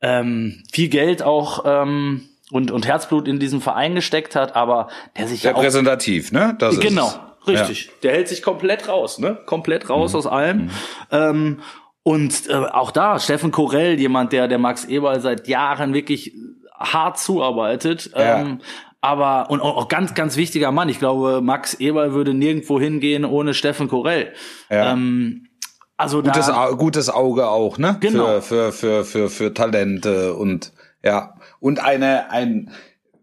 ähm, 0.00 0.62
viel 0.72 0.88
Geld 0.88 1.22
auch 1.22 1.64
ähm, 1.66 2.29
und, 2.50 2.70
und 2.70 2.86
Herzblut 2.86 3.28
in 3.28 3.38
diesen 3.38 3.60
Verein 3.60 3.94
gesteckt 3.94 4.36
hat, 4.36 4.56
aber 4.56 4.88
der 5.16 5.28
sich 5.28 5.42
ja 5.42 5.52
Repräsentativ, 5.52 6.32
ne? 6.32 6.56
Das 6.58 6.78
genau, 6.80 7.08
ist, 7.08 7.48
richtig. 7.48 7.86
Ja. 7.86 7.92
Der 8.02 8.12
hält 8.12 8.28
sich 8.28 8.42
komplett 8.42 8.88
raus, 8.88 9.18
ne? 9.18 9.38
Komplett 9.46 9.88
raus 9.88 10.12
mhm. 10.12 10.18
aus 10.18 10.26
allem. 10.26 10.58
Mhm. 10.58 10.70
Ähm, 11.10 11.60
und 12.02 12.48
äh, 12.48 12.54
auch 12.54 12.90
da, 12.90 13.18
Steffen 13.18 13.50
Korell, 13.50 13.98
jemand, 13.98 14.32
der 14.32 14.48
der 14.48 14.58
Max 14.58 14.84
Eberl 14.84 15.20
seit 15.20 15.48
Jahren 15.48 15.92
wirklich 15.92 16.34
hart 16.78 17.18
zuarbeitet. 17.18 18.10
Ja. 18.14 18.40
Ähm, 18.40 18.60
aber 19.02 19.50
und 19.50 19.60
auch 19.60 19.88
ganz, 19.88 20.14
ganz 20.14 20.36
wichtiger 20.36 20.72
Mann. 20.72 20.88
Ich 20.88 20.98
glaube, 20.98 21.40
Max 21.42 21.74
Eberl 21.74 22.12
würde 22.12 22.34
nirgendwo 22.34 22.78
hingehen 22.80 23.24
ohne 23.24 23.54
Steffen 23.54 23.88
Korell. 23.88 24.32
Ja. 24.68 24.92
Ähm, 24.92 25.46
also 25.96 26.22
gutes, 26.22 26.46
da, 26.46 26.70
gutes 26.70 27.10
Auge 27.10 27.48
auch, 27.48 27.78
ne? 27.78 27.96
Genau. 28.00 28.40
Für, 28.40 28.72
für, 28.72 28.72
für, 28.72 29.04
für, 29.04 29.30
für 29.30 29.54
Talente 29.54 30.34
und 30.34 30.72
ja. 31.02 31.34
Und 31.60 31.78
eine, 31.78 32.30
ein 32.30 32.70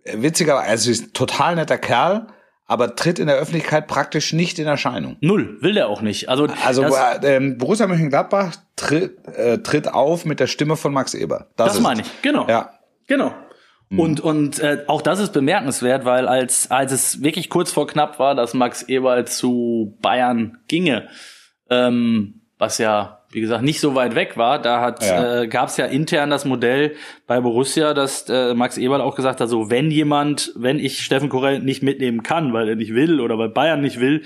witziger, 0.05 0.59
also 0.59 0.89
ist 0.91 1.13
total 1.13 1.55
netter 1.55 1.77
Kerl, 1.77 2.27
aber 2.65 2.95
tritt 2.95 3.19
in 3.19 3.27
der 3.27 3.37
Öffentlichkeit 3.37 3.87
praktisch 3.87 4.33
nicht 4.33 4.59
in 4.59 4.67
Erscheinung. 4.67 5.17
Null, 5.21 5.57
will 5.61 5.73
der 5.73 5.87
auch 5.87 6.01
nicht. 6.01 6.29
Also, 6.29 6.47
also 6.65 6.83
äh, 6.83 7.39
Borussia 7.57 7.87
Mönchengladbach 7.87 8.55
tritt, 8.75 9.25
äh, 9.27 9.59
tritt 9.59 9.87
auf 9.87 10.25
mit 10.25 10.39
der 10.39 10.47
Stimme 10.47 10.75
von 10.75 10.93
Max 10.93 11.13
Eber. 11.13 11.47
Das, 11.55 11.73
das 11.73 11.81
meine 11.81 12.01
ich, 12.01 12.21
genau. 12.21 12.47
Ja. 12.47 12.73
Genau. 13.07 13.33
Mhm. 13.89 13.99
Und, 13.99 14.19
und 14.19 14.59
äh, 14.59 14.83
auch 14.87 15.01
das 15.01 15.19
ist 15.19 15.31
bemerkenswert, 15.31 16.03
weil 16.03 16.27
als, 16.27 16.69
als 16.69 16.91
es 16.91 17.21
wirklich 17.23 17.49
kurz 17.49 17.71
vor 17.71 17.87
knapp 17.87 18.19
war, 18.19 18.35
dass 18.35 18.53
Max 18.53 18.83
Eberl 18.83 19.25
zu 19.25 19.97
Bayern 20.01 20.57
ginge, 20.67 21.07
ähm, 21.69 22.41
was 22.57 22.79
ja 22.79 23.16
wie 23.31 23.41
gesagt, 23.41 23.63
nicht 23.63 23.79
so 23.79 23.95
weit 23.95 24.15
weg 24.15 24.37
war. 24.37 24.61
Da 24.61 24.81
hat 24.81 25.03
ja. 25.03 25.41
äh, 25.41 25.47
gab 25.47 25.69
es 25.69 25.77
ja 25.77 25.85
intern 25.85 26.29
das 26.29 26.45
Modell 26.45 26.95
bei 27.25 27.41
Borussia, 27.41 27.93
dass 27.93 28.29
äh, 28.29 28.53
Max 28.53 28.77
Eberl 28.77 29.01
auch 29.01 29.15
gesagt 29.15 29.41
hat, 29.41 29.49
so 29.49 29.69
wenn 29.69 29.91
jemand, 29.91 30.53
wenn 30.55 30.79
ich 30.79 31.01
Steffen 31.01 31.29
Korell 31.29 31.59
nicht 31.59 31.83
mitnehmen 31.83 32.23
kann, 32.23 32.53
weil 32.53 32.69
er 32.69 32.75
nicht 32.75 32.93
will 32.93 33.19
oder 33.19 33.37
weil 33.37 33.49
Bayern 33.49 33.81
nicht 33.81 33.99
will, 33.99 34.23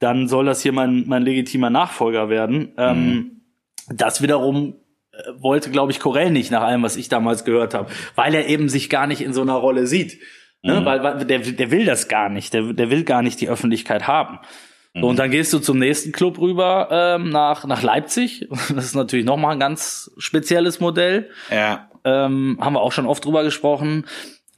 dann 0.00 0.26
soll 0.26 0.46
das 0.46 0.62
hier 0.62 0.72
mein, 0.72 1.04
mein 1.06 1.22
legitimer 1.22 1.70
Nachfolger 1.70 2.28
werden. 2.28 2.72
Ähm, 2.76 3.04
mhm. 3.04 3.30
Das 3.94 4.22
wiederum 4.22 4.74
äh, 5.12 5.18
wollte, 5.38 5.70
glaube 5.70 5.92
ich, 5.92 6.00
Korell 6.00 6.30
nicht, 6.30 6.50
nach 6.50 6.62
allem, 6.62 6.82
was 6.82 6.96
ich 6.96 7.08
damals 7.08 7.44
gehört 7.44 7.74
habe, 7.74 7.90
weil 8.16 8.34
er 8.34 8.48
eben 8.48 8.68
sich 8.68 8.90
gar 8.90 9.06
nicht 9.06 9.20
in 9.20 9.32
so 9.32 9.42
einer 9.42 9.54
Rolle 9.54 9.86
sieht. 9.86 10.20
Ne? 10.62 10.80
Mhm. 10.80 10.84
Weil, 10.84 11.02
weil 11.02 11.24
der, 11.24 11.38
der 11.38 11.70
will 11.70 11.84
das 11.84 12.08
gar 12.08 12.28
nicht, 12.28 12.52
der, 12.52 12.72
der 12.72 12.90
will 12.90 13.04
gar 13.04 13.22
nicht 13.22 13.40
die 13.40 13.48
Öffentlichkeit 13.48 14.06
haben. 14.06 14.40
So, 14.94 15.06
und 15.06 15.18
dann 15.18 15.30
gehst 15.30 15.52
du 15.52 15.60
zum 15.60 15.78
nächsten 15.78 16.10
Club 16.10 16.40
rüber 16.40 16.88
ähm, 16.90 17.30
nach 17.30 17.64
nach 17.64 17.82
Leipzig. 17.82 18.48
Das 18.74 18.84
ist 18.84 18.96
natürlich 18.96 19.24
noch 19.24 19.36
mal 19.36 19.50
ein 19.50 19.60
ganz 19.60 20.10
spezielles 20.18 20.80
Modell. 20.80 21.30
Ja. 21.50 21.88
Ähm, 22.04 22.58
haben 22.60 22.72
wir 22.74 22.80
auch 22.80 22.92
schon 22.92 23.06
oft 23.06 23.24
drüber 23.24 23.44
gesprochen. 23.44 24.06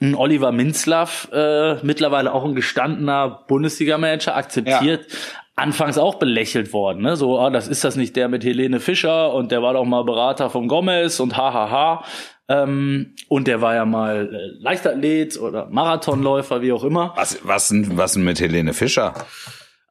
Ein 0.01 0.15
Oliver 0.15 0.51
Minzlaff, 0.51 1.29
äh, 1.33 1.77
mittlerweile 1.85 2.33
auch 2.33 2.45
ein 2.45 2.55
gestandener 2.55 3.45
Bundesliga-Manager, 3.47 4.37
akzeptiert. 4.37 5.07
Ja. 5.09 5.17
Anfangs 5.55 5.99
auch 5.99 6.15
belächelt 6.17 6.73
worden, 6.73 7.03
ne? 7.03 7.15
So, 7.15 7.39
ah, 7.39 7.51
das 7.51 7.69
ist 7.69 7.85
das 7.85 7.95
nicht 7.95 8.17
der 8.17 8.29
mit 8.29 8.43
Helene 8.43 8.81
Fischer 8.81 9.35
und 9.35 9.53
der 9.53 9.63
war 9.63 9.75
doch 9.75 9.85
mal 9.85 10.03
Berater 10.03 10.49
von 10.49 10.67
Gomez 10.67 11.21
und 11.21 11.37
hahaha. 11.37 12.05
Ähm, 12.49 13.15
und 13.29 13.47
der 13.47 13.61
war 13.61 13.75
ja 13.75 13.85
mal 13.85 14.31
äh, 14.33 14.63
Leichtathlet 14.63 15.39
oder 15.39 15.69
Marathonläufer, 15.71 16.63
wie 16.63 16.73
auch 16.73 16.85
immer. 16.85 17.13
Was, 17.17 17.39
was, 17.45 17.73
was 17.97 18.15
denn 18.15 18.25
mit 18.25 18.41
Helene 18.41 18.73
Fischer? 18.73 19.15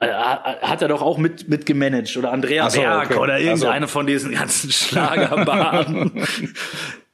Äh, 0.01 0.07
hat 0.07 0.81
er 0.81 0.87
doch 0.87 1.03
auch 1.03 1.19
mit, 1.19 1.47
mit 1.47 1.67
gemanagt 1.67 2.17
oder 2.17 2.31
Andrea 2.31 2.67
so, 2.71 2.81
Berg 2.81 3.11
okay. 3.11 3.19
oder 3.19 3.39
irgendeine 3.39 3.85
so. 3.85 3.91
von 3.91 4.07
diesen 4.07 4.31
ganzen 4.31 4.71
Schlagerbahnen. 4.71 6.25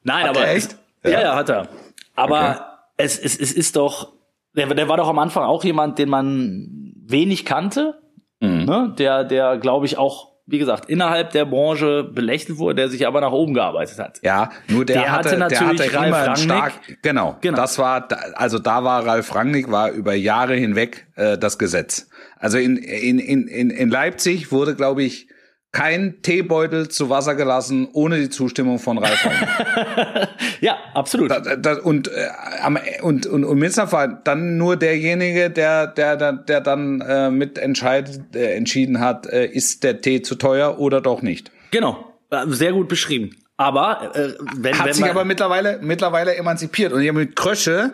Nein, 0.04 0.24
hat 0.24 0.30
aber 0.30 0.48
echt? 0.48 0.78
Ja. 1.04 1.10
ja, 1.10 1.22
ja, 1.22 1.36
hat 1.36 1.50
er. 1.50 1.68
Aber 2.16 2.52
okay. 2.52 2.60
es, 2.96 3.20
es, 3.20 3.38
es 3.38 3.52
ist 3.52 3.76
doch, 3.76 4.14
der, 4.56 4.68
der 4.68 4.88
war 4.88 4.96
doch 4.96 5.10
am 5.10 5.20
Anfang 5.20 5.44
auch 5.44 5.66
jemand, 5.66 6.00
den 6.00 6.08
man 6.08 6.94
wenig 7.06 7.44
kannte, 7.44 8.00
mhm. 8.40 8.64
ne? 8.64 8.96
der, 8.98 9.26
der 9.26 9.58
glaube 9.58 9.86
ich 9.86 9.98
auch 9.98 10.38
wie 10.50 10.60
gesagt, 10.60 10.90
innerhalb 10.90 11.32
der 11.32 11.44
Branche 11.44 12.06
belächelt 12.06 12.58
wurde, 12.58 12.76
der 12.76 12.90
sich 12.90 13.06
aber 13.06 13.20
nach 13.20 13.34
oben 13.34 13.54
gearbeitet 13.54 14.00
hat. 14.00 14.20
Ja, 14.24 14.50
nur 14.70 14.86
der, 14.86 15.02
der 15.02 15.12
hatte, 15.12 15.30
hatte 15.32 15.38
natürlich 15.40 15.82
der 15.82 15.88
hatte 15.88 16.14
Ralf 16.14 16.28
Rangnick. 16.28 16.44
Stark, 16.46 16.74
genau, 17.02 17.36
genau, 17.42 17.58
das 17.58 17.78
war, 17.78 18.08
also 18.36 18.58
da 18.58 18.86
war 18.86 19.06
Ralf 19.06 19.36
Rangnick, 19.36 19.70
war 19.70 19.92
über 19.92 20.14
Jahre 20.14 20.56
hinweg 20.56 21.08
äh, 21.18 21.38
das 21.38 21.60
Gesetz. 21.60 22.10
Also 22.40 22.58
in, 22.58 22.78
in, 22.78 23.20
in, 23.20 23.70
in 23.70 23.90
Leipzig 23.90 24.52
wurde, 24.52 24.76
glaube 24.76 25.04
ich, 25.04 25.28
kein 25.72 26.22
Teebeutel 26.22 26.88
zu 26.88 27.10
Wasser 27.10 27.36
gelassen 27.36 27.88
ohne 27.94 28.18
die 28.18 28.30
Zustimmung 28.30 28.80
von 28.80 28.98
Ralf 28.98 29.28
Ja, 30.62 30.78
absolut. 30.94 31.30
Da, 31.30 31.56
da, 31.56 31.80
und, 31.80 32.08
äh, 32.08 33.02
und, 33.02 33.28
und, 33.28 33.44
und 33.44 33.60
Minster 33.60 33.92
war 33.92 34.08
dann 34.08 34.58
nur 34.58 34.76
derjenige, 34.76 35.50
der, 35.50 35.88
der, 35.88 36.16
der, 36.16 36.34
der 36.34 36.62
dann 36.62 37.02
äh, 37.02 37.30
mit 37.30 37.58
entscheidet, 37.58 38.36
äh, 38.36 38.56
entschieden 38.56 39.00
hat, 39.00 39.28
äh, 39.28 39.46
ist 39.46 39.84
der 39.84 40.02
Tee 40.02 40.22
zu 40.22 40.36
teuer 40.36 40.80
oder 40.80 41.02
doch 41.02 41.22
nicht. 41.22 41.52
Genau, 41.72 42.14
äh, 42.32 42.46
sehr 42.48 42.72
gut 42.72 42.88
beschrieben. 42.88 43.36
Aber 43.58 44.16
äh, 44.16 44.34
wenn, 44.56 44.78
hat 44.78 44.86
wenn 44.86 44.94
sich 44.94 45.06
aber 45.06 45.26
mittlerweile 45.26 45.80
mittlerweile 45.82 46.36
emanzipiert 46.36 46.94
und 46.94 47.02
hier 47.02 47.14
mit 47.14 47.36
Krösche 47.36 47.92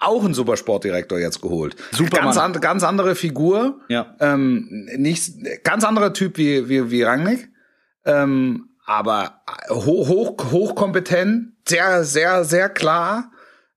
auch 0.00 0.24
einen 0.24 0.34
Supersportdirektor 0.34 1.18
jetzt 1.18 1.40
geholt. 1.40 1.76
Super 1.92 2.18
ganz, 2.18 2.36
an, 2.38 2.52
ganz 2.54 2.82
andere 2.82 3.14
Figur. 3.14 3.80
Ja. 3.88 4.16
Ähm, 4.18 4.88
nicht 4.96 5.34
ganz 5.62 5.84
anderer 5.84 6.12
Typ 6.12 6.38
wie 6.38 6.68
wie, 6.68 6.90
wie 6.90 7.02
Rangnick. 7.02 7.50
Ähm, 8.04 8.70
aber 8.86 9.42
hoch, 9.68 10.08
hoch 10.08 10.50
hochkompetent, 10.50 11.52
sehr 11.68 12.02
sehr 12.04 12.44
sehr 12.44 12.68
klar, 12.70 13.30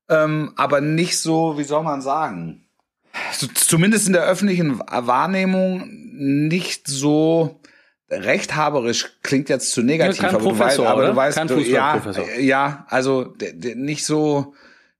ähm, 0.08 0.52
aber 0.56 0.80
nicht 0.80 1.18
so, 1.18 1.58
wie 1.58 1.64
soll 1.64 1.82
man 1.82 2.00
sagen? 2.00 2.66
Zumindest 3.54 4.06
in 4.08 4.12
der 4.12 4.24
öffentlichen 4.24 4.80
Wahrnehmung 4.80 5.88
nicht 6.12 6.88
so 6.88 7.60
rechthaberisch 8.10 9.18
klingt 9.22 9.48
jetzt 9.48 9.72
zu 9.72 9.82
negativ, 9.82 10.22
ja, 10.22 10.28
aber, 10.30 10.38
du 10.38 10.58
weißt, 10.58 10.80
aber 10.80 11.06
du 11.06 11.16
weißt, 11.16 11.50
du, 11.50 11.58
ja, 11.60 12.02
ja, 12.38 12.86
also 12.88 13.34
nicht 13.76 14.04
so 14.04 14.54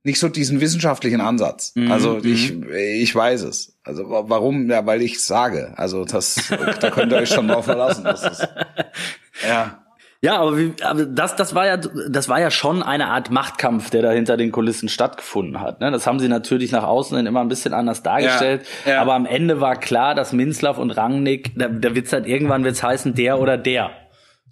nicht 0.04 0.20
so 0.20 0.28
diesen 0.28 0.60
wissenschaftlichen 0.60 1.20
Ansatz. 1.20 1.72
Mhm. 1.74 1.90
Also 1.90 2.18
ich, 2.22 2.54
mhm. 2.54 2.68
ich 2.72 3.14
weiß 3.14 3.42
es. 3.42 3.76
Also 3.82 4.04
warum? 4.06 4.70
Ja, 4.70 4.86
weil 4.86 5.02
ich 5.02 5.22
sage. 5.22 5.72
Also 5.76 6.04
das, 6.04 6.52
da 6.80 6.90
könnt 6.90 7.10
ihr 7.10 7.18
euch 7.18 7.30
schon 7.30 7.48
drauf 7.48 7.64
verlassen. 7.64 8.04
Das 8.04 8.22
ist, 8.22 8.48
ja. 9.48 9.80
Ja, 10.20 10.38
aber, 10.38 10.56
wie, 10.56 10.72
aber 10.82 11.04
das, 11.04 11.36
das 11.36 11.54
war 11.54 11.66
ja, 11.66 11.76
das 11.76 12.30
war 12.30 12.40
ja 12.40 12.50
schon 12.50 12.82
eine 12.82 13.08
Art 13.08 13.30
Machtkampf, 13.30 13.90
der 13.90 14.00
da 14.00 14.10
hinter 14.10 14.38
den 14.38 14.52
Kulissen 14.52 14.88
stattgefunden 14.88 15.60
hat. 15.60 15.80
Ne? 15.80 15.90
Das 15.90 16.06
haben 16.06 16.18
sie 16.18 16.28
natürlich 16.28 16.72
nach 16.72 16.84
außen 16.84 17.14
hin 17.16 17.26
immer 17.26 17.40
ein 17.40 17.48
bisschen 17.48 17.74
anders 17.74 18.02
dargestellt. 18.02 18.64
Ja, 18.86 18.92
ja. 18.92 19.02
Aber 19.02 19.12
am 19.14 19.26
Ende 19.26 19.60
war 19.60 19.76
klar, 19.76 20.14
dass 20.14 20.32
Minzlaff 20.32 20.78
und 20.78 20.92
Rangnick, 20.92 21.52
da, 21.58 21.68
da 21.68 21.94
wird's 21.94 22.10
halt 22.12 22.26
irgendwann 22.26 22.64
wird's 22.64 22.82
heißen 22.82 23.14
der 23.14 23.38
oder 23.38 23.58
der. 23.58 23.90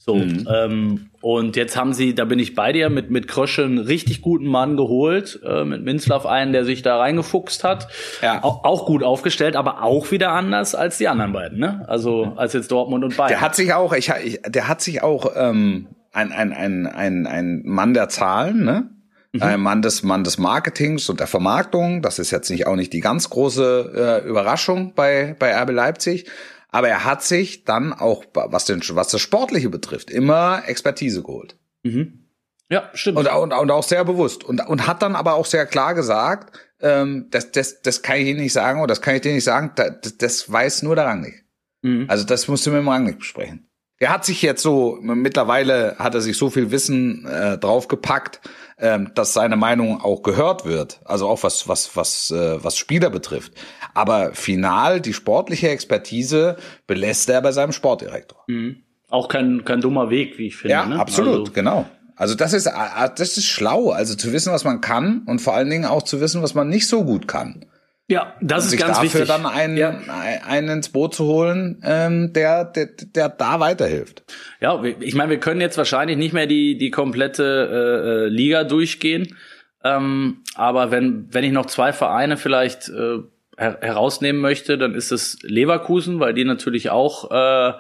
So, 0.05 0.17
mhm. 0.17 0.49
ähm, 0.53 1.11
und 1.21 1.55
jetzt 1.55 1.77
haben 1.77 1.95
sie, 1.95 2.13
da 2.13 2.25
bin 2.25 2.41
ich 2.41 2.57
bei 2.57 2.73
dir, 2.73 2.91
mit, 2.91 3.13
mit 3.13 3.29
Krösche 3.29 3.65
einen 3.65 3.79
richtig 3.79 4.21
guten 4.21 4.47
Mann 4.47 4.77
geholt, 4.77 5.39
äh, 5.47 5.65
mit 5.65 5.85
Minzlaff 5.85 6.27
einen, 6.27 6.53
der 6.53 6.65
sich 6.65 6.83
da 6.83 6.99
reingefuchst 6.99 7.63
hat. 7.63 7.87
Ja. 8.21 8.43
Auch, 8.43 8.65
auch 8.65 8.85
gut 8.85 9.05
aufgestellt, 9.05 9.55
aber 9.55 9.85
auch 9.85 10.11
wieder 10.11 10.33
anders 10.33 10.75
als 10.75 10.99
die 10.99 11.07
anderen 11.07 11.33
beiden, 11.33 11.61
ne? 11.61 11.85
Also 11.87 12.33
als 12.35 12.53
jetzt 12.53 12.73
Dortmund 12.73 13.05
und 13.05 13.17
Bayern. 13.17 13.29
Der 13.29 13.41
hat 13.41 13.55
sich 13.55 13.75
auch, 13.75 13.93
ich, 13.93 14.11
ich 14.25 14.41
der 14.45 14.67
hat 14.67 14.81
sich 14.81 15.05
auch 15.05 15.31
ähm, 15.37 15.87
ein, 16.13 16.33
ein, 16.33 16.53
ein, 16.53 16.87
ein, 16.87 17.27
ein 17.29 17.63
Mann 17.65 17.95
der 17.95 18.09
Zahlen, 18.09 18.65
ne? 18.65 18.91
Mhm. 19.31 19.43
Ein 19.43 19.61
Mann 19.61 19.83
des, 19.83 20.03
Mann 20.03 20.25
des 20.25 20.37
Marketings 20.37 21.09
und 21.11 21.21
der 21.21 21.29
Vermarktung. 21.29 22.03
Das 22.03 22.19
ist 22.19 22.33
jetzt 22.33 22.51
nicht 22.51 22.67
auch 22.67 22.75
nicht 22.75 22.93
die 22.93 23.01
ganz 23.01 23.31
große 23.31 24.23
äh, 24.25 24.29
Überraschung 24.29 24.95
bei, 24.97 25.37
bei 25.39 25.57
RB 25.57 25.71
Leipzig. 25.71 26.27
Aber 26.73 26.89
er 26.89 27.05
hat 27.05 27.23
sich 27.23 27.65
dann 27.65 27.93
auch, 27.93 28.25
was, 28.33 28.65
den, 28.65 28.83
was 28.93 29.09
das 29.09 29.21
Sportliche 29.21 29.69
betrifft, 29.69 30.11
immer 30.11 30.63
Expertise 30.67 31.23
geholt. 31.23 31.57
Mhm. 31.85 32.31
Ja, 32.71 32.89
stimmt. 32.95 33.19
Und, 33.19 33.29
und, 33.29 33.53
und 33.53 33.71
auch 33.71 33.83
sehr 33.83 34.05
bewusst. 34.05 34.43
Und, 34.43 34.67
und 34.67 34.87
hat 34.87 35.03
dann 35.03 35.15
aber 35.15 35.35
auch 35.35 35.45
sehr 35.45 35.67
klar 35.67 35.95
gesagt, 35.95 36.59
ähm, 36.81 37.27
das, 37.31 37.53
das, 37.53 37.83
das 37.83 38.01
kann 38.01 38.17
ich 38.17 38.27
Ihnen 38.27 38.41
nicht 38.41 38.55
sagen 38.55 38.81
oder 38.81 38.89
das 38.89 39.03
kann 39.03 39.15
ich 39.15 39.21
dir 39.21 39.35
nicht 39.35 39.45
sagen, 39.45 39.73
das, 39.77 40.17
das 40.17 40.51
weiß 40.51 40.83
nur 40.83 40.97
der 40.97 41.05
Rang 41.05 41.21
nicht. 41.21 41.45
Mhm. 41.83 42.07
Also 42.09 42.25
das 42.25 42.49
musst 42.49 42.65
du 42.67 42.71
mit 42.71 42.81
dem 42.81 42.89
Rangnick 42.89 43.19
besprechen. 43.19 43.69
Er 43.99 44.09
hat 44.09 44.25
sich 44.25 44.41
jetzt 44.41 44.63
so, 44.63 44.99
mittlerweile 45.01 45.97
hat 45.99 46.15
er 46.15 46.23
sich 46.23 46.37
so 46.37 46.51
viel 46.51 46.71
Wissen 46.71 47.27
äh, 47.27 47.59
draufgepackt, 47.59 48.41
ähm, 48.83 49.13
dass 49.15 49.33
seine 49.33 49.57
Meinung 49.57 50.01
auch 50.03 50.23
gehört 50.23 50.65
wird. 50.65 51.01
Also 51.05 51.29
auch 51.29 51.43
was, 51.45 51.69
was, 51.69 51.97
was, 51.97 52.33
äh, 52.33 52.63
was 52.63 52.77
Spieler 52.77 53.11
betrifft. 53.11 53.53
Aber 53.95 54.35
final, 54.35 55.01
die 55.01 55.15
sportliche 55.15 55.71
Expertise 55.71 56.57
belässt 56.87 57.31
er 57.31 57.41
bei 57.41 57.53
seinem 57.53 57.73
Sportdirektor. 57.73 58.43
Mhm. 58.49 58.83
Auch 59.09 59.29
kein, 59.29 59.65
kein 59.65 59.81
dummer 59.81 60.11
Weg, 60.11 60.37
wie 60.39 60.49
ich 60.49 60.57
finde. 60.57 60.73
Ja, 60.73 60.85
ne? 60.85 60.99
absolut, 60.99 61.41
also, 61.41 61.53
genau. 61.53 61.87
Also 62.17 62.35
das 62.35 62.53
ist, 62.53 62.67
äh, 62.67 62.71
das 63.17 63.37
ist 63.37 63.47
schlau, 63.47 63.91
also 63.91 64.17
zu 64.17 64.33
wissen, 64.33 64.53
was 64.53 64.65
man 64.65 64.81
kann 64.81 65.23
und 65.27 65.41
vor 65.41 65.55
allen 65.55 65.71
Dingen 65.71 65.85
auch 65.85 66.03
zu 66.03 66.21
wissen, 66.21 66.43
was 66.43 66.55
man 66.55 66.69
nicht 66.69 66.89
so 66.89 67.05
gut 67.05 67.29
kann. 67.29 67.65
Ja, 68.09 68.37
das 68.41 68.67
ist 68.67 68.77
ganz 68.77 69.01
wichtig. 69.01 69.27
dann 69.27 69.47
einen, 69.47 69.77
ja. 69.77 69.99
einen 70.47 70.69
ins 70.69 70.91
Boot 70.91 71.15
zu 71.15 71.25
holen, 71.25 71.81
ähm, 71.85 72.33
der, 72.33 72.65
der, 72.65 72.89
der 73.15 73.29
da 73.29 73.61
weiterhilft. 73.61 74.25
Ja, 74.61 74.83
ich 74.83 75.15
meine, 75.15 75.31
wir 75.31 75.41
können 75.41 75.61
jetzt 75.61 75.79
wahrscheinlich 75.79 76.17
nicht 76.17 76.35
mehr 76.35 76.47
die, 76.47 76.77
die 76.77 76.91
komplette 76.91 78.27
äh, 78.27 78.29
Liga 78.29 78.65
durchgehen. 78.65 79.37
Ähm, 79.85 80.43
aber 80.55 80.91
wenn, 80.91 81.29
wenn 81.31 81.45
ich 81.45 81.53
noch 81.53 81.67
zwei 81.67 81.93
Vereine 81.93 82.37
vielleicht 82.37 82.89
äh, 82.89 83.19
her 83.57 83.79
herausnehmen 83.81 84.41
möchte, 84.41 84.79
dann 84.79 84.95
ist 84.95 85.13
es 85.13 85.39
Leverkusen, 85.43 86.21
weil 86.21 86.35
die 86.35 86.45
natürlich 86.45 86.91
auch 86.91 87.31
äh, 87.31 87.73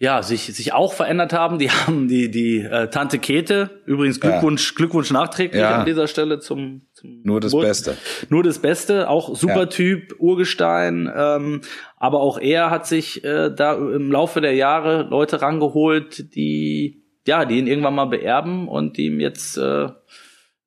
ja, 0.00 0.22
sich, 0.22 0.46
sich 0.46 0.72
auch 0.72 0.94
verändert 0.94 1.34
haben. 1.34 1.58
Die 1.58 1.70
haben 1.70 2.08
die, 2.08 2.30
die 2.30 2.60
äh, 2.60 2.88
Tante 2.88 3.18
Kete, 3.18 3.82
übrigens 3.84 4.18
Glückwunsch, 4.18 4.70
ja. 4.70 4.76
Glückwunsch 4.76 5.10
nachträglich 5.12 5.60
ja. 5.60 5.80
an 5.80 5.86
dieser 5.86 6.08
Stelle 6.08 6.40
zum, 6.40 6.86
zum 6.94 7.20
Nur 7.22 7.40
das 7.40 7.52
Geburt. 7.52 7.68
Beste. 7.68 7.96
Nur 8.30 8.42
das 8.42 8.58
Beste, 8.58 9.08
auch 9.08 9.36
super 9.36 9.60
ja. 9.60 9.66
Typ, 9.66 10.14
Urgestein, 10.18 11.12
ähm, 11.14 11.60
aber 11.98 12.20
auch 12.20 12.38
er 12.40 12.70
hat 12.70 12.86
sich 12.86 13.22
äh, 13.24 13.50
da 13.54 13.74
im 13.74 14.10
Laufe 14.10 14.40
der 14.40 14.54
Jahre 14.54 15.02
Leute 15.02 15.42
rangeholt, 15.42 16.34
die 16.34 17.04
ja, 17.26 17.44
die 17.44 17.58
ihn 17.58 17.66
irgendwann 17.66 17.94
mal 17.94 18.06
beerben 18.06 18.66
und 18.66 18.96
die 18.96 19.06
ihm 19.06 19.20
jetzt 19.20 19.58
äh, 19.58 19.88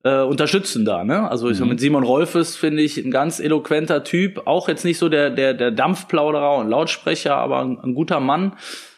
äh, 0.04 0.22
unterstützen 0.22 0.86
da, 0.86 1.04
ne? 1.04 1.28
Also 1.28 1.50
ich 1.50 1.60
mhm. 1.60 1.70
mit 1.70 1.80
Simon 1.80 2.04
Rolfes 2.04 2.56
finde 2.56 2.84
ich 2.84 2.98
ein 2.98 3.10
ganz 3.10 3.40
eloquenter 3.40 4.04
Typ, 4.04 4.46
auch 4.46 4.68
jetzt 4.70 4.86
nicht 4.86 5.00
so 5.00 5.10
der 5.10 5.32
der 5.32 5.56
der 5.56 5.72
Dampfplauderer 5.72 6.58
und 6.58 6.70
Lautsprecher, 6.70 7.36
aber 7.36 7.62
ein, 7.62 7.80
ein 7.80 7.96
guter 7.96 8.20
Mann. 8.20 8.54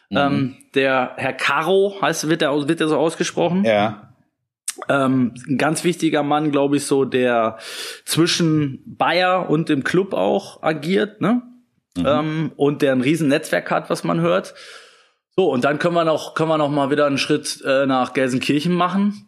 Mhm. 0.10 0.18
Ähm, 0.18 0.56
der 0.76 1.14
Herr 1.18 1.34
Caro 1.34 1.96
heißt, 2.02 2.30
wird 2.30 2.42
er 2.42 2.68
wird 2.68 2.82
er 2.82 2.88
so 2.88 2.98
ausgesprochen? 2.98 3.64
Ja. 3.64 4.14
Ähm, 4.90 5.34
ein 5.48 5.58
ganz 5.58 5.84
wichtiger 5.84 6.24
Mann, 6.24 6.52
glaube 6.52 6.78
ich, 6.78 6.86
so 6.86 7.06
der 7.06 7.58
zwischen 8.04 8.84
Bayer 8.86 9.50
und 9.50 9.70
dem 9.70 9.84
Club 9.84 10.14
auch 10.14 10.62
agiert, 10.64 11.22
ne? 11.22 11.42
Mhm. 11.98 12.06
Ähm, 12.06 12.52
und 12.58 12.82
der 12.82 12.92
ein 12.92 13.02
riesen 13.02 13.30
Netzwerk 13.30 13.72
hat, 13.72 13.90
was 13.90 14.04
man 14.04 14.20
hört. 14.20 14.54
So 15.36 15.50
und 15.52 15.64
dann 15.64 15.80
können 15.80 15.96
wir 15.96 16.06
noch 16.06 16.34
können 16.34 16.50
wir 16.50 16.58
noch 16.58 16.70
mal 16.70 16.92
wieder 16.92 17.06
einen 17.06 17.18
Schritt 17.18 17.62
äh, 17.66 17.86
nach 17.86 18.14
Gelsenkirchen 18.14 18.74
machen. 18.74 19.28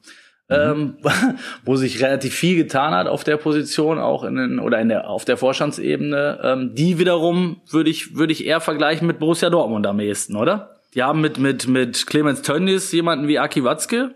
Mhm. 0.49 0.55
Ähm, 0.55 0.97
wo 1.65 1.75
sich 1.75 2.01
relativ 2.01 2.33
viel 2.33 2.55
getan 2.55 2.93
hat 2.93 3.07
auf 3.07 3.23
der 3.23 3.37
Position, 3.37 3.99
auch 3.99 4.23
in 4.23 4.35
den, 4.35 4.59
oder 4.59 4.79
in 4.79 4.89
der, 4.89 5.09
auf 5.09 5.25
der 5.25 5.37
Vorstandsebene. 5.37 6.39
Ähm, 6.41 6.75
die 6.75 6.99
wiederum 6.99 7.61
würde 7.69 7.89
ich, 7.89 8.15
würde 8.15 8.31
ich 8.31 8.45
eher 8.45 8.61
vergleichen 8.61 9.07
mit 9.07 9.19
Borussia 9.19 9.49
Dortmund 9.49 9.85
am 9.85 9.99
ehesten, 9.99 10.35
oder? 10.35 10.77
Die 10.93 11.03
haben 11.03 11.21
mit, 11.21 11.37
mit, 11.37 11.67
mit 11.67 12.07
Clemens 12.07 12.41
Tönnies 12.41 12.91
jemanden 12.91 13.27
wie 13.27 13.39
Aki 13.39 13.63
Watzke. 13.63 14.15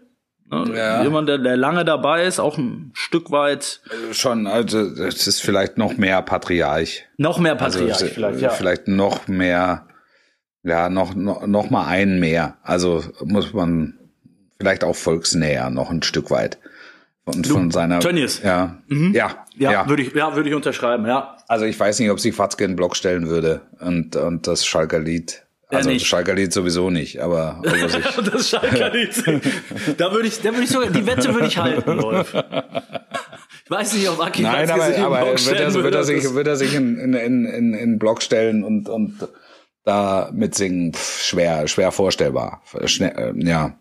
Ne? 0.52 0.66
Ja. 0.76 1.04
Jemand, 1.04 1.30
der, 1.30 1.38
der 1.38 1.56
lange 1.56 1.86
dabei 1.86 2.26
ist, 2.26 2.40
auch 2.40 2.58
ein 2.58 2.92
Stück 2.94 3.32
weit. 3.32 3.82
Schon, 4.12 4.48
also, 4.48 4.80
es 4.80 5.28
ist 5.28 5.42
vielleicht 5.42 5.78
noch 5.78 5.98
mehr 5.98 6.22
Patriarch. 6.22 7.06
Noch 7.18 7.40
mehr 7.40 7.56
Patriarch, 7.56 8.02
also, 8.02 8.06
vielleicht, 8.08 8.42
ja. 8.42 8.50
Vielleicht 8.50 8.88
noch 8.88 9.28
mehr, 9.28 9.88
ja, 10.64 10.90
noch, 10.90 11.16
noch, 11.16 11.48
noch 11.48 11.70
mal 11.70 11.88
einen 11.88 12.20
mehr. 12.20 12.58
Also, 12.64 13.04
muss 13.24 13.54
man, 13.54 13.98
vielleicht 14.62 14.84
auch 14.84 14.96
volksnäher 14.96 15.70
noch 15.70 15.90
ein 15.90 16.04
Stück 16.04 16.32
weit. 16.32 16.60
Und 17.24 17.48
von 17.48 17.70
du, 17.70 17.74
seiner. 17.74 18.00
Tönnies. 18.00 18.42
Ja. 18.44 18.82
Mhm. 18.88 19.14
Ja. 19.14 19.46
Ja, 19.56 19.72
ja. 19.72 19.90
würde 19.90 20.02
ich, 20.02 20.14
ja, 20.14 20.36
würde 20.36 20.50
ich 20.50 20.56
unterschreiben, 20.56 21.06
ja. 21.06 21.38
Also 21.48 21.66
ich 21.66 21.80
weiß 21.80 22.00
nicht, 22.00 22.10
ob 22.10 22.20
sich 22.20 22.34
Fatzke 22.34 22.64
in 22.64 22.72
den 22.72 22.76
Block 22.76 22.96
stellen 22.96 23.28
würde 23.28 23.62
und, 23.80 24.16
und 24.16 24.48
das 24.48 24.66
Schalker 24.66 25.00
Lied. 25.00 25.44
Also 25.68 25.72
Ja, 25.72 25.78
das 25.78 25.88
nicht. 25.88 26.08
Schalker 26.08 26.34
Lied 26.34 26.52
sowieso 26.52 26.90
nicht, 26.90 27.20
aber 27.22 27.62
er 27.64 27.90
sich, 27.90 28.06
das 28.32 28.50
Schalker 28.50 28.90
Lied. 28.90 29.14
da 29.98 30.12
würde 30.12 30.28
ich, 30.28 30.42
da 30.42 30.52
würde 30.52 30.64
ich 30.64 30.70
sogar, 30.70 30.90
die 30.90 31.06
Wette 31.06 31.34
würde 31.34 31.48
ich 31.48 31.58
halten, 31.58 32.00
Rolf. 32.00 32.34
Ich 33.66 33.72
weiß 33.72 33.94
nicht, 33.94 34.10
ob 34.10 34.20
Aki 34.20 34.42
Nein, 34.42 34.70
aber, 34.70 34.86
sich 34.88 35.00
aber 35.00 35.22
wird, 35.22 35.60
er, 35.60 35.74
wird 35.74 35.84
würde. 35.84 35.98
er 35.98 36.04
sich, 36.04 36.34
wird 36.34 36.48
er 36.48 36.56
sich 36.56 36.74
in, 36.74 36.98
in, 36.98 37.14
in, 37.14 37.46
in, 37.46 37.74
in 37.74 37.90
den 37.92 38.00
Block 38.00 38.22
stellen 38.24 38.64
und, 38.64 38.90
und 38.90 39.28
da 39.84 40.30
mitsingen? 40.34 40.94
Pff, 40.94 41.22
schwer, 41.22 41.68
schwer 41.68 41.92
vorstellbar. 41.92 42.62
Schnell, 42.86 43.36
äh, 43.38 43.48
ja. 43.48 43.78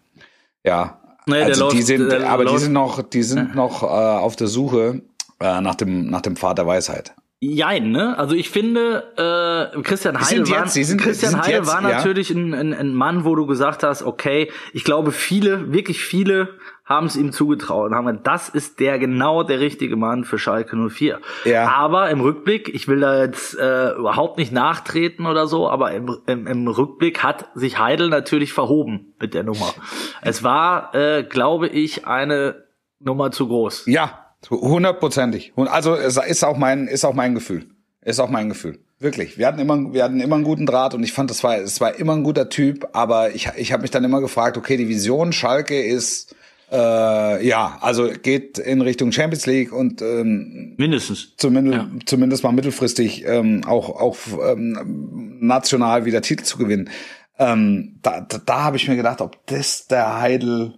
Ja. 0.64 1.00
Der 1.28 1.44
also 1.46 1.68
die 1.70 1.76
läuft- 1.76 1.86
sind, 1.86 2.11
der 2.11 2.28
aber 2.28 2.44
die 2.44 2.50
läuft- 2.52 2.64
sind 2.64 2.72
noch, 2.72 3.02
die 3.02 3.22
sind 3.22 3.54
noch 3.54 3.82
äh, 3.82 3.86
auf 3.86 4.36
der 4.36 4.46
Suche 4.48 5.02
äh, 5.40 5.61
nach 5.61 5.74
dem, 5.74 6.06
nach 6.11 6.22
dem 6.22 6.36
Pfad 6.36 6.58
der 6.58 6.66
Weisheit. 6.66 7.14
Jein, 7.42 7.90
ne? 7.90 8.18
Also 8.18 8.34
ich 8.34 8.50
finde, 8.50 9.72
äh, 9.74 9.80
Christian 9.82 10.14
Die 10.14 10.20
Heidel 10.24 10.44
sind 10.46 10.54
war, 10.56 10.64
jetzt- 10.64 10.76
die 10.76 10.84
sind- 10.84 11.00
Christian 11.00 11.30
die 11.30 11.36
sind 11.36 11.42
Heidel 11.46 11.58
jetzt, 11.61 11.68
war 11.72 11.82
ja. 11.82 11.96
natürlich 11.96 12.30
ein, 12.30 12.52
ein, 12.52 12.74
ein 12.74 12.92
Mann, 12.92 13.24
wo 13.24 13.34
du 13.34 13.46
gesagt 13.46 13.82
hast, 13.82 14.02
okay, 14.02 14.50
ich 14.74 14.84
glaube, 14.84 15.11
viele, 15.12 15.72
wirklich 15.72 16.02
viele 16.04 16.48
haben 16.91 17.07
es 17.07 17.16
ihm 17.16 17.32
zugetraut 17.32 17.91
und 17.91 17.95
haben 17.97 18.07
gesagt, 18.07 18.26
das 18.26 18.49
ist 18.49 18.80
der 18.80 18.99
genau 18.99 19.45
der 19.45 19.61
richtige 19.61 19.97
Mann 19.97 20.24
für 20.24 20.38
Schalke 20.38 20.76
04. 20.76 21.20
Ja. 21.45 21.70
Aber 21.70 22.11
im 22.11 22.20
Rückblick, 22.20 22.68
ich 22.68 22.88
will 22.88 23.01
da 23.01 23.22
jetzt 23.22 23.57
äh, 23.57 23.93
überhaupt 23.93 24.36
nicht 24.36 24.53
nachtreten 24.53 25.24
oder 25.24 25.47
so, 25.47 25.70
aber 25.70 25.93
im, 25.93 26.18
im, 26.26 26.47
im 26.49 26.68
Rückblick 26.68 27.22
hat 27.22 27.49
sich 27.55 27.78
Heidel 27.78 28.09
natürlich 28.09 28.53
verhoben 28.53 29.14
mit 29.20 29.34
der 29.34 29.45
Nummer. 29.45 29.72
Es 30.20 30.43
war, 30.43 30.93
äh, 30.95 31.22
glaube 31.22 31.68
ich, 31.68 32.07
eine 32.07 32.64
Nummer 32.99 33.30
zu 33.30 33.47
groß. 33.47 33.86
Ja, 33.86 34.26
hundertprozentig. 34.51 35.53
Und 35.55 35.68
Also 35.68 35.95
ist 35.95 36.45
auch 36.45 36.57
mein, 36.57 36.88
ist 36.88 37.05
auch 37.05 37.14
mein 37.14 37.34
Gefühl. 37.34 37.66
Ist 38.03 38.18
auch 38.18 38.30
mein 38.30 38.49
Gefühl. 38.49 38.80
Wirklich. 38.99 39.38
Wir 39.38 39.47
hatten 39.47 39.61
immer, 39.61 39.95
wir 39.95 40.03
hatten 40.03 40.20
immer 40.20 40.34
einen 40.34 40.45
guten 40.45 40.66
Draht 40.66 40.95
und 40.95 41.05
ich 41.05 41.12
fand, 41.12 41.30
das 41.30 41.45
war, 41.45 41.57
es 41.57 41.80
war 41.80 41.95
immer 41.95 42.14
ein 42.14 42.24
guter 42.24 42.49
Typ. 42.49 42.88
Aber 42.93 43.34
ich, 43.34 43.49
ich 43.57 43.72
habe 43.72 43.82
mich 43.82 43.91
dann 43.91 44.05
immer 44.05 44.20
gefragt, 44.20 44.59
okay, 44.59 44.76
die 44.76 44.88
Vision 44.88 45.32
Schalke 45.32 45.80
ist 45.80 46.34
äh, 46.73 47.47
ja, 47.47 47.79
also 47.81 48.09
geht 48.23 48.59
in 48.59 48.81
Richtung 48.81 49.12
Champions 49.12 49.47
League 49.47 49.73
und 49.73 50.03
ähm, 50.03 50.75
Mindestens. 50.79 51.35
zumindest, 51.37 51.77
Ja. 51.79 51.89
zumindest 52.07 52.45
mal 52.45 52.53
mittelfristig 52.53 53.25
ähm, 53.27 53.62
auch, 53.66 53.89
auch 53.91 54.16
ähm, 54.53 55.39
national 55.41 56.05
wieder 56.05 56.23
Titel 56.23 56.45
zu 56.45 56.59
gewinnen. 56.59 56.91
Ähm, 57.39 57.99
da 58.03 58.21
da, 58.21 58.39
da 58.45 58.62
habe 58.64 58.77
ich 58.77 58.87
mir 58.89 58.97
gedacht, 58.97 59.21
ob 59.21 59.45
das 59.47 59.87
der 59.87 60.21
Heidel, 60.21 60.75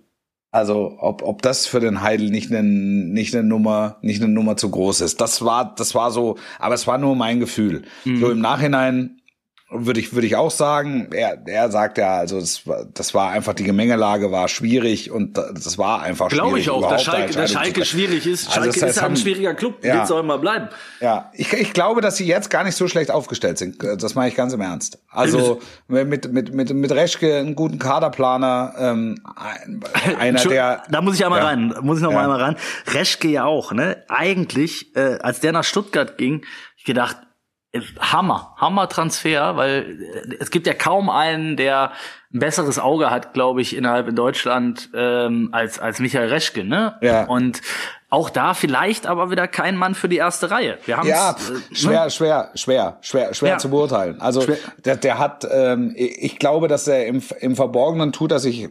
also 0.50 0.96
ob, 0.98 1.22
ob 1.22 1.42
das 1.42 1.66
für 1.66 1.80
den 1.80 2.02
Heidel 2.02 2.30
nicht 2.30 2.50
eine 2.52 2.62
nicht 2.62 3.34
eine 3.34 3.42
Nummer 3.46 3.98
nicht 4.02 4.22
eine 4.22 4.32
Nummer 4.32 4.56
zu 4.56 4.70
groß 4.70 5.00
ist. 5.00 5.20
Das 5.20 5.44
war 5.44 5.74
das 5.74 5.94
war 5.94 6.10
so, 6.10 6.36
aber 6.58 6.74
es 6.74 6.86
war 6.86 6.98
nur 6.98 7.16
mein 7.16 7.40
Gefühl. 7.40 7.82
Mhm. 8.04 8.20
So 8.20 8.30
im 8.30 8.40
Nachhinein 8.40 9.18
würde 9.74 10.00
ich 10.00 10.12
würde 10.14 10.26
ich 10.26 10.36
auch 10.36 10.50
sagen, 10.50 11.08
er 11.12 11.38
er 11.46 11.70
sagt 11.70 11.98
ja, 11.98 12.16
also 12.18 12.38
das 12.40 12.66
war, 12.66 12.84
das 12.92 13.14
war 13.14 13.30
einfach 13.30 13.54
die 13.54 13.64
Gemengelage 13.64 14.30
war 14.30 14.48
schwierig 14.48 15.10
und 15.10 15.36
das 15.36 15.78
war 15.78 16.02
einfach 16.02 16.28
Glaube 16.28 16.50
schwierig. 16.50 16.64
ich 16.64 16.70
auch, 16.70 16.88
dass 16.88 17.02
Schalke, 17.04 17.32
dass 17.34 17.50
zu 17.50 17.58
Schalke 17.58 17.84
schwierig 17.84 18.26
ist. 18.26 18.46
Also 18.48 18.54
Schalke 18.54 18.66
das 18.68 18.76
ist 18.76 18.82
heißt, 18.82 18.98
ein 18.98 19.04
haben- 19.04 19.16
schwieriger 19.16 19.54
Club. 19.54 19.84
Ja. 19.84 19.96
Wird's 19.96 20.10
auch 20.10 20.20
immer 20.20 20.38
bleiben. 20.38 20.68
Ja, 21.00 21.30
ich, 21.34 21.52
ich 21.52 21.72
glaube, 21.72 22.00
dass 22.00 22.16
sie 22.16 22.26
jetzt 22.26 22.50
gar 22.50 22.64
nicht 22.64 22.76
so 22.76 22.86
schlecht 22.88 23.10
aufgestellt 23.10 23.58
sind. 23.58 23.76
Das 23.82 24.14
meine 24.14 24.28
ich 24.28 24.34
ganz 24.36 24.52
im 24.52 24.60
Ernst. 24.60 24.98
Also 25.10 25.60
mit 25.88 26.32
mit 26.32 26.52
mit 26.52 26.72
mit 26.72 26.92
Reschke 26.92 27.38
einen 27.38 27.54
guten 27.54 27.78
Kaderplaner, 27.78 28.74
ähm, 28.78 29.14
ein- 29.36 29.82
einer 30.18 30.40
der 30.44 30.82
da 30.90 31.00
muss 31.00 31.14
ich 31.16 31.24
einmal 31.24 31.40
Ja. 31.40 31.46
rein, 31.46 31.74
muss 31.82 31.98
ich 31.98 32.02
noch 32.04 32.10
Ja. 32.10 32.16
mal 32.18 32.24
einmal 32.24 32.40
rein. 32.42 32.56
Reschke 32.92 33.28
ja 33.28 33.44
auch, 33.44 33.72
ne? 33.72 34.02
Eigentlich, 34.08 34.94
äh, 34.96 35.18
als 35.22 35.40
der 35.40 35.52
nach 35.52 35.64
Stuttgart 35.64 36.18
ging, 36.18 36.44
ich 36.76 36.84
gedacht, 36.84 37.16
Hammer, 37.98 38.54
Hammer 38.58 38.88
Transfer, 38.88 39.56
weil 39.56 39.98
äh, 40.30 40.36
es 40.40 40.50
gibt 40.50 40.66
ja 40.66 40.74
kaum 40.74 41.08
einen, 41.08 41.56
der 41.56 41.92
ein 42.32 42.38
besseres 42.38 42.78
Auge 42.78 43.10
hat, 43.10 43.32
glaube 43.32 43.62
ich, 43.62 43.76
innerhalb 43.76 44.08
in 44.08 44.16
Deutschland 44.16 44.90
ähm, 44.94 45.48
als 45.52 45.78
als 45.78 45.98
Michael 45.98 46.28
Reschke, 46.28 46.64
ne? 46.64 46.96
Ja. 47.00 47.24
Und 47.24 47.62
auch 48.12 48.28
da 48.28 48.52
vielleicht 48.52 49.06
aber 49.06 49.30
wieder 49.30 49.48
kein 49.48 49.74
Mann 49.74 49.94
für 49.94 50.06
die 50.06 50.18
erste 50.18 50.50
Reihe. 50.50 50.76
Wir 50.84 50.98
haben 50.98 51.08
Ja, 51.08 51.32
pff, 51.32 51.62
schwer, 51.72 52.10
schwer, 52.10 52.50
schwer, 52.54 52.98
schwer, 53.00 53.32
schwer 53.32 53.48
Ja. 53.52 53.58
zu 53.58 53.70
beurteilen. 53.70 54.20
Also 54.20 54.42
Schwer. 54.42 54.58
der, 54.84 54.96
der 54.96 55.18
hat, 55.18 55.48
ähm, 55.50 55.94
ich 55.96 56.38
glaube, 56.38 56.68
dass 56.68 56.86
er 56.86 57.06
im, 57.06 57.22
im 57.40 57.56
Verborgenen 57.56 58.12
tut 58.12 58.30
er 58.30 58.38
sich, 58.38 58.68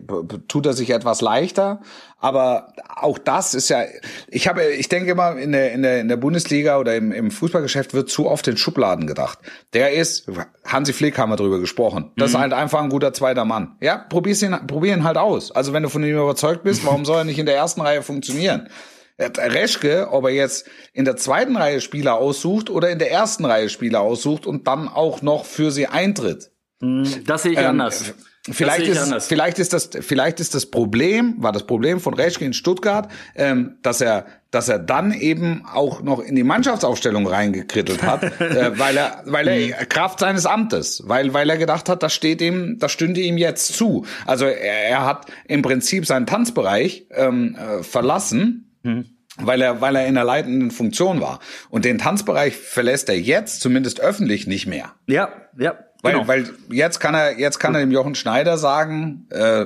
tut 0.48 0.68
er 0.68 0.74
sich 0.74 0.92
etwas 0.92 1.22
leichter. 1.22 1.82
Aber 2.20 2.68
auch 2.96 3.18
das 3.18 3.56
ist 3.56 3.70
ja, 3.70 3.82
ich 4.28 4.48
habe, 4.48 4.64
ich 4.64 4.90
denke 4.90 5.10
immer 5.10 5.36
in 5.38 5.54
der 5.54 5.72
in 5.72 5.82
der 5.82 6.02
in 6.02 6.08
der 6.08 6.18
Bundesliga 6.18 6.78
oder 6.78 6.96
im, 6.96 7.12
im 7.12 7.32
Fußballgeschäft 7.32 7.96
wird 7.96 8.12
zu 8.12 8.30
oft 8.30 8.48
in 8.48 8.58
Schubladen 8.58 9.08
gedacht. 9.08 9.40
Der 9.74 9.94
ist, 9.94 10.28
Hansi 10.68 10.94
Flick 10.94 11.18
haben 11.18 11.32
wir 11.32 11.36
drüber 11.36 11.58
gesprochen. 11.60 12.12
Das 12.16 12.30
ist 12.30 12.38
halt 12.38 12.54
einfach 12.54 12.80
ein 12.84 12.90
guter 12.90 13.12
zweiter 13.12 13.44
Mann. 13.44 13.76
Ja, 13.82 13.98
probier's 14.08 14.44
ihn, 14.44 14.56
probier 14.68 14.94
ihn 14.94 15.04
halt 15.04 15.18
aus. 15.18 15.50
Also 15.52 15.74
wenn 15.74 15.82
du 15.82 15.90
von 15.90 16.04
ihm 16.04 16.16
überzeugt 16.16 16.62
bist, 16.62 16.86
warum 16.86 17.06
soll 17.06 17.18
er 17.18 17.24
nicht 17.24 17.40
in 17.40 17.48
der 17.48 17.56
ersten 17.56 17.82
Reihe 17.82 18.04
funktionieren? 18.04 18.70
Reschke, 19.20 20.08
ob 20.12 20.26
er 20.26 20.32
jetzt 20.32 20.68
in 20.94 21.06
der 21.06 21.16
zweiten 21.16 21.56
Reihe 21.56 21.82
Spieler 21.82 22.16
aussucht 22.16 22.70
oder 22.70 22.90
in 22.90 23.00
der 23.00 23.12
ersten 23.12 23.46
Reihe 23.46 23.70
Spieler 23.70 24.02
aussucht 24.02 24.46
und 24.46 24.68
dann 24.68 24.88
auch 24.88 25.22
noch 25.22 25.46
für 25.46 25.72
sie 25.72 25.88
eintritt. 25.88 26.52
Das 27.26 27.44
sehe 27.44 27.52
ich 27.52 27.60
Ähm, 27.60 27.66
anders. 27.66 28.14
Vielleicht 28.50 28.78
sehe 28.78 28.86
ich 28.86 28.92
ist, 28.94 29.04
anders. 29.04 29.28
vielleicht 29.28 29.60
ist 29.60 29.72
das, 29.72 29.92
vielleicht 30.00 30.40
ist 30.40 30.56
das 30.56 30.66
Problem, 30.66 31.36
war 31.38 31.52
das 31.52 31.68
Problem 31.68 32.00
von 32.00 32.16
Reschke 32.16 32.44
in 32.44 32.54
Stuttgart, 32.54 33.12
ähm, 33.36 33.78
dass 33.84 34.02
er, 34.02 34.26
dass 34.50 34.68
er 34.68 34.80
dann 34.80 35.14
eben 35.14 35.64
auch 35.72 36.02
noch 36.02 36.20
in 36.20 36.36
die 36.36 36.44
Mannschaftsaufstellung 36.44 37.28
reingekrittelt 37.28 38.02
hat, 38.02 38.24
äh, 38.42 38.80
weil 38.80 38.98
er, 38.98 39.22
weil 39.26 39.48
er 39.48 39.86
Kraft 39.86 40.20
seines 40.20 40.48
Amtes, 40.48 41.04
weil, 41.06 41.36
weil 41.36 41.52
er 41.52 41.58
gedacht 41.58 41.88
hat, 41.88 42.02
das 42.02 42.14
steht 42.14 42.42
ihm, 42.42 42.80
das 42.80 42.92
stünde 42.92 43.22
ihm 43.22 43.38
jetzt 43.38 43.76
zu. 43.76 44.08
Also 44.26 44.46
er, 44.46 44.90
er 44.90 45.06
hat 45.06 45.28
im 45.46 45.62
Prinzip 45.62 46.08
seinen 46.08 46.26
Tanzbereich 46.26 47.06
ähm, 47.12 47.56
äh, 47.56 47.84
verlassen. 47.84 48.71
Mhm. 48.84 49.06
Weil 49.38 49.62
er, 49.62 49.80
weil 49.80 49.96
er 49.96 50.08
in 50.08 50.16
der 50.16 50.26
leitenden 50.26 50.72
Funktion 50.72 51.22
war. 51.22 51.40
Und 51.70 51.86
den 51.86 51.98
Tanzbereich 51.98 52.58
verlässt 52.58 53.08
er 53.08 53.18
jetzt, 53.18 53.62
zumindest 53.62 54.02
öffentlich, 54.02 54.46
nicht 54.46 54.68
mehr. 54.68 54.94
Ja, 55.08 55.32
ja. 55.58 55.76
Weil, 56.04 56.14
genau. 56.14 56.28
weil 56.28 56.50
jetzt 56.72 57.00
kann 57.00 57.14
er, 57.14 57.38
jetzt 57.40 57.60
kann 57.60 57.76
er 57.76 57.82
dem 57.82 57.92
Jochen 57.92 58.16
Schneider 58.16 58.58
sagen, 58.58 59.28
äh, 59.30 59.66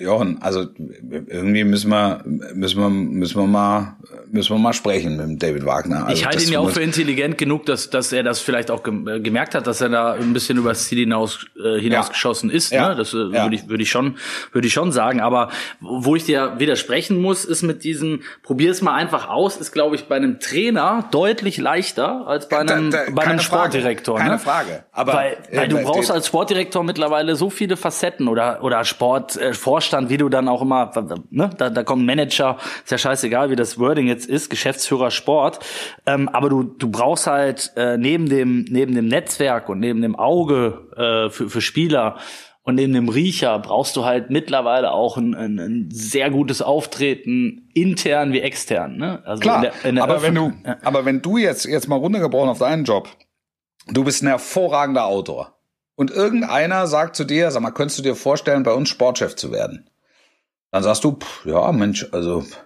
Jochen, 0.00 0.42
also 0.42 0.66
irgendwie 1.08 1.62
müssen 1.62 1.90
wir, 1.90 2.20
müssen 2.24 2.80
wir, 2.80 2.88
müssen 2.90 3.36
wir 3.40 3.46
mal, 3.46 3.96
müssen 4.30 4.54
wir 4.56 4.58
mal 4.58 4.72
sprechen 4.72 5.16
mit 5.16 5.40
David 5.42 5.64
Wagner. 5.64 6.06
Also 6.06 6.12
ich 6.14 6.24
halte 6.24 6.38
das 6.38 6.46
ihn 6.48 6.54
ja 6.54 6.58
auch 6.58 6.70
für 6.70 6.82
intelligent 6.82 7.38
genug, 7.38 7.64
dass, 7.66 7.90
dass 7.90 8.12
er 8.12 8.24
das 8.24 8.40
vielleicht 8.40 8.72
auch 8.72 8.82
äh, 8.86 9.20
gemerkt 9.20 9.54
hat, 9.54 9.68
dass 9.68 9.80
er 9.80 9.88
da 9.88 10.14
ein 10.14 10.32
bisschen 10.32 10.58
übers 10.58 10.84
Ziel 10.88 10.98
hinaus, 10.98 11.46
äh, 11.64 11.78
hinausgeschossen 11.80 12.50
ist. 12.50 12.72
Ja. 12.72 12.88
Ne? 12.90 12.96
Das 12.96 13.14
äh, 13.14 13.18
Ja. 13.18 13.44
würde 13.44 13.54
ich, 13.54 13.68
würde 13.68 13.82
ich 13.84 13.90
schon, 13.90 14.16
würde 14.52 14.66
ich 14.66 14.72
schon 14.72 14.90
sagen. 14.90 15.20
Aber 15.20 15.50
wo 15.80 16.16
ich 16.16 16.24
dir 16.24 16.54
widersprechen 16.58 17.22
muss, 17.22 17.44
ist 17.44 17.62
mit 17.62 17.84
diesem, 17.84 18.22
probier 18.42 18.72
es 18.72 18.82
mal 18.82 18.94
einfach 18.94 19.28
aus, 19.28 19.56
ist, 19.56 19.70
glaube 19.72 19.94
ich, 19.94 20.06
bei 20.06 20.16
einem 20.16 20.40
Trainer 20.40 21.04
deutlich 21.12 21.56
leichter 21.58 22.26
als 22.26 22.48
bei 22.48 22.64
Da- 22.64 22.74
einem, 22.74 22.90
da- 22.90 22.98
bei 22.98 23.04
einem 23.04 23.14
keine 23.14 23.38
Frage. 23.38 23.42
Sportdirektor. 23.42 24.18
Keine 24.18 24.30
ne? 24.32 24.38
Frage. 24.40 24.84
Aber, 24.90 25.12
weil, 25.14 25.36
weil 25.52 25.67
du 25.68 25.82
brauchst 25.82 26.10
als 26.10 26.26
Sportdirektor 26.26 26.82
mittlerweile 26.82 27.36
so 27.36 27.50
viele 27.50 27.76
Facetten 27.76 28.28
oder 28.28 28.62
oder 28.62 28.84
Sportvorstand, 28.84 30.08
äh, 30.08 30.10
wie 30.10 30.16
du 30.16 30.28
dann 30.28 30.48
auch 30.48 30.62
immer, 30.62 30.90
ne, 31.30 31.50
da, 31.56 31.70
da 31.70 31.82
kommt 31.82 32.02
ein 32.02 32.06
Manager, 32.06 32.56
ist 32.84 32.90
ja 32.90 32.98
scheißegal, 32.98 33.50
wie 33.50 33.56
das 33.56 33.78
Wording 33.78 34.06
jetzt 34.08 34.26
ist, 34.26 34.50
Geschäftsführer 34.50 35.10
Sport, 35.10 35.60
ähm, 36.06 36.28
aber 36.28 36.48
du 36.48 36.62
du 36.62 36.90
brauchst 36.90 37.26
halt 37.26 37.72
äh, 37.76 37.96
neben 37.96 38.28
dem 38.28 38.64
neben 38.68 38.94
dem 38.94 39.06
Netzwerk 39.06 39.68
und 39.68 39.80
neben 39.80 40.02
dem 40.02 40.16
Auge 40.16 40.88
äh, 40.96 41.30
für 41.30 41.48
für 41.48 41.60
Spieler 41.60 42.16
und 42.68 42.74
neben 42.74 42.92
dem 42.92 43.08
Riecher 43.08 43.58
brauchst 43.60 43.96
du 43.96 44.04
halt 44.04 44.28
mittlerweile 44.28 44.92
auch 44.92 45.16
ein, 45.16 45.34
ein, 45.34 45.58
ein 45.58 45.88
sehr 45.90 46.28
gutes 46.28 46.60
Auftreten, 46.60 47.70
intern 47.72 48.34
wie 48.34 48.42
extern. 48.42 48.98
Ne? 48.98 49.22
Also 49.24 49.40
Klar, 49.40 49.56
in 49.56 49.62
der, 49.62 49.84
in 49.88 49.94
der 49.94 50.04
aber 50.04 50.20
wenn 50.20 50.34
du, 50.34 50.52
aber 50.84 51.06
wenn 51.06 51.22
du 51.22 51.38
jetzt, 51.38 51.64
jetzt 51.64 51.88
mal 51.88 51.96
runtergebrochen 51.96 52.50
auf 52.50 52.58
deinen 52.58 52.84
Job, 52.84 53.08
du 53.86 54.04
bist 54.04 54.22
ein 54.22 54.26
hervorragender 54.26 55.06
Autor 55.06 55.57
und 55.98 56.10
irgendeiner 56.12 56.86
sagt 56.86 57.16
zu 57.16 57.24
dir, 57.24 57.50
sag 57.50 57.60
mal, 57.62 57.72
könntest 57.72 57.98
du 57.98 58.02
dir 58.02 58.14
vorstellen, 58.16 58.62
bei 58.62 58.72
uns 58.72 58.88
Sportchef 58.88 59.34
zu 59.36 59.50
werden? 59.52 59.90
Dann 60.70 60.82
sagst 60.82 61.02
du, 61.04 61.12
pff, 61.12 61.44
ja, 61.46 61.72
Mensch, 61.72 62.06
also, 62.12 62.44
ich 62.44 62.56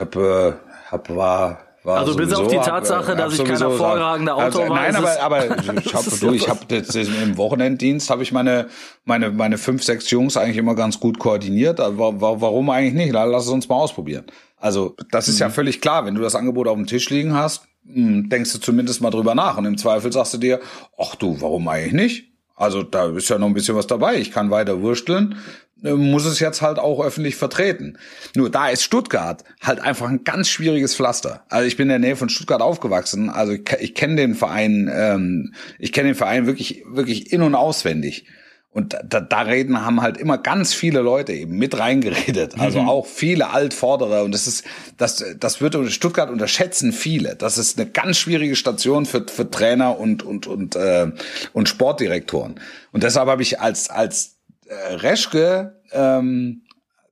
hab, 0.00 0.16
äh, 0.16 0.52
hab, 0.90 1.08
war, 1.10 1.58
war 1.82 1.98
Also 1.98 2.14
bis 2.14 2.30
sowieso, 2.30 2.42
auf 2.44 2.48
die 2.48 2.58
hab, 2.58 2.64
Tatsache, 2.66 3.12
hab 3.12 3.18
dass 3.18 3.32
ich 3.38 3.44
kein 3.44 3.58
hervorragender 3.58 4.36
Autor 4.36 4.68
war, 4.68 4.76
Nein, 4.76 4.90
ist 4.94 5.18
aber, 5.20 5.46
aber 5.46 5.58
ich 5.84 5.94
habe, 5.94 6.16
du, 6.18 6.32
ich 6.34 6.48
habe 6.48 6.60
jetzt 6.70 6.94
im 6.94 7.36
Wochenenddienst 7.36 8.10
habe 8.10 8.22
ich 8.22 8.32
meine, 8.32 8.68
meine, 9.04 9.30
meine 9.30 9.58
fünf, 9.58 9.82
sechs 9.82 10.10
Jungs 10.10 10.36
eigentlich 10.36 10.58
immer 10.58 10.74
ganz 10.74 11.00
gut 11.00 11.18
koordiniert. 11.18 11.78
Wa- 11.80 12.14
warum 12.18 12.70
eigentlich 12.70 12.94
nicht? 12.94 13.12
Lass 13.12 13.44
es 13.44 13.50
uns 13.50 13.68
mal 13.68 13.76
ausprobieren. 13.76 14.26
Also 14.56 14.94
das 15.10 15.26
ist 15.26 15.40
ja 15.40 15.48
Mhm. 15.48 15.52
völlig 15.52 15.80
klar, 15.80 16.04
wenn 16.06 16.14
du 16.14 16.20
das 16.22 16.36
Angebot 16.36 16.68
auf 16.68 16.76
dem 16.76 16.86
Tisch 16.86 17.10
liegen 17.10 17.34
hast, 17.34 17.66
hm, 17.84 18.28
denkst 18.28 18.52
du 18.52 18.58
zumindest 18.60 19.00
mal 19.00 19.10
drüber 19.10 19.34
nach 19.34 19.58
und 19.58 19.64
im 19.64 19.76
Zweifel 19.76 20.12
sagst 20.12 20.34
du 20.34 20.38
dir, 20.38 20.60
ach 20.96 21.16
du, 21.16 21.40
warum 21.40 21.66
eigentlich 21.66 21.92
nicht? 21.94 22.31
Also 22.62 22.84
da 22.84 23.08
ist 23.08 23.28
ja 23.28 23.38
noch 23.38 23.48
ein 23.48 23.54
bisschen 23.54 23.74
was 23.74 23.88
dabei. 23.88 24.18
Ich 24.18 24.30
kann 24.30 24.52
weiter 24.52 24.82
wursteln, 24.82 25.34
äh, 25.82 25.94
muss 25.94 26.24
es 26.24 26.38
jetzt 26.38 26.62
halt 26.62 26.78
auch 26.78 27.04
öffentlich 27.04 27.34
vertreten. 27.34 27.98
Nur 28.36 28.50
da 28.50 28.68
ist 28.68 28.84
Stuttgart 28.84 29.42
halt 29.60 29.80
einfach 29.80 30.08
ein 30.08 30.22
ganz 30.22 30.48
schwieriges 30.48 30.94
Pflaster. 30.94 31.42
Also 31.48 31.66
ich 31.66 31.76
bin 31.76 31.86
in 31.86 31.88
der 31.88 31.98
Nähe 31.98 32.14
von 32.14 32.28
Stuttgart 32.28 32.62
aufgewachsen. 32.62 33.30
Also 33.30 33.54
ich, 33.54 33.68
ich 33.80 33.94
kenne 33.96 34.14
den 34.14 34.36
Verein, 34.36 34.88
ähm, 34.94 35.54
ich 35.80 35.92
kenne 35.92 36.10
den 36.10 36.14
Verein 36.14 36.46
wirklich 36.46 36.84
wirklich 36.86 37.32
in 37.32 37.42
und 37.42 37.56
auswendig. 37.56 38.26
Und 38.72 38.96
da, 39.04 39.20
da 39.20 39.40
reden 39.42 39.84
haben 39.84 40.00
halt 40.00 40.16
immer 40.16 40.38
ganz 40.38 40.72
viele 40.72 41.02
Leute 41.02 41.34
eben 41.34 41.58
mit 41.58 41.78
reingeredet. 41.78 42.58
Also 42.58 42.80
auch 42.80 43.06
viele 43.06 43.50
Altvorderer. 43.50 44.24
Und 44.24 44.32
das 44.32 44.46
ist, 44.46 44.64
das, 44.96 45.22
das 45.38 45.60
wird 45.60 45.76
Stuttgart 45.92 46.30
unterschätzen 46.30 46.92
viele. 46.92 47.36
Das 47.36 47.58
ist 47.58 47.78
eine 47.78 47.90
ganz 47.90 48.16
schwierige 48.16 48.56
Station 48.56 49.04
für, 49.04 49.26
für 49.28 49.50
Trainer 49.50 49.98
und, 49.98 50.22
und, 50.22 50.46
und, 50.46 50.74
äh, 50.74 51.10
und 51.52 51.68
Sportdirektoren. 51.68 52.60
Und 52.92 53.02
deshalb 53.02 53.28
habe 53.28 53.42
ich 53.42 53.60
als, 53.60 53.90
als 53.90 54.38
äh, 54.66 54.94
Reschke, 54.94 55.78
ähm, 55.92 56.62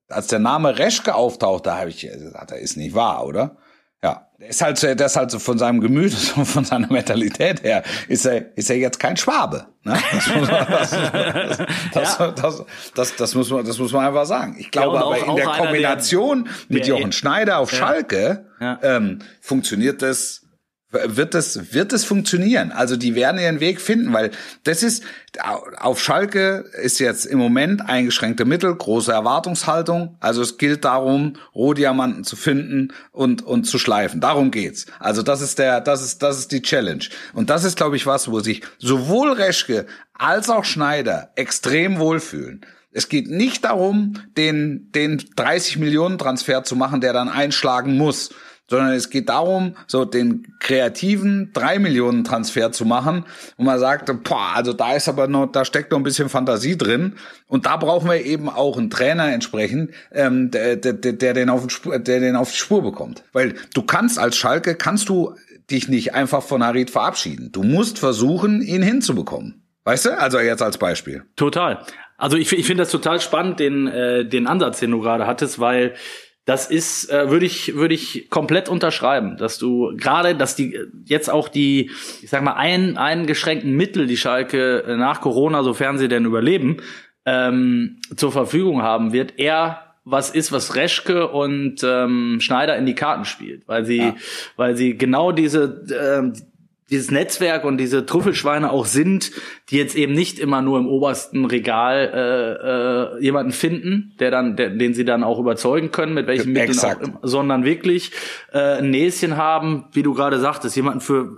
als 0.08 0.28
der 0.28 0.38
Name 0.38 0.78
Reschke 0.78 1.14
auftaucht, 1.14 1.66
da 1.66 1.78
habe 1.78 1.90
ich 1.90 2.00
gesagt, 2.00 2.52
das 2.52 2.58
ist 2.58 2.78
nicht 2.78 2.94
wahr, 2.94 3.26
oder? 3.26 3.58
Ja, 4.40 4.46
ist 4.48 4.62
halt, 4.62 4.78
so- 4.78 4.94
der 4.94 5.06
ist 5.06 5.16
halt 5.16 5.30
so 5.30 5.38
von 5.38 5.58
seinem 5.58 5.80
Gemüt 5.80 6.14
und 6.36 6.46
von 6.46 6.64
seiner 6.64 6.86
Mentalität 6.90 7.62
her, 7.62 7.82
ist 8.08 8.24
er, 8.26 8.56
ist 8.56 8.70
er 8.70 8.76
jetzt 8.78 8.98
kein 8.98 9.16
Schwabe. 9.16 9.66
Ne? 9.84 9.96
Das, 10.12 10.26
muss 10.28 10.48
man, 10.48 10.66
das, 10.68 10.90
das, 11.92 12.18
das, 12.18 12.34
das, 12.34 12.64
das, 12.94 13.16
das, 13.16 13.34
muss 13.34 13.50
man, 13.50 13.64
das 13.64 13.78
muss 13.78 13.92
man 13.92 14.06
einfach 14.06 14.26
sagen. 14.26 14.56
Ich 14.58 14.70
glaube 14.70 14.98
aber 14.98 15.06
auch- 15.06 15.28
in 15.28 15.36
der 15.36 15.46
Kombination 15.46 16.48
mit 16.68 16.86
der- 16.86 16.96
Jochen 16.96 17.12
Schneider 17.12 17.58
auf 17.58 17.70
Schalke 17.70 18.44
Ja. 18.60 18.78
ähm, 18.82 19.20
funktioniert 19.40 20.02
das 20.02 20.42
wird 20.90 21.34
es 21.34 21.72
wird 21.72 21.92
es 21.92 22.04
funktionieren. 22.04 22.72
Also 22.72 22.96
die 22.96 23.14
werden 23.14 23.40
ihren 23.40 23.60
Weg 23.60 23.80
finden, 23.80 24.12
weil 24.12 24.30
das 24.64 24.82
ist 24.82 25.04
auf 25.78 26.02
Schalke 26.02 26.64
ist 26.82 26.98
jetzt 26.98 27.26
im 27.26 27.38
Moment 27.38 27.88
eingeschränkte 27.88 28.44
Mittel, 28.44 28.74
große 28.74 29.12
Erwartungshaltung. 29.12 30.16
Also 30.20 30.42
es 30.42 30.58
gilt 30.58 30.84
darum, 30.84 31.34
Rohdiamanten 31.54 32.24
zu 32.24 32.36
finden 32.36 32.92
und 33.12 33.42
und 33.42 33.64
zu 33.64 33.78
schleifen. 33.78 34.20
Darum 34.20 34.50
geht's. 34.50 34.86
Also 34.98 35.22
das 35.22 35.40
ist 35.40 35.58
der 35.58 35.80
das 35.80 36.02
ist 36.02 36.22
das 36.22 36.38
ist 36.38 36.52
die 36.52 36.62
Challenge. 36.62 37.04
Und 37.34 37.50
das 37.50 37.64
ist 37.64 37.76
glaube 37.76 37.96
ich 37.96 38.06
was, 38.06 38.30
wo 38.30 38.40
sich 38.40 38.62
sowohl 38.78 39.32
Reschke 39.32 39.86
als 40.14 40.50
auch 40.50 40.64
Schneider 40.64 41.30
extrem 41.36 41.98
wohlfühlen. 41.98 42.66
Es 42.92 43.08
geht 43.08 43.30
nicht 43.30 43.64
darum, 43.64 44.14
den, 44.36 44.90
den 44.90 45.22
30 45.36 45.78
Millionen 45.78 46.18
Transfer 46.18 46.64
zu 46.64 46.74
machen, 46.74 47.00
der 47.00 47.12
dann 47.12 47.28
einschlagen 47.28 47.96
muss, 47.96 48.30
sondern 48.70 48.92
es 48.92 49.10
geht 49.10 49.28
darum, 49.28 49.74
so 49.86 50.04
den 50.04 50.54
kreativen 50.60 51.50
3 51.52 51.80
Millionen 51.80 52.24
Transfer 52.24 52.72
zu 52.72 52.86
machen, 52.86 53.26
wo 53.56 53.64
man 53.64 53.78
sagt, 53.78 54.10
boah, 54.24 54.52
also 54.54 54.72
da 54.72 54.94
ist 54.94 55.08
aber 55.08 55.26
noch, 55.26 55.46
da 55.46 55.64
steckt 55.64 55.90
noch 55.90 55.98
ein 55.98 56.04
bisschen 56.04 56.28
Fantasie 56.28 56.78
drin 56.78 57.16
und 57.48 57.66
da 57.66 57.76
brauchen 57.76 58.08
wir 58.08 58.24
eben 58.24 58.48
auch 58.48 58.78
einen 58.78 58.88
Trainer 58.88 59.32
entsprechend, 59.32 59.90
ähm, 60.12 60.50
der, 60.50 60.76
der, 60.76 60.92
der, 60.94 61.34
den 61.34 61.50
auf 61.50 61.68
Spur, 61.70 61.98
der 61.98 62.20
den 62.20 62.36
auf 62.36 62.52
die 62.52 62.56
Spur 62.56 62.82
bekommt, 62.82 63.24
weil 63.32 63.54
du 63.74 63.82
kannst 63.82 64.18
als 64.18 64.36
Schalke 64.36 64.76
kannst 64.76 65.08
du 65.08 65.34
dich 65.70 65.88
nicht 65.88 66.14
einfach 66.14 66.42
von 66.42 66.64
Harid 66.64 66.90
verabschieden. 66.90 67.50
Du 67.52 67.62
musst 67.62 67.98
versuchen, 67.98 68.62
ihn 68.62 68.82
hinzubekommen. 68.82 69.62
Weißt 69.84 70.06
du? 70.06 70.18
Also 70.18 70.38
jetzt 70.40 70.62
als 70.62 70.78
Beispiel. 70.78 71.24
Total. 71.36 71.84
Also 72.16 72.36
ich, 72.36 72.52
ich 72.52 72.66
finde 72.66 72.82
das 72.82 72.90
total 72.90 73.20
spannend, 73.20 73.60
den, 73.60 73.86
äh, 73.86 74.26
den 74.26 74.46
Ansatz, 74.46 74.80
den 74.80 74.90
du 74.90 75.00
gerade 75.00 75.26
hattest, 75.26 75.58
weil 75.58 75.94
das 76.50 76.68
ist, 76.68 77.08
äh, 77.12 77.30
würde 77.30 77.46
ich, 77.46 77.76
würde 77.76 77.94
ich 77.94 78.28
komplett 78.28 78.68
unterschreiben, 78.68 79.36
dass 79.36 79.56
du 79.56 79.92
gerade, 79.96 80.34
dass 80.34 80.56
die 80.56 80.74
äh, 80.74 80.86
jetzt 81.04 81.30
auch 81.30 81.48
die, 81.48 81.92
ich 82.22 82.28
sag 82.28 82.42
mal, 82.42 82.54
ein, 82.54 82.96
eingeschränkten 82.96 83.72
Mittel, 83.76 84.08
die 84.08 84.16
Schalke 84.16 84.82
äh, 84.82 84.96
nach 84.96 85.20
Corona, 85.20 85.62
sofern 85.62 85.96
sie 85.96 86.08
denn 86.08 86.24
überleben, 86.24 86.78
ähm, 87.24 88.00
zur 88.16 88.32
Verfügung 88.32 88.82
haben 88.82 89.12
wird, 89.12 89.38
eher 89.38 89.94
was 90.04 90.30
ist, 90.30 90.50
was 90.50 90.74
Reschke 90.74 91.28
und 91.28 91.84
ähm, 91.84 92.38
Schneider 92.40 92.76
in 92.76 92.84
die 92.84 92.96
Karten 92.96 93.26
spielt, 93.26 93.68
weil 93.68 93.84
sie, 93.84 93.98
Ja. 93.98 94.16
weil 94.56 94.76
sie 94.76 94.98
genau 94.98 95.30
diese 95.30 95.84
ähm, 96.18 96.32
dieses 96.90 97.10
Netzwerk 97.10 97.64
und 97.64 97.78
diese 97.78 98.04
Trüffelschweine 98.04 98.70
auch 98.70 98.84
sind, 98.84 99.30
die 99.70 99.76
jetzt 99.76 99.96
eben 99.96 100.12
nicht 100.12 100.38
immer 100.38 100.60
nur 100.60 100.78
im 100.78 100.88
obersten 100.88 101.44
Regal 101.44 102.10
äh, 103.18 103.18
äh, 103.18 103.24
jemanden 103.24 103.52
finden, 103.52 104.14
der 104.18 104.30
dann, 104.30 104.56
der, 104.56 104.70
den 104.70 104.94
sie 104.94 105.04
dann 105.04 105.22
auch 105.22 105.38
überzeugen 105.38 105.92
können, 105.92 106.14
mit 106.14 106.26
welchen 106.26 106.52
Mitteln 106.52 106.70
Exakt. 106.70 107.04
auch 107.04 107.20
sondern 107.22 107.64
wirklich 107.64 108.12
äh, 108.52 108.78
ein 108.78 108.90
Näschen 108.90 109.36
haben, 109.36 109.84
wie 109.92 110.02
du 110.02 110.14
gerade 110.14 110.40
sagtest, 110.40 110.76
jemanden 110.76 111.00
für 111.00 111.36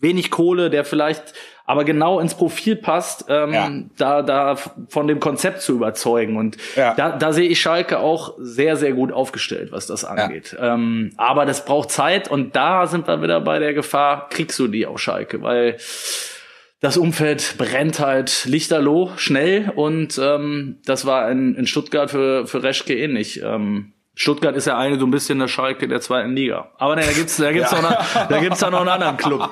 wenig 0.00 0.30
Kohle, 0.30 0.70
der 0.70 0.84
vielleicht 0.84 1.34
aber 1.72 1.84
genau 1.84 2.20
ins 2.20 2.34
Profil 2.34 2.76
passt, 2.76 3.24
ähm, 3.28 3.52
Ja. 3.54 3.70
da, 3.96 4.20
da 4.22 4.56
von 4.88 5.08
dem 5.08 5.20
Konzept 5.20 5.62
zu 5.62 5.72
überzeugen. 5.72 6.36
Und 6.36 6.58
Ja. 6.76 6.94
da, 6.94 7.16
da 7.16 7.32
sehe 7.32 7.48
ich 7.48 7.60
Schalke 7.62 7.98
auch 7.98 8.34
sehr, 8.38 8.76
sehr 8.76 8.92
gut 8.92 9.10
aufgestellt, 9.10 9.72
was 9.72 9.86
das 9.86 10.04
angeht. 10.04 10.54
Ähm, 10.60 11.12
aber 11.16 11.46
das 11.46 11.64
braucht 11.64 11.90
Zeit 11.90 12.28
und 12.30 12.54
da 12.54 12.86
sind 12.86 13.06
wir 13.08 13.22
wieder 13.22 13.40
bei 13.40 13.58
der 13.58 13.72
Gefahr, 13.72 14.28
kriegst 14.28 14.58
du 14.58 14.68
die 14.68 14.86
auf 14.86 14.98
Schalke, 15.00 15.40
weil 15.42 15.78
das 16.80 16.96
Umfeld 16.98 17.54
brennt 17.58 18.00
halt 18.00 18.44
lichterloh, 18.44 19.10
schnell 19.16 19.72
und 19.74 20.18
ähm, 20.22 20.76
das 20.84 21.06
war 21.06 21.30
in, 21.30 21.54
in 21.54 21.66
Stuttgart 21.66 22.10
für, 22.10 22.46
für 22.46 22.62
Reschke 22.62 22.94
ähnlich. 22.94 23.40
Ähm, 23.42 23.92
Stuttgart 24.14 24.54
ist 24.56 24.66
ja 24.66 24.76
eine 24.76 24.98
so 24.98 25.06
ein 25.06 25.10
bisschen 25.10 25.38
der 25.38 25.48
Schalke 25.48 25.88
der 25.88 26.02
zweiten 26.02 26.36
Liga. 26.36 26.68
Aber 26.76 26.96
nee, 26.96 27.02
da 27.06 27.12
gibt's, 27.12 27.38
da 27.38 27.50
gibt's 27.50 27.70
ja. 27.70 27.80
noch, 27.80 27.90
eine, 27.90 28.28
da 28.28 28.40
gibt's 28.40 28.60
da 28.60 28.70
noch 28.70 28.80
einen 28.80 28.90
anderen 28.90 29.16
Club. 29.16 29.48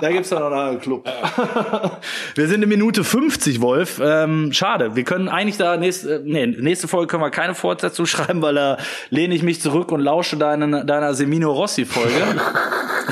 Da 0.00 0.10
gibt's 0.10 0.30
da 0.30 0.40
noch 0.40 0.46
einen 0.46 0.54
anderen 0.54 0.80
Club. 0.80 1.06
wir 2.34 2.48
sind 2.48 2.62
in 2.62 2.68
Minute 2.70 3.04
50, 3.04 3.60
Wolf. 3.60 4.00
Ähm, 4.02 4.50
schade. 4.52 4.96
Wir 4.96 5.04
können 5.04 5.28
eigentlich 5.28 5.58
da 5.58 5.76
nächste, 5.76 6.22
nee, 6.24 6.46
nächste 6.46 6.88
Folge 6.88 7.06
können 7.06 7.22
wir 7.22 7.30
keine 7.30 7.54
Fortsetzung 7.54 8.06
schreiben, 8.06 8.40
weil 8.40 8.54
da 8.54 8.78
lehne 9.10 9.34
ich 9.34 9.42
mich 9.42 9.60
zurück 9.60 9.92
und 9.92 10.00
lausche 10.00 10.38
deine, 10.38 10.86
deiner 10.86 11.12
Semino 11.12 11.52
Rossi 11.52 11.84
Folge. 11.84 12.40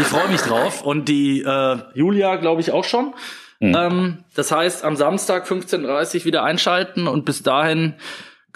ich 0.01 0.07
freue 0.07 0.29
mich 0.29 0.41
drauf. 0.41 0.81
Und 0.81 1.11
die 1.11 1.43
äh, 1.43 1.77
Julia, 1.93 2.37
glaube 2.37 2.63
ich, 2.63 2.73
auch 2.73 2.85
schon. 2.85 3.13
Mhm. 3.61 3.75
Ähm, 3.77 4.19
das 4.35 4.51
heißt, 4.51 4.83
am 4.83 4.97
Samstag 4.97 5.47
15.30 5.47 6.21
Uhr 6.21 6.25
wieder 6.25 6.43
einschalten 6.43 7.07
und 7.07 7.27
bis 7.27 7.43
dahin 7.43 7.95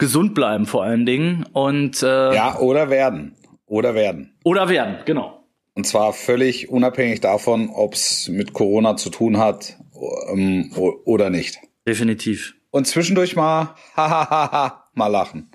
gesund 0.01 0.33
bleiben 0.33 0.65
vor 0.65 0.83
allen 0.83 1.05
Dingen. 1.05 1.45
Und 1.53 2.01
äh, 2.03 2.33
ja, 2.35 2.57
oder 2.59 2.89
werden. 2.89 3.35
Oder 3.67 3.93
werden. 3.93 4.33
Oder 4.43 4.67
werden, 4.67 4.97
genau. 5.05 5.45
Und 5.75 5.85
zwar 5.85 6.11
völlig 6.11 6.69
unabhängig 6.69 7.21
davon, 7.21 7.69
ob 7.69 7.93
es 7.93 8.27
mit 8.27 8.51
Corona 8.51 8.97
zu 8.97 9.11
tun 9.11 9.37
hat 9.37 9.77
ähm, 10.29 10.71
oder 11.05 11.29
nicht. 11.29 11.59
Definitiv. 11.87 12.55
Und 12.71 12.87
zwischendurch 12.87 13.35
mal, 13.35 13.75
hahaha, 13.95 14.85
mal 14.93 15.07
lachen. 15.07 15.50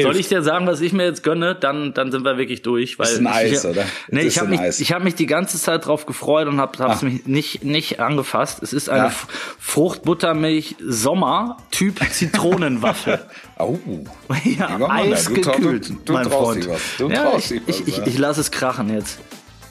Soll 0.00 0.16
ich 0.16 0.28
dir 0.28 0.42
sagen, 0.42 0.66
was 0.66 0.80
ich 0.80 0.92
mir 0.92 1.04
jetzt 1.04 1.22
gönne? 1.22 1.54
Dann, 1.54 1.94
dann 1.94 2.10
sind 2.12 2.24
wir 2.24 2.38
wirklich 2.38 2.62
durch. 2.62 2.98
Weil 2.98 3.06
ist 3.06 3.18
ein 3.18 3.26
Eis, 3.26 3.64
ich, 3.64 3.70
oder? 3.70 3.84
Nee, 4.08 4.22
ich 4.22 4.38
habe 4.38 4.48
mich, 4.48 4.60
Eis. 4.60 4.80
ich 4.80 4.92
hab 4.92 5.04
mich 5.04 5.14
die 5.14 5.26
ganze 5.26 5.58
Zeit 5.60 5.86
drauf 5.86 6.06
gefreut 6.06 6.48
und 6.48 6.60
habe 6.60 6.82
es 6.92 7.02
mich 7.02 7.26
nicht, 7.26 7.64
nicht 7.64 8.00
angefasst. 8.00 8.62
Es 8.62 8.72
ist 8.72 8.88
eine 8.88 9.06
ja. 9.06 9.12
Fruchtbuttermilch 9.58 10.76
Sommer 10.80 11.58
Typ 11.70 12.00
Zitronenwaffel. 12.10 13.20
oh. 13.58 13.78
ja, 14.44 14.90
eisgekühlt, 14.90 16.08
mein 16.08 16.30
Freund. 16.30 16.68
Du 16.98 17.08
ja, 17.08 17.36
ich, 17.36 17.52
ich, 17.66 17.88
ich, 17.88 18.06
ich 18.06 18.18
lasse 18.18 18.40
es 18.40 18.50
krachen 18.50 18.92
jetzt. 18.94 19.18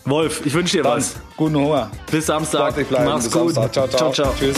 Wolf, 0.05 0.45
ich 0.45 0.53
wünsche 0.53 0.77
dir 0.77 0.83
Dann, 0.83 0.97
was. 0.97 1.15
Guten 1.35 1.55
Hunger. 1.55 1.89
Bis 2.11 2.27
Samstag. 2.27 2.75
Mach's 2.91 3.23
Bis 3.23 3.33
gut. 3.33 3.53
Samstag. 3.53 3.73
Ciao, 3.73 4.11
ciao. 4.11 4.11
ciao, 4.11 4.33
ciao. 4.33 4.35
Tschüss. 4.37 4.57